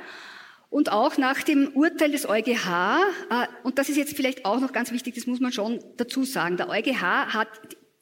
Und 0.70 0.92
auch 0.92 1.18
nach 1.18 1.44
dem 1.44 1.70
Urteil 1.76 2.12
des 2.12 2.28
EuGH, 2.28 2.98
äh, 3.30 3.48
und 3.64 3.78
das 3.78 3.90
ist 3.90 3.98
jetzt 3.98 4.16
vielleicht 4.16 4.46
auch 4.46 4.60
noch 4.60 4.72
ganz 4.72 4.92
wichtig, 4.92 5.14
das 5.16 5.28
muss 5.28 5.40
man 5.40 5.52
schon 5.52 5.80
dazu 5.98 6.24
sagen, 6.24 6.58
der 6.58 6.68
EuGH 6.70 7.34
hat 7.34 7.48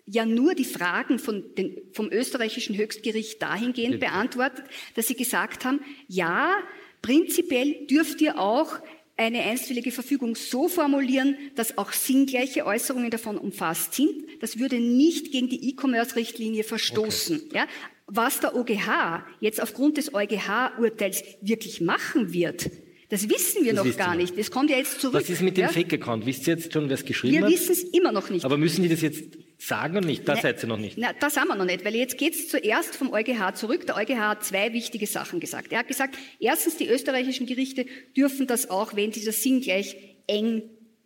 ja 0.05 0.25
nur 0.25 0.55
die 0.55 0.65
Fragen 0.65 1.19
von 1.19 1.43
den, 1.55 1.77
vom 1.91 2.09
österreichischen 2.09 2.77
Höchstgericht 2.77 3.41
dahingehend 3.41 3.99
beantwortet, 3.99 4.63
dass 4.95 5.07
sie 5.07 5.15
gesagt 5.15 5.65
haben, 5.65 5.81
ja, 6.07 6.55
prinzipiell 7.01 7.87
dürft 7.87 8.21
ihr 8.21 8.39
auch 8.39 8.79
eine 9.21 9.43
einstweilige 9.43 9.91
Verfügung 9.91 10.35
so 10.35 10.67
formulieren, 10.67 11.37
dass 11.55 11.77
auch 11.77 11.91
sinngleiche 11.91 12.65
Äußerungen 12.65 13.09
davon 13.09 13.37
umfasst 13.37 13.93
sind. 13.93 14.11
Das 14.39 14.59
würde 14.59 14.79
nicht 14.79 15.31
gegen 15.31 15.49
die 15.49 15.69
E-Commerce-Richtlinie 15.69 16.63
verstoßen. 16.63 17.41
Okay. 17.47 17.57
Ja? 17.57 17.67
Was 18.07 18.39
der 18.39 18.55
OGH 18.55 19.23
jetzt 19.39 19.61
aufgrund 19.61 19.97
des 19.97 20.13
EuGH-Urteils 20.13 21.23
wirklich 21.41 21.81
machen 21.81 22.33
wird, 22.33 22.69
das 23.09 23.29
wissen 23.29 23.65
wir 23.65 23.73
das 23.73 23.85
noch 23.85 23.97
gar 23.97 24.15
nicht. 24.15 24.37
Das 24.37 24.51
kommt 24.51 24.69
ja 24.69 24.77
jetzt 24.77 25.01
zurück. 25.01 25.15
Was 25.15 25.29
ist 25.29 25.41
mit 25.41 25.57
dem 25.57 25.63
ja? 25.63 25.69
Fake-Account? 25.69 26.25
Wisst 26.25 26.47
ihr 26.47 26.55
jetzt 26.55 26.71
schon, 26.71 26.87
wer 26.87 26.95
es 26.95 27.03
geschrieben 27.03 27.33
wir 27.35 27.41
hat? 27.41 27.49
Wir 27.49 27.59
wissen 27.59 27.73
es 27.73 27.83
immer 27.83 28.13
noch 28.13 28.29
nicht. 28.29 28.45
Aber 28.45 28.57
müssen 28.57 28.83
die 28.83 28.89
das 28.89 29.01
jetzt 29.01 29.23
sagen 29.61 29.97
oder 29.97 30.05
nicht? 30.05 30.27
Da 30.27 30.35
seid 30.35 30.61
ihr 30.63 30.67
noch 30.67 30.77
nicht. 30.77 30.97
Na, 30.97 31.13
da 31.13 31.29
sind 31.29 31.47
wir 31.47 31.55
noch 31.55 31.65
nicht, 31.65 31.85
weil 31.85 31.95
jetzt 31.95 32.17
geht 32.17 32.33
es 32.33 32.47
zuerst 32.47 32.95
vom 32.95 33.13
EuGH 33.13 33.53
zurück. 33.55 33.85
Der 33.85 33.95
EuGH 33.95 34.17
hat 34.17 34.43
zwei 34.43 34.73
wichtige 34.73 35.05
Sachen 35.05 35.39
gesagt. 35.39 35.71
Er 35.71 35.79
hat 35.79 35.87
gesagt, 35.87 36.17
erstens, 36.39 36.77
die 36.77 36.87
österreichischen 36.87 37.45
Gerichte 37.45 37.85
dürfen 38.17 38.47
das 38.47 38.69
auch, 38.69 38.95
wenn 38.95 39.11
dieser 39.11 39.31
Sinn 39.31 39.61
gleich 39.61 39.95
eng 40.27 40.63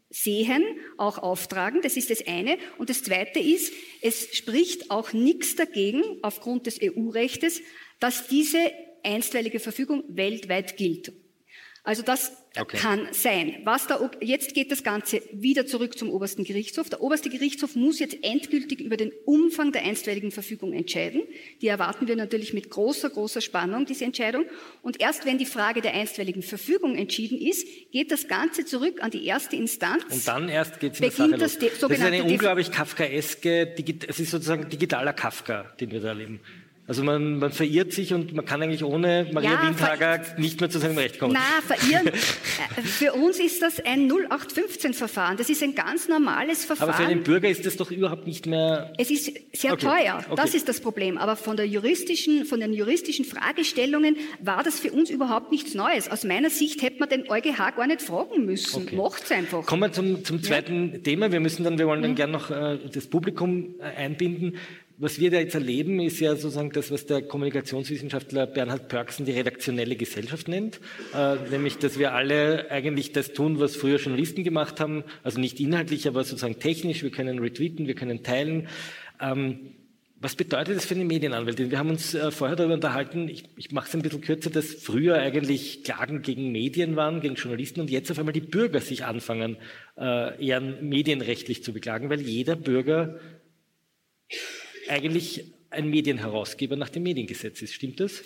sehen, 0.09 0.63
auch 0.97 1.17
auftragen. 1.17 1.81
Das 1.81 1.97
ist 1.97 2.09
das 2.09 2.25
eine. 2.25 2.57
Und 2.77 2.89
das 2.89 3.03
zweite 3.03 3.39
ist, 3.39 3.73
es 4.01 4.35
spricht 4.35 4.89
auch 4.89 5.11
nichts 5.11 5.55
dagegen, 5.55 6.01
aufgrund 6.21 6.67
des 6.67 6.79
EU-Rechtes, 6.81 7.61
dass 7.99 8.27
diese 8.27 8.59
einstweilige 9.03 9.59
Verfügung 9.59 10.03
weltweit 10.07 10.77
gilt. 10.77 11.11
Also 11.85 12.01
das 12.01 12.31
okay. 12.57 12.77
kann 12.77 13.07
sein. 13.11 13.57
Was 13.63 13.85
da, 13.85 14.09
jetzt 14.19 14.55
geht 14.55 14.71
das 14.71 14.83
Ganze 14.83 15.21
wieder 15.31 15.67
zurück 15.67 15.97
zum 15.97 16.09
obersten 16.09 16.43
Gerichtshof. 16.43 16.89
Der 16.89 16.99
oberste 16.99 17.29
Gerichtshof 17.29 17.75
muss 17.75 17.99
jetzt 17.99 18.17
endgültig 18.23 18.81
über 18.81 18.97
den 18.97 19.11
Umfang 19.25 19.71
der 19.71 19.83
einstweiligen 19.83 20.31
Verfügung 20.31 20.73
entscheiden. 20.73 21.21
Die 21.61 21.67
erwarten 21.67 22.07
wir 22.07 22.15
natürlich 22.15 22.53
mit 22.55 22.71
großer, 22.71 23.11
großer 23.11 23.39
Spannung, 23.39 23.85
diese 23.85 24.03
Entscheidung. 24.03 24.45
Und 24.81 24.99
erst 24.99 25.27
wenn 25.27 25.37
die 25.37 25.45
Frage 25.45 25.81
der 25.81 25.93
einstweiligen 25.93 26.41
Verfügung 26.41 26.95
entschieden 26.95 27.39
ist, 27.39 27.67
geht 27.91 28.11
das 28.11 28.27
Ganze 28.27 28.65
zurück 28.65 29.03
an 29.03 29.11
die 29.11 29.23
erste 29.25 29.55
Instanz. 29.55 30.03
Und 30.09 30.27
dann 30.27 30.49
erst 30.49 30.79
geht 30.79 30.93
es 30.93 30.99
in 30.99 31.11
Sache 31.11 31.29
los. 31.29 31.59
Das, 31.59 31.79
das 31.79 31.91
ist 31.91 32.01
eine 32.01 32.23
unglaublich 32.23 32.71
kafkaeske, 32.71 33.75
es 34.07 34.19
ist 34.19 34.31
sozusagen 34.31 34.67
digitaler 34.69 35.13
Kafka, 35.13 35.71
den 35.79 35.91
wir 35.91 36.01
da 36.01 36.09
erleben. 36.09 36.39
Also 36.87 37.03
man, 37.03 37.39
man 37.39 37.51
verirrt 37.51 37.93
sich 37.93 38.13
und 38.13 38.35
man 38.35 38.45
kann 38.45 38.61
eigentlich 38.61 38.83
ohne 38.83 39.27
Maria 39.33 39.53
ja, 39.53 39.67
Windhager 39.67 40.21
nicht 40.37 40.61
mehr 40.61 40.69
zu 40.69 40.77
seinem 40.77 40.97
Recht 40.99 41.17
kommen. 41.19 41.33
Na, 41.33 41.61
verirren. 41.61 42.11
Äh, 42.77 42.81
für 42.83 43.13
uns 43.13 43.39
ist 43.39 43.61
das 43.61 43.79
ein 43.81 44.09
0815-Verfahren. 44.09 45.35
Das 45.35 45.49
ist 45.49 45.61
ein 45.61 45.75
ganz 45.75 46.07
normales 46.07 46.63
Verfahren. 46.63 46.89
Aber 46.89 47.03
für 47.03 47.09
den 47.09 47.23
Bürger 47.23 47.49
ist 47.49 47.65
das 47.65 47.75
doch 47.75 47.91
überhaupt 47.91 48.25
nicht 48.25 48.45
mehr. 48.45 48.93
Es 48.97 49.11
ist 49.11 49.31
sehr 49.53 49.73
okay. 49.73 49.85
teuer. 49.85 50.23
Okay. 50.29 50.41
Das 50.41 50.53
ist 50.55 50.69
das 50.69 50.79
Problem. 50.79 51.17
Aber 51.17 51.35
von 51.35 51.57
der 51.57 51.67
juristischen, 51.67 52.45
von 52.45 52.61
den 52.61 52.71
juristischen 52.71 53.25
Fragestellungen 53.25 54.15
war 54.41 54.63
das 54.63 54.79
für 54.79 54.91
uns 54.91 55.09
überhaupt 55.09 55.51
nichts 55.51 55.73
Neues. 55.73 56.09
Aus 56.09 56.23
meiner 56.23 56.49
Sicht 56.49 56.81
hätte 56.81 56.99
man 56.99 57.09
den 57.09 57.29
EuGH 57.29 57.75
gar 57.75 57.87
nicht 57.87 58.01
fragen 58.01 58.45
müssen. 58.45 58.83
Okay. 58.83 58.95
Macht's 58.95 59.31
einfach. 59.31 59.65
Kommen 59.65 59.81
wir 59.81 59.91
zum, 59.91 60.23
zum 60.23 60.41
zweiten 60.41 60.93
ja. 60.93 60.99
Thema. 60.99 61.31
Wir 61.31 61.41
müssen 61.41 61.65
dann, 61.65 61.77
wir 61.77 61.87
wollen 61.87 62.01
dann 62.01 62.11
mhm. 62.11 62.15
gerne 62.15 62.33
noch 62.33 62.51
äh, 62.51 62.79
das 62.91 63.07
Publikum 63.07 63.75
äh, 63.79 63.83
einbinden 63.83 64.57
was 64.97 65.19
wir 65.19 65.29
da 65.29 65.39
jetzt 65.39 65.55
erleben, 65.55 65.99
ist 65.99 66.19
ja 66.19 66.35
sozusagen 66.35 66.71
das, 66.71 66.89
was 66.89 67.05
der 67.05 67.21
Kommunikationswissenschaftler 67.21 68.47
Bernhard 68.47 68.87
Pörksen 68.87 69.25
die 69.25 69.33
redaktionelle 69.33 69.95
Gesellschaft 69.95 70.47
nennt, 70.47 70.79
äh, 71.13 71.35
nämlich, 71.51 71.77
dass 71.77 71.99
wir 71.99 72.13
alle 72.13 72.71
eigentlich 72.71 73.11
das 73.11 73.33
tun, 73.33 73.59
was 73.59 73.75
früher 73.75 73.97
Journalisten 73.97 74.43
gemacht 74.43 74.79
haben, 74.79 75.03
also 75.23 75.39
nicht 75.39 75.59
inhaltlich, 75.59 76.07
aber 76.07 76.23
sozusagen 76.23 76.59
technisch. 76.59 77.03
Wir 77.03 77.11
können 77.11 77.39
retweeten, 77.39 77.87
wir 77.87 77.95
können 77.95 78.23
teilen. 78.23 78.67
Ähm, 79.19 79.71
was 80.21 80.35
bedeutet 80.35 80.77
das 80.77 80.85
für 80.85 80.95
eine 80.95 81.03
Medienanwältin? 81.03 81.71
Wir 81.71 81.77
haben 81.77 81.89
uns 81.89 82.15
äh, 82.15 82.31
vorher 82.31 82.55
darüber 82.55 82.75
unterhalten, 82.75 83.27
ich, 83.27 83.43
ich 83.57 83.71
mache 83.71 83.89
es 83.89 83.93
ein 83.93 84.01
bisschen 84.01 84.21
kürzer, 84.21 84.49
dass 84.49 84.73
früher 84.73 85.15
eigentlich 85.15 85.83
Klagen 85.83 86.21
gegen 86.21 86.51
Medien 86.53 86.95
waren, 86.95 87.19
gegen 87.19 87.35
Journalisten 87.35 87.81
und 87.81 87.91
jetzt 87.91 88.09
auf 88.11 88.17
einmal 88.17 88.33
die 88.33 88.39
Bürger 88.39 88.79
sich 88.79 89.03
anfangen, 89.03 89.57
äh, 89.97 90.43
eher 90.43 90.61
medienrechtlich 90.61 91.63
zu 91.63 91.73
beklagen, 91.73 92.09
weil 92.09 92.21
jeder 92.21 92.55
Bürger 92.55 93.19
eigentlich 94.89 95.45
ein 95.69 95.89
Medienherausgeber 95.89 96.75
nach 96.75 96.89
dem 96.89 97.03
Mediengesetz 97.03 97.61
ist. 97.61 97.73
Stimmt 97.73 97.99
das? 97.99 98.23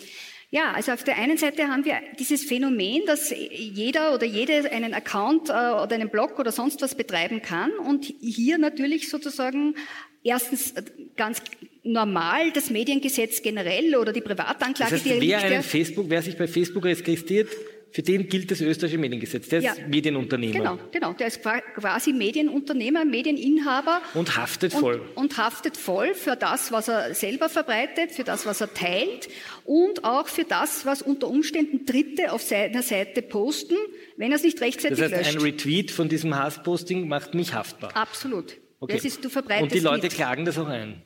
Ja, 0.51 0.71
also 0.71 0.91
auf 0.93 1.03
der 1.03 1.17
einen 1.17 1.37
Seite 1.37 1.67
haben 1.67 1.85
wir 1.85 1.95
dieses 2.17 2.43
Phänomen, 2.43 3.03
dass 3.05 3.31
jeder 3.31 4.15
oder 4.15 4.25
jede 4.25 4.71
einen 4.71 4.95
Account 4.95 5.49
äh, 5.49 5.51
oder 5.51 5.91
einen 5.91 6.09
Blog 6.09 6.39
oder 6.39 6.51
sonst 6.51 6.81
was 6.81 6.95
betreiben 6.95 7.43
kann 7.43 7.71
und 7.85 8.05
hier 8.19 8.57
natürlich 8.57 9.09
sozusagen 9.09 9.75
erstens 10.23 10.71
äh, 10.71 10.83
ganz 11.15 11.43
normal 11.83 12.51
das 12.51 12.71
Mediengesetz 12.71 13.43
generell 13.43 13.95
oder 13.95 14.11
die 14.11 14.21
Privatanklage, 14.21 14.91
das 14.91 15.05
heißt, 15.05 15.05
die 15.05 15.21
wer, 15.21 15.39
einen 15.39 15.61
Facebook, 15.61 16.09
wer 16.09 16.23
sich 16.23 16.35
bei 16.35 16.47
Facebook 16.47 16.83
registriert, 16.83 17.49
für 17.91 18.03
den 18.03 18.29
gilt 18.29 18.51
das 18.51 18.61
österreichische 18.61 18.99
Mediengesetz. 18.99 19.49
Der 19.49 19.61
ja, 19.61 19.71
ist 19.73 19.87
Medienunternehmer. 19.87 20.53
Genau, 20.53 20.79
genau. 20.91 21.13
Der 21.13 21.27
ist 21.27 21.41
quasi 21.41 22.13
Medienunternehmer, 22.13 23.03
Medieninhaber. 23.03 24.01
Und 24.13 24.37
haftet 24.37 24.73
voll. 24.73 25.01
Und, 25.15 25.37
haftet 25.37 25.75
voll 25.75 26.13
für 26.13 26.35
das, 26.35 26.71
was 26.71 26.87
er 26.87 27.13
selber 27.15 27.49
verbreitet, 27.49 28.11
für 28.11 28.23
das, 28.23 28.45
was 28.45 28.61
er 28.61 28.73
teilt 28.73 29.29
und 29.65 30.03
auch 30.03 30.27
für 30.27 30.43
das, 30.43 30.85
was 30.85 31.01
unter 31.01 31.27
Umständen 31.27 31.85
Dritte 31.85 32.31
auf 32.31 32.41
seiner 32.41 32.83
Seite 32.83 33.21
posten, 33.21 33.75
wenn 34.17 34.31
er 34.31 34.35
es 34.35 34.43
nicht 34.43 34.61
rechtzeitig 34.61 34.99
löscht. 34.99 35.11
Das 35.11 35.19
heißt, 35.19 35.33
löscht. 35.33 35.45
ein 35.45 35.51
Retweet 35.51 35.91
von 35.91 36.09
diesem 36.09 36.35
Hassposting 36.35 37.07
macht 37.07 37.33
mich 37.33 37.53
haftbar. 37.53 37.95
Absolut. 37.95 38.57
Okay. 38.79 38.95
Das 38.95 39.05
ist, 39.05 39.23
du 39.25 39.29
verbreitest 39.29 39.63
und 39.63 39.73
die 39.73 39.79
Leute 39.79 40.03
mit. 40.03 40.13
klagen 40.13 40.45
das 40.45 40.57
auch 40.57 40.67
ein. 40.67 41.01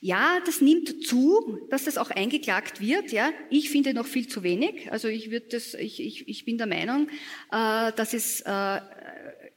Ja, 0.00 0.38
das 0.46 0.60
nimmt 0.60 1.04
zu, 1.06 1.66
dass 1.70 1.84
das 1.84 1.98
auch 1.98 2.10
eingeklagt 2.10 2.80
wird. 2.80 3.10
Ja, 3.10 3.32
ich 3.50 3.70
finde 3.70 3.94
noch 3.94 4.06
viel 4.06 4.28
zu 4.28 4.44
wenig. 4.44 4.92
Also 4.92 5.08
ich 5.08 5.30
würde 5.30 5.48
das, 5.50 5.74
ich, 5.74 6.00
ich, 6.00 6.28
ich 6.28 6.44
bin 6.44 6.56
der 6.56 6.68
Meinung, 6.68 7.08
äh, 7.50 7.92
dass 7.92 8.14
es 8.14 8.40
äh, 8.42 8.80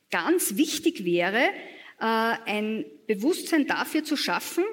ganz 0.10 0.58
wichtig 0.58 1.06
wäre, 1.06 1.38
äh, 2.00 2.04
ein 2.46 2.86
Bewusstsein 3.06 3.68
dafür 3.68 4.04
zu 4.04 4.18
schaffen, 4.18 4.64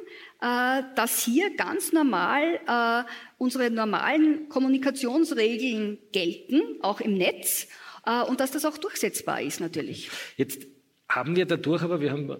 äh, 0.40 0.82
dass 0.96 1.22
hier 1.22 1.54
ganz 1.54 1.92
normal 1.92 2.60
äh, 2.66 3.10
unsere 3.36 3.70
normalen 3.70 4.48
Kommunikationsregeln 4.48 5.98
gelten, 6.12 6.62
auch 6.80 7.02
im 7.02 7.14
Netz, 7.14 7.68
äh, 8.06 8.22
und 8.22 8.40
dass 8.40 8.52
das 8.52 8.64
auch 8.64 8.78
durchsetzbar 8.78 9.42
ist 9.42 9.60
natürlich. 9.60 10.08
Jetzt 10.38 10.66
haben 11.08 11.36
wir 11.36 11.44
dadurch, 11.44 11.82
aber 11.82 12.00
wir 12.00 12.10
haben 12.10 12.36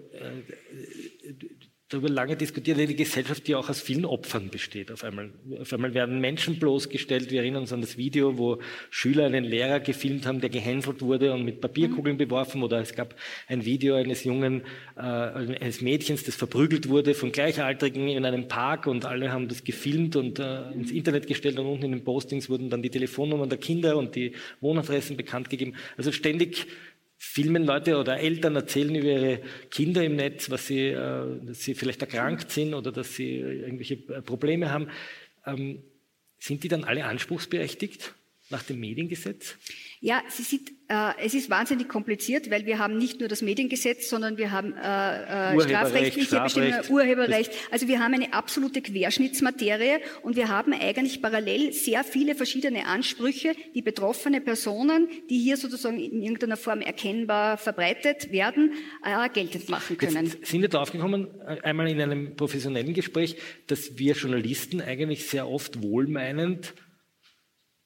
darüber 1.89 2.09
lange 2.09 2.35
diskutiert, 2.35 2.77
eine 2.77 2.93
Gesellschaft, 2.93 3.47
die 3.47 3.55
auch 3.55 3.67
aus 3.67 3.81
vielen 3.81 4.05
Opfern 4.05 4.49
besteht. 4.49 4.91
Auf 4.91 5.03
einmal, 5.03 5.31
auf 5.59 5.73
einmal 5.73 5.95
werden 5.95 6.21
Menschen 6.21 6.59
bloßgestellt. 6.59 7.31
Wir 7.31 7.41
erinnern 7.41 7.63
uns 7.63 7.73
an 7.73 7.81
das 7.81 7.97
Video, 7.97 8.37
wo 8.37 8.59
Schüler 8.91 9.25
einen 9.25 9.43
Lehrer 9.43 9.79
gefilmt 9.79 10.27
haben, 10.27 10.39
der 10.39 10.51
gehänselt 10.51 11.01
wurde 11.01 11.33
und 11.33 11.43
mit 11.43 11.61
Papierkugeln 11.61 12.15
mhm. 12.15 12.19
beworfen. 12.19 12.61
Oder 12.61 12.79
es 12.79 12.93
gab 12.93 13.15
ein 13.47 13.65
Video 13.65 13.95
eines 13.95 14.23
jungen, 14.23 14.61
äh, 14.95 15.01
eines 15.01 15.81
Mädchens, 15.81 16.23
das 16.23 16.35
verprügelt 16.35 16.89
wurde 16.89 17.15
von 17.15 17.31
Gleichaltrigen 17.31 18.07
in 18.07 18.23
einem 18.23 18.47
Park 18.47 18.85
und 18.85 19.05
alle 19.05 19.31
haben 19.31 19.47
das 19.47 19.63
gefilmt 19.63 20.15
und 20.15 20.37
äh, 20.37 20.71
ins 20.71 20.91
Internet 20.91 21.25
gestellt 21.25 21.57
und 21.57 21.65
unten 21.65 21.85
in 21.85 21.91
den 21.91 22.03
Postings 22.03 22.49
wurden 22.49 22.69
dann 22.69 22.83
die 22.83 22.91
Telefonnummern 22.91 23.49
der 23.49 23.57
Kinder 23.57 23.97
und 23.97 24.15
die 24.15 24.33
Wohnadressen 24.61 25.17
bekannt 25.17 25.49
gegeben. 25.49 25.73
Also 25.97 26.11
ständig 26.11 26.67
filmen 27.21 27.65
Leute 27.65 27.97
oder 27.97 28.17
Eltern 28.17 28.55
erzählen 28.55 28.95
über 28.95 29.09
ihre 29.09 29.41
Kinder 29.69 30.03
im 30.05 30.15
Netz, 30.15 30.49
was 30.49 30.67
sie, 30.67 30.87
äh, 30.87 31.45
dass 31.45 31.61
sie 31.61 31.75
vielleicht 31.75 32.01
erkrankt 32.01 32.49
sind 32.49 32.73
oder 32.73 32.93
dass 32.93 33.15
sie 33.15 33.35
irgendwelche 33.35 33.95
äh, 33.95 34.21
Probleme 34.21 34.71
haben. 34.71 34.87
Ähm, 35.45 35.83
sind 36.39 36.63
die 36.63 36.69
dann 36.69 36.85
alle 36.85 37.03
anspruchsberechtigt 37.03 38.13
nach 38.49 38.63
dem 38.63 38.79
Mediengesetz? 38.79 39.57
Ja, 40.01 40.23
Sie 40.29 40.43
sieht, 40.43 40.71
äh, 40.87 41.11
es 41.21 41.33
ist 41.33 41.49
wahnsinnig 41.49 41.89
kompliziert, 41.89 42.49
weil 42.49 42.65
wir 42.65 42.79
haben 42.79 42.97
nicht 42.97 43.19
nur 43.19 43.27
das 43.27 43.41
Mediengesetz, 43.41 44.09
sondern 44.09 44.37
wir 44.37 44.51
haben 44.51 44.73
äh, 44.73 45.55
äh, 45.55 45.59
strafrechtliche 45.59 46.39
Bestimmungen, 46.39 46.89
Urheberrecht. 46.89 47.51
Also 47.69 47.89
wir 47.89 47.99
haben 47.99 48.13
eine 48.13 48.33
absolute 48.33 48.81
Querschnittsmaterie 48.81 49.99
und 50.21 50.37
wir 50.37 50.47
haben 50.47 50.71
eigentlich 50.71 51.21
parallel 51.21 51.73
sehr 51.73 52.05
viele 52.05 52.35
verschiedene 52.35 52.85
Ansprüche, 52.85 53.53
die 53.75 53.81
betroffene 53.81 54.39
Personen, 54.39 55.09
die 55.29 55.37
hier 55.37 55.57
sozusagen 55.57 55.99
in 55.99 56.21
irgendeiner 56.21 56.55
Form 56.55 56.79
erkennbar 56.79 57.57
verbreitet 57.57 58.31
werden, 58.31 58.71
äh, 59.03 59.29
geltend 59.29 59.67
machen 59.67 59.97
können. 59.97 60.27
Jetzt 60.27 60.45
sind 60.45 60.61
wir 60.61 60.69
darauf 60.69 60.93
gekommen, 60.93 61.27
äh, 61.45 61.59
einmal 61.61 61.89
in 61.89 61.99
einem 62.01 62.37
professionellen 62.37 62.93
Gespräch, 62.93 63.35
dass 63.67 63.97
wir 63.97 64.13
Journalisten 64.13 64.79
eigentlich 64.79 65.27
sehr 65.27 65.49
oft 65.49 65.83
wohlmeinend 65.83 66.73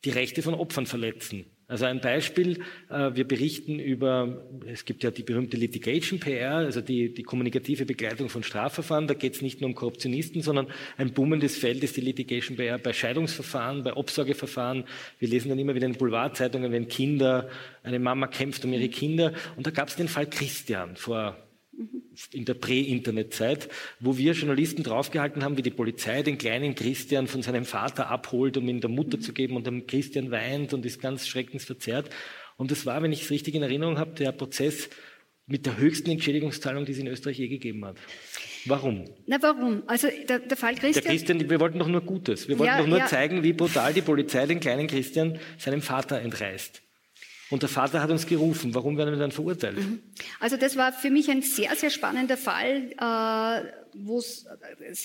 die 0.05 0.11
Rechte 0.11 0.43
von 0.43 0.53
Opfern 0.53 0.85
verletzen. 0.85 1.52
Also 1.73 1.85
ein 1.85 2.01
Beispiel, 2.01 2.59
äh, 2.91 3.15
wir 3.15 3.27
berichten 3.27 3.79
über, 3.79 4.45
es 4.67 4.85
gibt 4.85 5.03
ja 5.03 5.09
die 5.09 5.23
berühmte 5.23 5.57
Litigation 5.57 6.19
PR, 6.19 6.57
also 6.57 6.81
die, 6.81 7.11
die 7.11 7.23
kommunikative 7.23 7.87
Begleitung 7.87 8.29
von 8.29 8.43
Strafverfahren. 8.43 9.07
Da 9.07 9.15
geht 9.15 9.33
es 9.33 9.41
nicht 9.41 9.59
nur 9.59 9.71
um 9.71 9.75
Korruptionisten, 9.75 10.43
sondern 10.43 10.67
ein 10.97 11.13
boomendes 11.13 11.57
Feld 11.57 11.83
ist 11.83 11.97
die 11.97 12.01
Litigation 12.01 12.57
PR 12.57 12.77
bei 12.77 12.93
Scheidungsverfahren, 12.93 13.81
bei 13.83 13.95
Obsorgeverfahren. 13.95 14.83
Wir 15.17 15.27
lesen 15.27 15.49
dann 15.49 15.57
immer 15.57 15.73
wieder 15.73 15.87
in 15.87 15.95
Boulevardzeitungen, 15.95 16.71
wenn 16.71 16.87
Kinder, 16.89 17.49
eine 17.81 17.97
Mama 17.97 18.27
kämpft 18.27 18.63
um 18.65 18.71
ihre 18.71 18.89
Kinder. 18.89 19.33
Und 19.55 19.65
da 19.65 19.71
gab 19.71 19.87
es 19.87 19.95
den 19.95 20.07
Fall 20.07 20.29
Christian 20.29 20.95
vor 20.95 21.35
in 22.31 22.45
der 22.45 22.53
Prä-Internet-Zeit, 22.53 23.69
wo 23.99 24.17
wir 24.17 24.33
Journalisten 24.33 24.83
draufgehalten 24.83 25.43
haben, 25.43 25.57
wie 25.57 25.61
die 25.61 25.69
Polizei 25.69 26.23
den 26.23 26.37
kleinen 26.37 26.75
Christian 26.75 27.27
von 27.27 27.41
seinem 27.41 27.65
Vater 27.65 28.09
abholt, 28.09 28.57
um 28.57 28.67
ihn 28.67 28.81
der 28.81 28.89
Mutter 28.89 29.19
zu 29.19 29.33
geben 29.33 29.55
und 29.55 29.67
dann 29.67 29.87
Christian 29.87 30.31
weint 30.31 30.73
und 30.73 30.85
ist 30.85 31.01
ganz 31.01 31.27
schreckensverzerrt. 31.27 32.09
Und 32.57 32.71
das 32.71 32.85
war, 32.85 33.01
wenn 33.01 33.11
ich 33.11 33.23
es 33.23 33.31
richtig 33.31 33.55
in 33.55 33.63
Erinnerung 33.63 33.97
habe, 33.97 34.11
der 34.11 34.31
Prozess 34.31 34.89
mit 35.45 35.65
der 35.65 35.77
höchsten 35.77 36.09
Entschädigungszahlung, 36.11 36.85
die 36.85 36.93
es 36.93 36.97
in 36.99 37.07
Österreich 37.07 37.37
je 37.37 37.47
gegeben 37.47 37.83
hat. 37.85 37.97
Warum? 38.65 39.05
Na, 39.27 39.37
warum? 39.41 39.83
Also 39.87 40.07
der, 40.29 40.39
der 40.39 40.55
Fall 40.55 40.75
Christian. 40.75 41.03
Der 41.03 41.11
Christian, 41.11 41.49
wir 41.49 41.59
wollten 41.59 41.79
doch 41.79 41.87
nur 41.87 42.01
Gutes. 42.01 42.47
Wir 42.47 42.57
wollten 42.59 42.73
ja, 42.73 42.79
doch 42.79 42.87
nur 42.87 42.99
ja. 42.99 43.07
zeigen, 43.07 43.43
wie 43.43 43.53
brutal 43.53 43.93
die 43.93 44.01
Polizei 44.01 44.45
den 44.45 44.59
kleinen 44.59 44.87
Christian 44.87 45.39
seinem 45.57 45.81
Vater 45.81 46.21
entreißt. 46.21 46.81
Und 47.49 47.61
der 47.61 47.69
Vater 47.69 48.01
hat 48.01 48.09
uns 48.09 48.25
gerufen. 48.25 48.73
Warum 48.73 48.97
werden 48.97 49.11
wir 49.11 49.19
dann 49.19 49.31
verurteilt? 49.31 49.77
Mhm. 49.77 50.01
Also 50.39 50.57
das 50.57 50.75
war 50.75 50.93
für 50.93 51.09
mich 51.09 51.29
ein 51.29 51.41
sehr, 51.41 51.75
sehr 51.75 51.89
spannender 51.89 52.37
Fall, 52.37 52.91
äh, 52.97 53.71
wo 53.95 54.17
es 54.17 54.45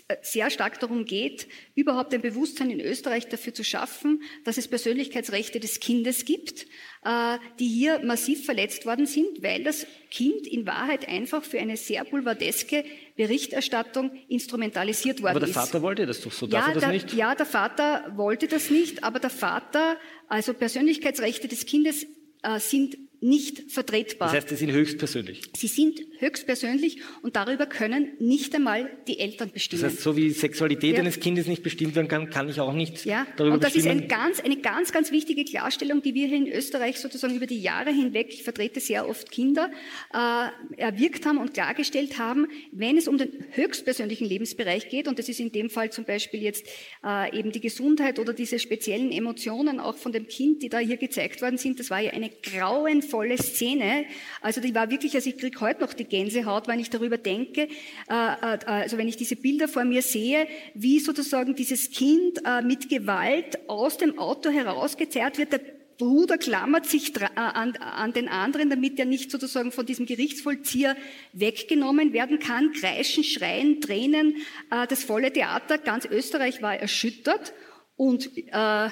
äh, 0.09 0.17
sehr 0.23 0.51
stark 0.51 0.81
darum 0.81 1.05
geht, 1.05 1.49
überhaupt 1.75 2.15
ein 2.15 2.23
Bewusstsein 2.23 2.71
in 2.71 2.81
Österreich 2.81 3.29
dafür 3.29 3.55
zu 3.55 3.65
schaffen, 3.65 4.23
dass 4.45 4.57
es 4.57 4.69
Persönlichkeitsrechte 4.69 5.61
des 5.61 5.81
Kindes 5.81 6.25
gibt, 6.25 6.67
äh, 7.05 7.39
die 7.59 7.69
hier 7.69 8.01
massiv 8.05 8.45
verletzt 8.45 8.87
worden 8.87 9.07
sind, 9.07 9.43
weil 9.43 9.65
das 9.65 9.87
Kind 10.11 10.47
in 10.47 10.67
Wahrheit 10.67 11.09
einfach 11.09 11.43
für 11.43 11.59
eine 11.59 11.77
sehr 11.77 12.05
boulevardeske 12.05 12.85
Berichterstattung 13.17 14.13
instrumentalisiert 14.29 15.23
worden 15.23 15.37
ist. 15.37 15.43
Aber 15.43 15.47
der 15.47 15.55
Vater 15.55 15.83
wollte 15.83 16.07
das 16.07 16.21
doch 16.21 16.33
so, 16.33 16.47
darf 16.47 16.63
ja, 16.63 16.69
er 16.69 16.75
das 16.75 16.83
der, 16.85 16.93
nicht? 16.93 17.13
Ja, 17.13 17.35
der 17.35 17.47
Vater 17.47 18.13
wollte 18.17 18.49
das 18.49 18.71
nicht, 18.71 19.05
aber 19.05 19.19
der 19.19 19.31
Vater, 19.31 19.97
also 20.29 20.55
Persönlichkeitsrechte 20.55 21.49
des 21.49 21.67
Kindes 21.67 22.07
äh, 22.43 22.59
sind 22.59 22.97
nicht 23.21 23.71
vertretbar. 23.71 24.29
Das 24.29 24.37
heißt, 24.37 24.49
sie 24.51 24.57
sind 24.57 24.71
höchstpersönlich. 24.71 25.43
Sie 25.57 25.67
sind 25.67 26.01
höchstpersönlich 26.19 26.99
und 27.23 27.37
darüber 27.37 27.67
können 27.67 28.13
nicht 28.19 28.55
einmal 28.55 28.91
die 29.09 29.19
Eltern 29.19 29.51
bestimmen. 29.51 29.83
Das 29.83 29.93
heißt, 29.93 30.03
so 30.03 30.17
wie 30.17 30.31
Sexualität 30.31 30.95
ja. 30.95 31.01
eines 31.01 31.19
Kindes 31.19 31.47
nicht 31.47 31.63
bestimmt 31.63 31.97
werden 31.97 32.09
kann, 32.09 32.31
kann 32.31 32.49
ich 32.49 32.61
auch 32.61 32.73
nicht 32.73 33.05
ja. 33.05 33.27
darüber 33.37 33.55
Und 33.55 33.65
das 33.65 33.73
bestimmen. 33.73 33.99
ist 33.99 34.03
ein 34.05 34.09
ganz, 34.09 34.41
eine 34.41 34.57
ganz, 34.59 34.93
ganz 34.93 35.11
wichtige 35.11 35.45
Klarstellung, 35.45 36.03
die 36.03 36.15
wir 36.15 36.29
hier 36.29 36.37
in 36.37 36.47
Österreich 36.47 36.99
sozusagen 36.99 37.35
über 37.35 37.47
die 37.47 37.61
Jahre 37.61 37.91
hinweg, 37.91 38.29
ich 38.31 38.45
vertrete 38.45 38.81
sehr 38.81 39.09
oft 39.09 39.31
Kinder, 39.31 39.71
äh, 40.13 40.81
erwirkt 40.81 41.27
haben 41.27 41.39
und 41.39 41.55
klargestellt 41.55 42.19
haben, 42.19 42.47
wenn 42.73 42.97
es 42.97 43.09
um 43.09 43.19
den 43.19 43.31
höchstpersönlichen 43.51 44.29
Lebensbereich 44.29 44.89
geht, 44.89 45.09
und 45.09 45.19
das 45.19 45.29
ist 45.29 45.41
in 45.41 45.51
dem 45.51 45.71
Fall 45.71 45.91
zum 45.91 46.05
Beispiel 46.05 46.43
jetzt 46.43 46.67
äh, 47.05 47.37
eben 47.37 47.51
die 47.53 47.61
Gesundheit 47.61 48.19
oder 48.19 48.33
diese 48.33 48.59
speziellen 48.59 49.11
Emotionen 49.11 49.81
auch 49.81 49.97
von 49.97 50.13
dem 50.13 50.29
Kind, 50.29 50.63
die 50.63 50.69
da 50.69 50.79
hier 50.79 50.97
gezeigt 50.97 51.43
worden 51.43 51.59
sind, 51.59 51.81
das 51.81 51.91
war 51.91 52.01
ja 52.01 52.13
eine 52.13 52.31
grauen 52.31 53.03
volle 53.09 53.39
Szene. 53.39 54.05
Also 54.41 54.61
die 54.61 54.75
war 54.75 54.91
wirklich, 54.91 55.15
also 55.15 55.29
ich 55.29 55.39
kriege 55.39 55.61
heute 55.61 55.81
noch 55.81 55.93
die 55.93 56.05
Gänsehaut, 56.05 56.69
wenn 56.69 56.81
ich 56.81 56.91
darüber 56.91 57.19
denke, 57.19 57.63
äh, 57.63 57.69
äh, 58.09 58.59
also 58.65 58.99
wenn 58.99 59.09
ich 59.09 59.17
diese 59.17 59.37
Bilder 59.37 59.69
vor 59.69 59.85
mir 59.85 60.03
sehe, 60.03 60.47
wie 60.75 61.01
sozusagen 61.01 61.55
dieses 61.55 61.91
Kind 61.91 62.41
äh, 62.45 62.63
mit 62.63 62.89
Gewalt 62.89 63.59
aus 63.69 63.97
dem 63.97 64.19
Auto 64.19 64.51
herausgezerrt 64.51 65.39
wird. 65.39 65.53
Der 65.53 65.61
Bruder 65.99 66.39
klammert 66.39 66.87
sich 66.87 67.13
an, 67.35 67.75
an, 67.77 68.13
den 68.13 68.29
anderen, 68.29 68.71
damit 68.71 69.01
er 69.01 69.05
nicht 69.05 69.33
sozusagen 69.33 69.73
von 69.73 69.85
diesem 69.85 70.07
Gerichtsvollzieher 70.07 70.97
weggenommen 71.33 72.13
werden 72.13 72.39
kann. 72.39 72.73
Kreischen, 72.73 73.25
Schreien, 73.25 73.81
Tränen, 73.81 74.37
das 74.71 75.03
volle 75.03 75.33
Theater. 75.33 75.77
Ganz 75.77 76.05
Österreich 76.05 76.63
war 76.63 76.77
erschüttert 76.77 77.53
und 77.97 78.31
äh, 78.37 78.91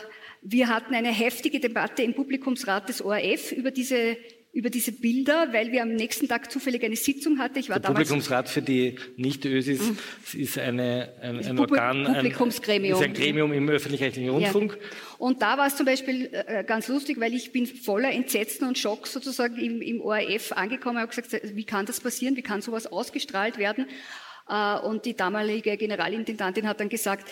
wir 0.49 0.69
hatten 0.69 0.95
eine 0.95 1.11
heftige 1.13 1.59
Debatte 1.59 2.03
im 2.03 2.15
Publikumsrat 2.15 2.89
des 2.89 3.03
ORF 3.03 3.53
über 3.53 3.71
diese 3.71 4.17
über 4.53 4.71
diese 4.71 4.91
Bilder, 4.91 5.53
weil 5.53 5.71
wir 5.71 5.83
am 5.83 5.91
nächsten 5.91 6.29
Tag 6.29 6.51
zufällig 6.51 6.83
eine 6.83 6.97
Sitzung 6.97 7.39
hatten. 7.39 7.59
Ich 7.59 7.69
war 7.69 7.79
Der 7.79 7.89
Publikumsrat 7.89 8.49
für 8.49 8.63
die 8.63 8.97
Nicht-Ösis 9.19 9.83
mhm. 9.83 10.41
ist 10.41 10.59
eine, 10.59 11.13
ein, 11.21 11.45
ein 11.45 11.59
Organ, 11.59 12.05
Publikumsgremium. 12.05 12.97
Ein, 12.97 13.03
ist 13.03 13.07
ein 13.07 13.23
Gremium 13.23 13.53
im 13.53 13.69
öffentlich-rechtlichen 13.69 14.31
Rundfunk. 14.31 14.79
Ja. 14.81 14.89
Und 15.19 15.43
da 15.43 15.59
war 15.59 15.67
es 15.67 15.77
zum 15.77 15.85
Beispiel 15.85 16.31
äh, 16.33 16.65
ganz 16.65 16.89
lustig, 16.89 17.21
weil 17.21 17.35
ich 17.35 17.53
bin 17.53 17.67
voller 17.67 18.11
Entsetzen 18.11 18.67
und 18.67 18.79
Schock 18.79 19.07
sozusagen 19.09 19.59
im, 19.59 19.83
im 19.83 20.01
ORF 20.01 20.53
angekommen 20.53 20.97
und 20.97 21.03
habe 21.03 21.15
gesagt, 21.15 21.55
wie 21.55 21.65
kann 21.65 21.85
das 21.85 22.01
passieren, 22.01 22.35
wie 22.37 22.43
kann 22.43 22.63
sowas 22.63 22.87
ausgestrahlt 22.87 23.59
werden? 23.59 23.87
Äh, 24.49 24.79
und 24.79 25.05
die 25.05 25.15
damalige 25.15 25.77
Generalintendantin 25.77 26.67
hat 26.67 26.81
dann 26.81 26.89
gesagt, 26.89 27.31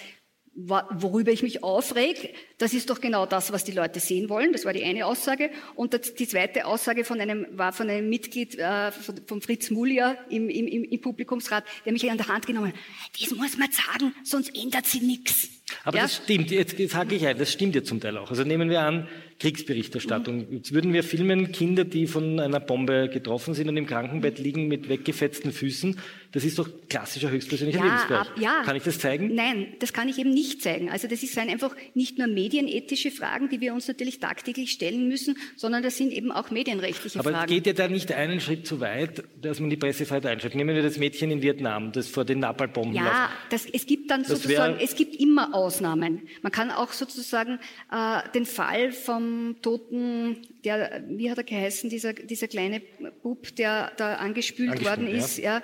worüber 0.54 1.32
ich 1.32 1.42
mich 1.42 1.64
aufreg, 1.64 2.34
das 2.58 2.74
ist 2.74 2.88
doch 2.90 3.00
genau 3.00 3.26
das, 3.26 3.52
was 3.52 3.64
die 3.64 3.72
Leute 3.72 3.98
sehen 3.98 4.28
wollen. 4.28 4.52
Das 4.52 4.64
war 4.64 4.72
die 4.72 4.84
eine 4.84 5.06
Aussage. 5.06 5.50
Und 5.74 5.98
die 6.18 6.28
zweite 6.28 6.66
Aussage 6.66 7.04
von 7.04 7.20
einem, 7.20 7.46
war 7.52 7.72
von 7.72 7.90
einem 7.90 8.08
Mitglied 8.08 8.58
äh, 8.58 8.92
von, 8.92 9.20
von 9.26 9.42
Fritz 9.42 9.70
Mullier 9.70 10.16
im, 10.30 10.48
im, 10.48 10.84
im 10.84 11.00
Publikumsrat, 11.00 11.64
der 11.84 11.92
mich 11.92 12.08
an 12.08 12.18
der 12.18 12.28
Hand 12.28 12.46
genommen 12.46 12.68
hat. 12.68 13.20
Das 13.20 13.30
muss 13.32 13.58
man 13.58 13.68
sagen, 13.72 14.14
sonst 14.22 14.56
ändert 14.56 14.86
sich 14.86 15.02
nichts. 15.02 15.48
Aber 15.82 15.96
ja? 15.96 16.04
das 16.04 16.16
stimmt, 16.16 16.50
jetzt, 16.50 16.78
hake 16.94 17.14
ich 17.14 17.26
ein, 17.26 17.38
das 17.38 17.52
stimmt 17.52 17.74
ja 17.74 17.82
zum 17.82 18.00
Teil 18.00 18.16
auch. 18.18 18.30
Also 18.30 18.44
nehmen 18.44 18.70
wir 18.70 18.82
an, 18.82 19.08
Kriegsberichterstattung. 19.40 20.52
Jetzt 20.52 20.72
würden 20.72 20.92
wir 20.92 21.02
filmen 21.02 21.52
Kinder, 21.52 21.84
die 21.84 22.06
von 22.06 22.38
einer 22.38 22.60
Bombe 22.60 23.08
getroffen 23.08 23.54
sind 23.54 23.68
und 23.68 23.76
im 23.76 23.86
Krankenbett 23.86 24.38
liegen 24.38 24.68
mit 24.68 24.88
weggefetzten 24.88 25.52
Füßen. 25.52 25.98
Das 26.34 26.42
ist 26.42 26.58
doch 26.58 26.68
klassischer 26.88 27.30
höchstpersönlicher 27.30 27.78
ja, 27.78 27.84
Lebensbereich. 27.84 28.20
Ab, 28.28 28.32
ja. 28.40 28.62
Kann 28.64 28.74
ich 28.74 28.82
das 28.82 28.98
zeigen? 28.98 29.36
Nein, 29.36 29.68
das 29.78 29.92
kann 29.92 30.08
ich 30.08 30.18
eben 30.18 30.30
nicht 30.30 30.62
zeigen. 30.62 30.90
Also 30.90 31.06
das 31.06 31.20
sind 31.20 31.48
einfach 31.48 31.76
nicht 31.94 32.18
nur 32.18 32.26
medienethische 32.26 33.12
Fragen, 33.12 33.50
die 33.50 33.60
wir 33.60 33.72
uns 33.72 33.86
natürlich 33.86 34.18
tagtäglich 34.18 34.72
stellen 34.72 35.06
müssen, 35.06 35.38
sondern 35.54 35.84
das 35.84 35.96
sind 35.96 36.12
eben 36.12 36.32
auch 36.32 36.50
medienrechtliche 36.50 37.20
Aber 37.20 37.30
Fragen. 37.30 37.44
Aber 37.44 37.46
geht 37.46 37.68
ja 37.68 37.72
da 37.72 37.86
nicht 37.86 38.10
einen 38.10 38.40
Schritt 38.40 38.66
zu 38.66 38.80
weit, 38.80 39.22
dass 39.40 39.60
man 39.60 39.70
die 39.70 39.76
Pressefreiheit 39.76 40.26
einschränkt? 40.26 40.56
Nehmen 40.56 40.74
wir 40.74 40.82
das 40.82 40.98
Mädchen 40.98 41.30
in 41.30 41.40
Vietnam, 41.40 41.92
das 41.92 42.08
vor 42.08 42.24
den 42.24 42.40
Napalmbomben 42.40 42.96
Ja, 42.96 43.30
das, 43.50 43.66
es 43.66 43.86
gibt 43.86 44.10
dann 44.10 44.22
das 44.22 44.42
sozusagen, 44.42 44.78
es 44.80 44.96
gibt 44.96 45.14
immer 45.14 45.54
Ausnahmen. 45.54 46.22
Man 46.42 46.50
kann 46.50 46.72
auch 46.72 46.90
sozusagen 46.90 47.60
äh, 47.92 48.28
den 48.34 48.44
Fall 48.44 48.90
vom 48.90 49.54
toten, 49.62 50.38
der, 50.64 51.04
wie 51.08 51.30
hat 51.30 51.38
er 51.38 51.44
geheißen, 51.44 51.90
dieser, 51.90 52.12
dieser 52.12 52.48
kleine 52.48 52.82
Bub, 53.22 53.54
der 53.54 53.92
da 53.96 54.14
angespült, 54.16 54.70
angespült 54.70 54.98
worden 54.98 55.06
ist, 55.06 55.38
ja. 55.38 55.62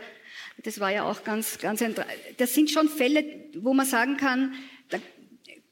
Das 0.63 0.81
war 0.81 0.91
ja 0.91 1.05
auch 1.05 1.25
ganz, 1.25 1.59
ganz, 1.59 1.83
ein, 1.83 1.95
das 2.37 2.55
sind 2.55 2.71
schon 2.71 2.89
Fälle, 2.89 3.25
wo 3.55 3.73
man 3.73 3.87
sagen 3.87 4.17
kann, 4.17 4.53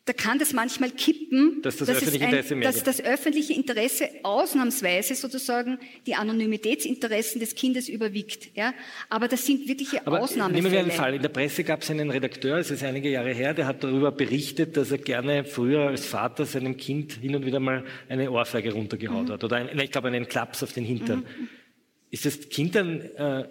da 0.09 0.15
kann 0.15 0.39
das 0.39 0.55
manchmal 0.55 0.91
kippen, 0.91 1.61
dass 1.61 1.77
das, 1.77 1.91
öffentliche, 1.91 2.25
ein, 2.25 2.33
Interesse 2.33 2.61
dass 2.61 2.83
das 2.83 3.05
öffentliche 3.05 3.53
Interesse 3.53 4.09
ausnahmsweise 4.23 5.15
sozusagen 5.15 5.79
die 6.07 6.15
Anonymitätsinteressen 6.15 7.41
des 7.41 7.55
Kindes 7.55 7.91
überwiegt. 7.91 8.57
Ja? 8.57 8.73
Aber 9.11 9.29
das 9.29 9.45
sind 9.45 9.69
wirkliche 9.69 10.07
Aber 10.07 10.23
Ausnahmefälle. 10.23 10.63
Nehmen 10.63 10.73
wir 10.73 10.81
einen 10.81 10.91
Fall. 10.91 11.15
In 11.15 11.21
der 11.21 11.29
Presse 11.29 11.63
gab 11.63 11.83
es 11.83 11.91
einen 11.91 12.11
Redakteur, 12.11 12.57
es 12.57 12.71
ist 12.71 12.83
einige 12.85 13.11
Jahre 13.11 13.35
her, 13.35 13.53
der 13.53 13.67
hat 13.67 13.85
darüber 13.85 14.11
berichtet, 14.11 14.79
dass 14.79 14.91
er 14.91 14.99
gerne 14.99 15.45
früher 15.45 15.89
als 15.89 16.07
Vater 16.07 16.47
seinem 16.47 16.79
Kind 16.79 17.13
hin 17.13 17.37
und 17.37 17.45
wieder 17.45 17.61
mal 17.61 17.85
eine 18.09 18.31
Ohrfeige 18.31 18.73
runtergehauen 18.73 19.27
mhm. 19.27 19.33
hat 19.33 19.45
oder 19.45 19.57
ein, 19.57 19.79
ich 19.79 19.91
glaube 19.91 20.09
einen 20.09 20.27
Klaps 20.27 20.63
auf 20.63 20.73
den 20.73 20.85
Hintern. 20.85 21.19
Mhm. 21.19 21.49
Ist 22.11 22.25
das 22.25 22.49
Kind 22.49 22.75
dann 22.75 23.03
äh, 23.03 23.45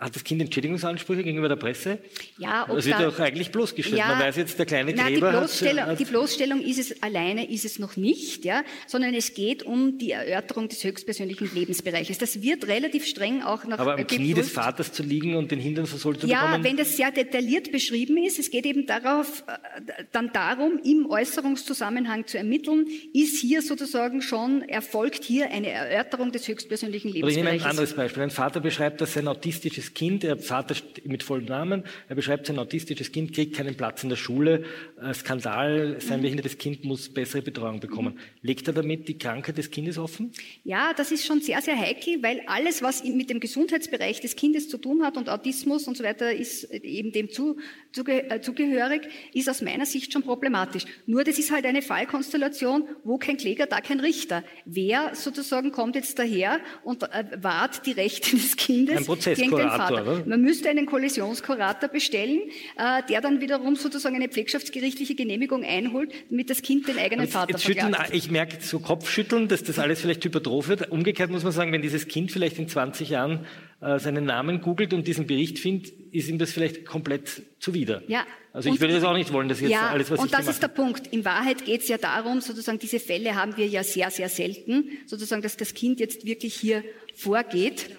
hat 0.00 0.16
das 0.16 0.24
Kind 0.24 0.40
Entschädigungsansprüche 0.42 1.22
gegenüber 1.22 1.48
der 1.48 1.56
Presse? 1.56 1.98
Ja, 2.36 2.66
ob 2.68 2.76
Das 2.76 2.84
wird 2.84 3.00
doch 3.00 3.20
eigentlich 3.20 3.52
bloßgestellt. 3.52 3.96
Ja, 3.96 4.08
Man 4.08 4.20
weiß 4.20 4.36
jetzt, 4.36 4.58
der 4.58 4.66
kleine 4.66 4.92
nein, 4.92 5.14
Gräber 5.14 5.30
die 5.30 5.38
Bloßstellung, 5.38 5.86
hat, 5.86 6.00
die 6.00 6.04
Bloßstellung 6.04 6.60
ist 6.62 6.78
es 6.78 7.02
alleine, 7.02 7.48
ist 7.48 7.64
es 7.64 7.78
noch 7.78 7.96
nicht, 7.96 8.44
ja, 8.44 8.64
sondern 8.88 9.14
es 9.14 9.34
geht 9.34 9.62
um 9.62 9.96
die 9.96 10.10
Erörterung 10.10 10.68
des 10.68 10.82
höchstpersönlichen 10.82 11.48
Lebensbereiches. 11.54 12.18
Das 12.18 12.42
wird 12.42 12.66
relativ 12.66 13.06
streng 13.06 13.42
auch 13.42 13.64
nach 13.64 13.78
Aber 13.78 13.92
am 13.92 13.98
geprüft. 13.98 14.20
Knie 14.20 14.34
des 14.34 14.50
Vaters 14.50 14.92
zu 14.92 15.04
liegen 15.04 15.36
und 15.36 15.52
den 15.52 15.60
Hintern 15.60 15.86
versohlt 15.86 16.20
zu 16.20 16.26
ja, 16.26 16.40
bekommen? 16.40 16.64
Ja, 16.64 16.70
wenn 16.70 16.76
das 16.76 16.96
sehr 16.96 17.12
detailliert 17.12 17.70
beschrieben 17.70 18.16
ist, 18.18 18.40
es 18.40 18.50
geht 18.50 18.66
eben 18.66 18.86
darauf, 18.86 19.44
äh, 19.46 20.04
dann 20.10 20.32
darum, 20.32 20.80
im 20.84 21.08
Äußerungszusammenhang 21.08 22.26
zu 22.26 22.36
ermitteln, 22.36 22.86
ist 23.12 23.38
hier 23.38 23.62
sozusagen 23.62 24.22
schon, 24.22 24.62
erfolgt 24.62 25.22
hier 25.22 25.50
eine 25.50 25.70
Erörterung 25.70 26.32
des 26.32 26.48
höchstpersönlichen 26.48 27.12
Lebensbereiches. 27.12 27.42
Oder 27.42 27.54
ich 27.54 27.60
nehme 27.60 27.64
ein 27.64 27.70
anderes 27.70 27.94
Beispiel. 27.94 28.24
Ein 28.24 28.30
Vater 28.30 28.58
beschreibt, 28.58 29.00
dass 29.00 29.14
sein 29.14 29.28
autistisches 29.28 29.83
Kind, 29.92 30.22
der 30.22 30.38
Vater 30.38 30.74
mit 31.04 31.22
vollem 31.22 31.46
Namen, 31.46 31.84
er 32.08 32.16
beschreibt 32.16 32.46
sein 32.46 32.58
autistisches 32.58 33.12
Kind, 33.12 33.34
kriegt 33.34 33.56
keinen 33.56 33.74
Platz 33.74 34.02
in 34.02 34.08
der 34.08 34.16
Schule, 34.16 34.64
äh, 35.02 35.12
Skandal, 35.12 35.96
sein 36.00 36.20
mhm. 36.20 36.22
behindertes 36.22 36.56
Kind 36.56 36.84
muss 36.84 37.08
bessere 37.08 37.42
Betreuung 37.42 37.80
bekommen. 37.80 38.18
Legt 38.40 38.66
er 38.68 38.74
damit 38.74 39.08
die 39.08 39.18
Krankheit 39.18 39.58
des 39.58 39.70
Kindes 39.70 39.98
offen? 39.98 40.32
Ja, 40.62 40.92
das 40.94 41.12
ist 41.12 41.26
schon 41.26 41.40
sehr, 41.40 41.60
sehr 41.60 41.78
heikel, 41.78 42.22
weil 42.22 42.42
alles, 42.46 42.82
was 42.82 43.04
mit 43.04 43.28
dem 43.30 43.40
Gesundheitsbereich 43.40 44.20
des 44.20 44.36
Kindes 44.36 44.68
zu 44.68 44.78
tun 44.78 45.02
hat 45.02 45.16
und 45.16 45.28
Autismus 45.28 45.86
und 45.88 45.96
so 45.96 46.04
weiter, 46.04 46.32
ist 46.32 46.64
eben 46.72 47.12
dem 47.12 47.30
zu, 47.30 47.58
zuge, 47.92 48.30
äh, 48.30 48.40
zugehörig, 48.40 49.02
ist 49.32 49.48
aus 49.48 49.60
meiner 49.62 49.86
Sicht 49.86 50.12
schon 50.12 50.22
problematisch. 50.22 50.84
Nur 51.06 51.24
das 51.24 51.38
ist 51.38 51.50
halt 51.50 51.66
eine 51.66 51.82
Fallkonstellation, 51.82 52.88
wo 53.02 53.18
kein 53.18 53.36
Kläger, 53.36 53.66
da 53.66 53.80
kein 53.80 54.00
Richter. 54.00 54.44
Wer 54.64 55.14
sozusagen 55.14 55.72
kommt 55.72 55.96
jetzt 55.96 56.18
daher 56.18 56.60
und 56.82 57.02
äh, 57.02 57.24
wahrt 57.40 57.86
die 57.86 57.92
Rechte 57.92 58.36
des 58.36 58.56
Kindes? 58.56 58.98
Ein 58.98 59.04
Prozess 59.04 59.38
gegen 59.38 59.56
den 59.56 59.68
Vater. 59.76 60.22
Man 60.26 60.40
müsste 60.42 60.68
einen 60.68 60.86
Kollisionskurator 60.86 61.88
bestellen, 61.88 62.40
äh, 62.76 63.02
der 63.08 63.20
dann 63.20 63.40
wiederum 63.40 63.76
sozusagen 63.76 64.16
eine 64.16 64.28
pflegschaftsgerichtliche 64.28 65.14
Genehmigung 65.14 65.64
einholt, 65.64 66.12
damit 66.30 66.50
das 66.50 66.62
Kind 66.62 66.88
den 66.88 66.98
eigenen 66.98 67.28
Vater 67.28 67.52
jetzt 67.52 67.64
schütteln, 67.64 67.96
Ich 68.12 68.30
merke 68.30 68.58
so 68.60 68.78
Kopfschütteln, 68.78 69.48
dass 69.48 69.62
das 69.62 69.78
alles 69.78 70.00
vielleicht 70.00 70.24
hypertroph 70.24 70.68
wird. 70.68 70.90
Umgekehrt 70.90 71.30
muss 71.30 71.44
man 71.44 71.52
sagen, 71.52 71.72
wenn 71.72 71.82
dieses 71.82 72.08
Kind 72.08 72.32
vielleicht 72.32 72.58
in 72.58 72.68
20 72.68 73.10
Jahren 73.10 73.46
äh, 73.80 73.98
seinen 73.98 74.24
Namen 74.24 74.60
googelt 74.60 74.94
und 74.94 75.06
diesen 75.06 75.26
Bericht 75.26 75.58
findet, 75.58 75.92
ist 76.12 76.28
ihm 76.28 76.38
das 76.38 76.52
vielleicht 76.52 76.86
komplett 76.86 77.42
zuwider. 77.58 78.02
Ja. 78.06 78.24
Also 78.54 78.72
ich 78.72 78.80
würde 78.80 78.94
das 78.94 79.02
auch 79.02 79.14
nicht 79.14 79.32
wollen, 79.32 79.48
dass 79.48 79.60
jetzt 79.60 79.72
ja, 79.72 79.88
alles, 79.88 80.12
was 80.12 80.20
und 80.20 80.26
ich 80.26 80.32
das 80.32 80.46
ist 80.46 80.62
der 80.62 80.68
Punkt. 80.68 81.08
In 81.08 81.24
Wahrheit 81.24 81.64
geht 81.64 81.82
es 81.82 81.88
ja 81.88 81.98
darum, 81.98 82.40
sozusagen 82.40 82.78
diese 82.78 83.00
Fälle 83.00 83.34
haben 83.34 83.56
wir 83.56 83.66
ja 83.66 83.82
sehr, 83.82 84.10
sehr 84.12 84.28
selten, 84.28 84.90
sozusagen, 85.06 85.42
dass 85.42 85.56
das 85.56 85.74
Kind 85.74 85.98
jetzt 85.98 86.24
wirklich 86.24 86.54
hier 86.54 86.84
vorgeht. 87.16 87.90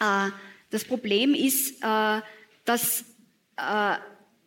Äh, 0.00 0.30
das 0.74 0.84
Problem 0.84 1.34
ist, 1.34 1.84
äh, 1.84 2.20
dass 2.64 3.04
äh, 3.56 3.96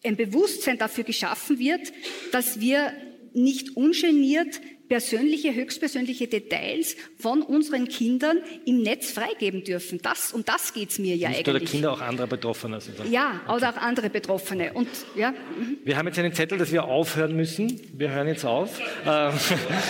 ein 0.03 0.17
Bewusstsein 0.17 0.77
dafür 0.77 1.05
geschaffen 1.05 1.57
wird, 1.57 1.93
dass 2.33 2.59
wir 2.59 2.91
nicht 3.33 3.77
ungeniert 3.77 4.59
persönliche, 4.87 5.53
höchstpersönliche 5.53 6.27
Details 6.27 6.95
von 7.17 7.41
unseren 7.41 7.87
Kindern 7.87 8.37
im 8.65 8.81
Netz 8.81 9.11
freigeben 9.11 9.63
dürfen. 9.63 9.99
Das, 10.01 10.31
um 10.31 10.45
das 10.45 10.73
geht's 10.73 10.99
mir 10.99 11.15
ja 11.15 11.29
Nicht 11.29 11.47
eigentlich. 11.47 11.55
Oder 11.63 11.71
Kinder 11.71 11.91
auch 11.93 12.01
anderer 12.01 12.27
Betroffener 12.27 12.79
sind. 12.79 12.97
Ja, 13.11 13.41
okay. 13.45 13.55
oder 13.55 13.69
auch 13.69 13.77
andere 13.77 14.09
Betroffene. 14.09 14.73
Und, 14.73 14.87
ja. 15.15 15.31
Mhm. 15.31 15.77
Wir 15.83 15.97
haben 15.97 16.07
jetzt 16.07 16.19
einen 16.19 16.33
Zettel, 16.33 16.57
dass 16.57 16.71
wir 16.71 16.85
aufhören 16.85 17.35
müssen. 17.35 17.81
Wir 17.93 18.11
hören 18.11 18.27
jetzt 18.27 18.45
auf. 18.45 18.79
Ähm, 19.05 19.33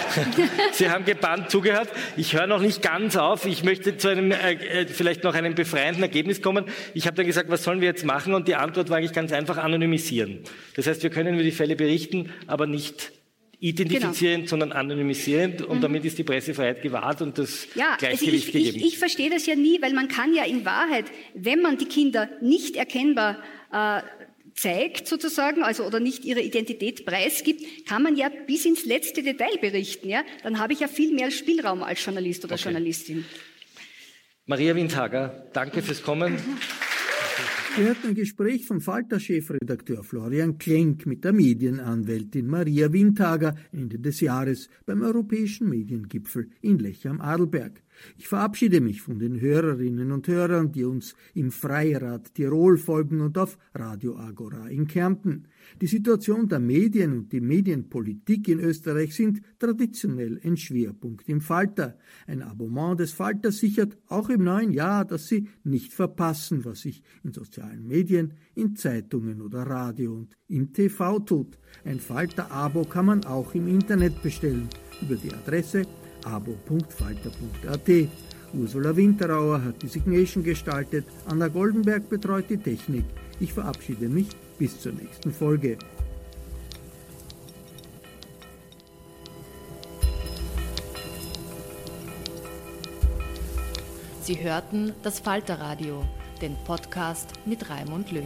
Sie 0.74 0.90
haben 0.90 1.06
gebannt 1.06 1.52
zugehört. 1.52 1.90
Ich 2.16 2.34
höre 2.34 2.48
noch 2.48 2.62
nicht 2.62 2.82
ganz 2.82 3.16
auf. 3.16 3.46
Ich 3.46 3.64
möchte 3.64 3.98
zu 3.98 4.08
einem, 4.10 4.32
äh, 4.32 4.54
äh, 4.54 4.88
vielleicht 4.88 5.24
noch 5.24 5.36
einem 5.36 5.56
befreienden 5.56 6.04
Ergebnis 6.04 6.42
kommen. 6.42 6.66
Ich 6.94 7.08
habe 7.08 7.16
dann 7.16 7.26
gesagt, 7.26 7.50
was 7.50 7.64
sollen 7.64 7.82
wir 7.82 7.88
jetzt 7.88 8.06
machen? 8.06 8.34
Und 8.34 8.48
die 8.48 8.56
Antwort 8.56 8.90
war 8.90 8.98
eigentlich 8.98 9.14
ganz 9.14 9.32
einfach, 9.32 9.58
anonymisieren. 9.58 10.40
Das 10.76 10.88
heißt, 10.88 11.04
wir 11.04 11.10
können 11.10 11.36
über 11.36 11.44
die 11.44 11.52
Fälle 11.52 11.76
berichten, 11.76 12.32
aber 12.48 12.68
nicht 12.68 13.12
identifizierend, 13.60 14.44
genau. 14.44 14.50
sondern 14.50 14.72
anonymisierend 14.72 15.64
und 15.64 15.78
mhm. 15.78 15.82
damit 15.82 16.06
ist 16.06 16.18
die 16.18 16.24
Pressefreiheit 16.24 16.82
gewahrt 16.82 17.22
und 17.22 17.38
das 17.38 17.68
ja, 17.74 17.96
Gleichgewicht 17.98 18.48
also 18.48 18.48
ich, 18.48 18.52
gegeben. 18.54 18.78
Ich, 18.78 18.86
ich 18.94 18.98
verstehe 19.00 19.30
das 19.30 19.46
ja 19.48 19.56
nie, 19.56 19.82
weil 19.82 19.94
man 19.94 20.08
kann 20.08 20.34
ja 20.34 20.44
in 20.44 20.64
Wahrheit, 20.64 21.06
wenn 21.34 21.62
man 21.62 21.78
die 21.78 21.86
Kinder 21.86 22.30
nicht 22.42 22.76
erkennbar 22.76 23.42
äh, 23.72 24.02
zeigt 24.54 25.08
sozusagen, 25.08 25.64
also 25.64 25.86
oder 25.86 26.00
nicht 26.00 26.26
ihre 26.26 26.42
Identität 26.42 27.06
preisgibt, 27.06 27.88
kann 27.88 28.04
man 28.04 28.16
ja 28.16 28.30
bis 28.30 28.66
ins 28.66 28.86
letzte 28.86 29.24
Detail 29.24 29.58
berichten. 29.60 30.10
Ja? 30.10 30.24
Dann 30.44 30.60
habe 30.60 30.74
ich 30.74 30.80
ja 30.80 30.88
viel 30.88 31.14
mehr 31.14 31.32
Spielraum 31.32 31.84
als 31.84 32.04
Journalist 32.04 32.44
oder 32.44 32.56
okay. 32.56 32.64
Journalistin. 32.66 33.26
Maria 34.46 34.76
Windhager, 34.76 35.48
danke 35.54 35.82
fürs 35.82 36.02
Kommen. 36.02 36.38
Wir 37.78 37.96
ein 38.06 38.16
Gespräch 38.16 38.66
von 38.66 38.82
Falter-Chefredakteur 38.82 40.04
Florian 40.04 40.58
Klenk 40.58 41.06
mit 41.06 41.24
der 41.24 41.32
Medienanwältin 41.32 42.48
Maria 42.48 42.92
Windhager 42.92 43.54
Ende 43.72 44.00
des 44.00 44.20
Jahres 44.20 44.68
beim 44.88 45.04
Europäischen 45.04 45.70
Mediengipfel 45.70 46.50
in 46.62 46.80
Lech 46.80 47.08
am 47.08 47.22
Adelberg. 47.22 47.84
Ich 48.18 48.28
verabschiede 48.28 48.82
mich 48.82 49.04
von 49.04 49.20
den 49.20 49.40
Hörerinnen 49.40 50.12
und 50.12 50.28
Hörern, 50.28 50.72
die 50.72 50.86
uns 50.86 51.14
im 51.36 51.52
Freirad 51.52 52.34
Tirol 52.34 52.80
folgen 52.80 53.22
und 53.22 53.38
auf 53.38 53.60
Radio 53.76 54.18
Agora 54.18 54.70
in 54.70 54.88
Kärnten. 54.88 55.48
Die 55.82 55.88
Situation 55.88 56.48
der 56.48 56.60
Medien 56.60 57.14
und 57.14 57.32
die 57.32 57.42
Medienpolitik 57.42 58.48
in 58.48 58.60
Österreich 58.60 59.16
sind 59.16 59.42
traditionell 59.60 60.40
ein 60.44 60.58
Schwerpunkt 60.58 61.28
im 61.30 61.42
Falter. 61.42 61.98
Ein 62.26 62.42
Abonnement 62.42 63.00
des 63.00 63.12
Falters 63.12 63.58
sichert 63.58 63.98
auch 64.08 64.30
im 64.30 64.44
neuen 64.44 64.72
Jahr, 64.72 65.06
dass 65.06 65.28
Sie 65.28 65.48
nicht 65.64 65.94
verpassen, 65.94 66.66
was 66.66 66.82
sich 66.82 67.04
in 67.24 67.34
sozialen 67.34 67.88
Medien, 67.88 68.34
in 68.56 68.76
Zeitungen 68.76 69.42
oder 69.42 69.64
Radio 69.64 70.16
und 70.16 70.36
im 70.48 70.74
TV 70.74 71.20
tut. 71.20 71.58
Ein 71.86 72.00
Falter-Abo 72.00 72.86
kann 72.86 73.06
man 73.06 73.26
auch 73.26 73.54
im 73.54 73.68
Internet 73.68 74.22
bestellen 74.24 74.68
über 75.02 75.16
die 75.16 75.34
Adresse 75.34 75.84
abo.falter.at. 76.26 78.10
Ursula 78.54 78.96
Winterauer 78.96 79.64
hat 79.64 79.82
die 79.82 79.88
Signation 79.88 80.44
gestaltet, 80.44 81.06
Anna 81.26 81.48
Goldenberg 81.48 82.10
betreut 82.10 82.50
die 82.50 82.58
Technik. 82.58 83.06
Ich 83.40 83.54
verabschiede 83.54 84.10
mich 84.10 84.28
bis 84.58 84.80
zur 84.80 84.94
nächsten 84.94 85.32
Folge. 85.32 85.78
Sie 94.22 94.44
hörten 94.44 94.94
das 95.04 95.20
Falterradio, 95.20 96.04
den 96.42 96.58
Podcast 96.66 97.32
mit 97.46 97.70
Raimund 97.70 98.12
Löw. 98.12 98.26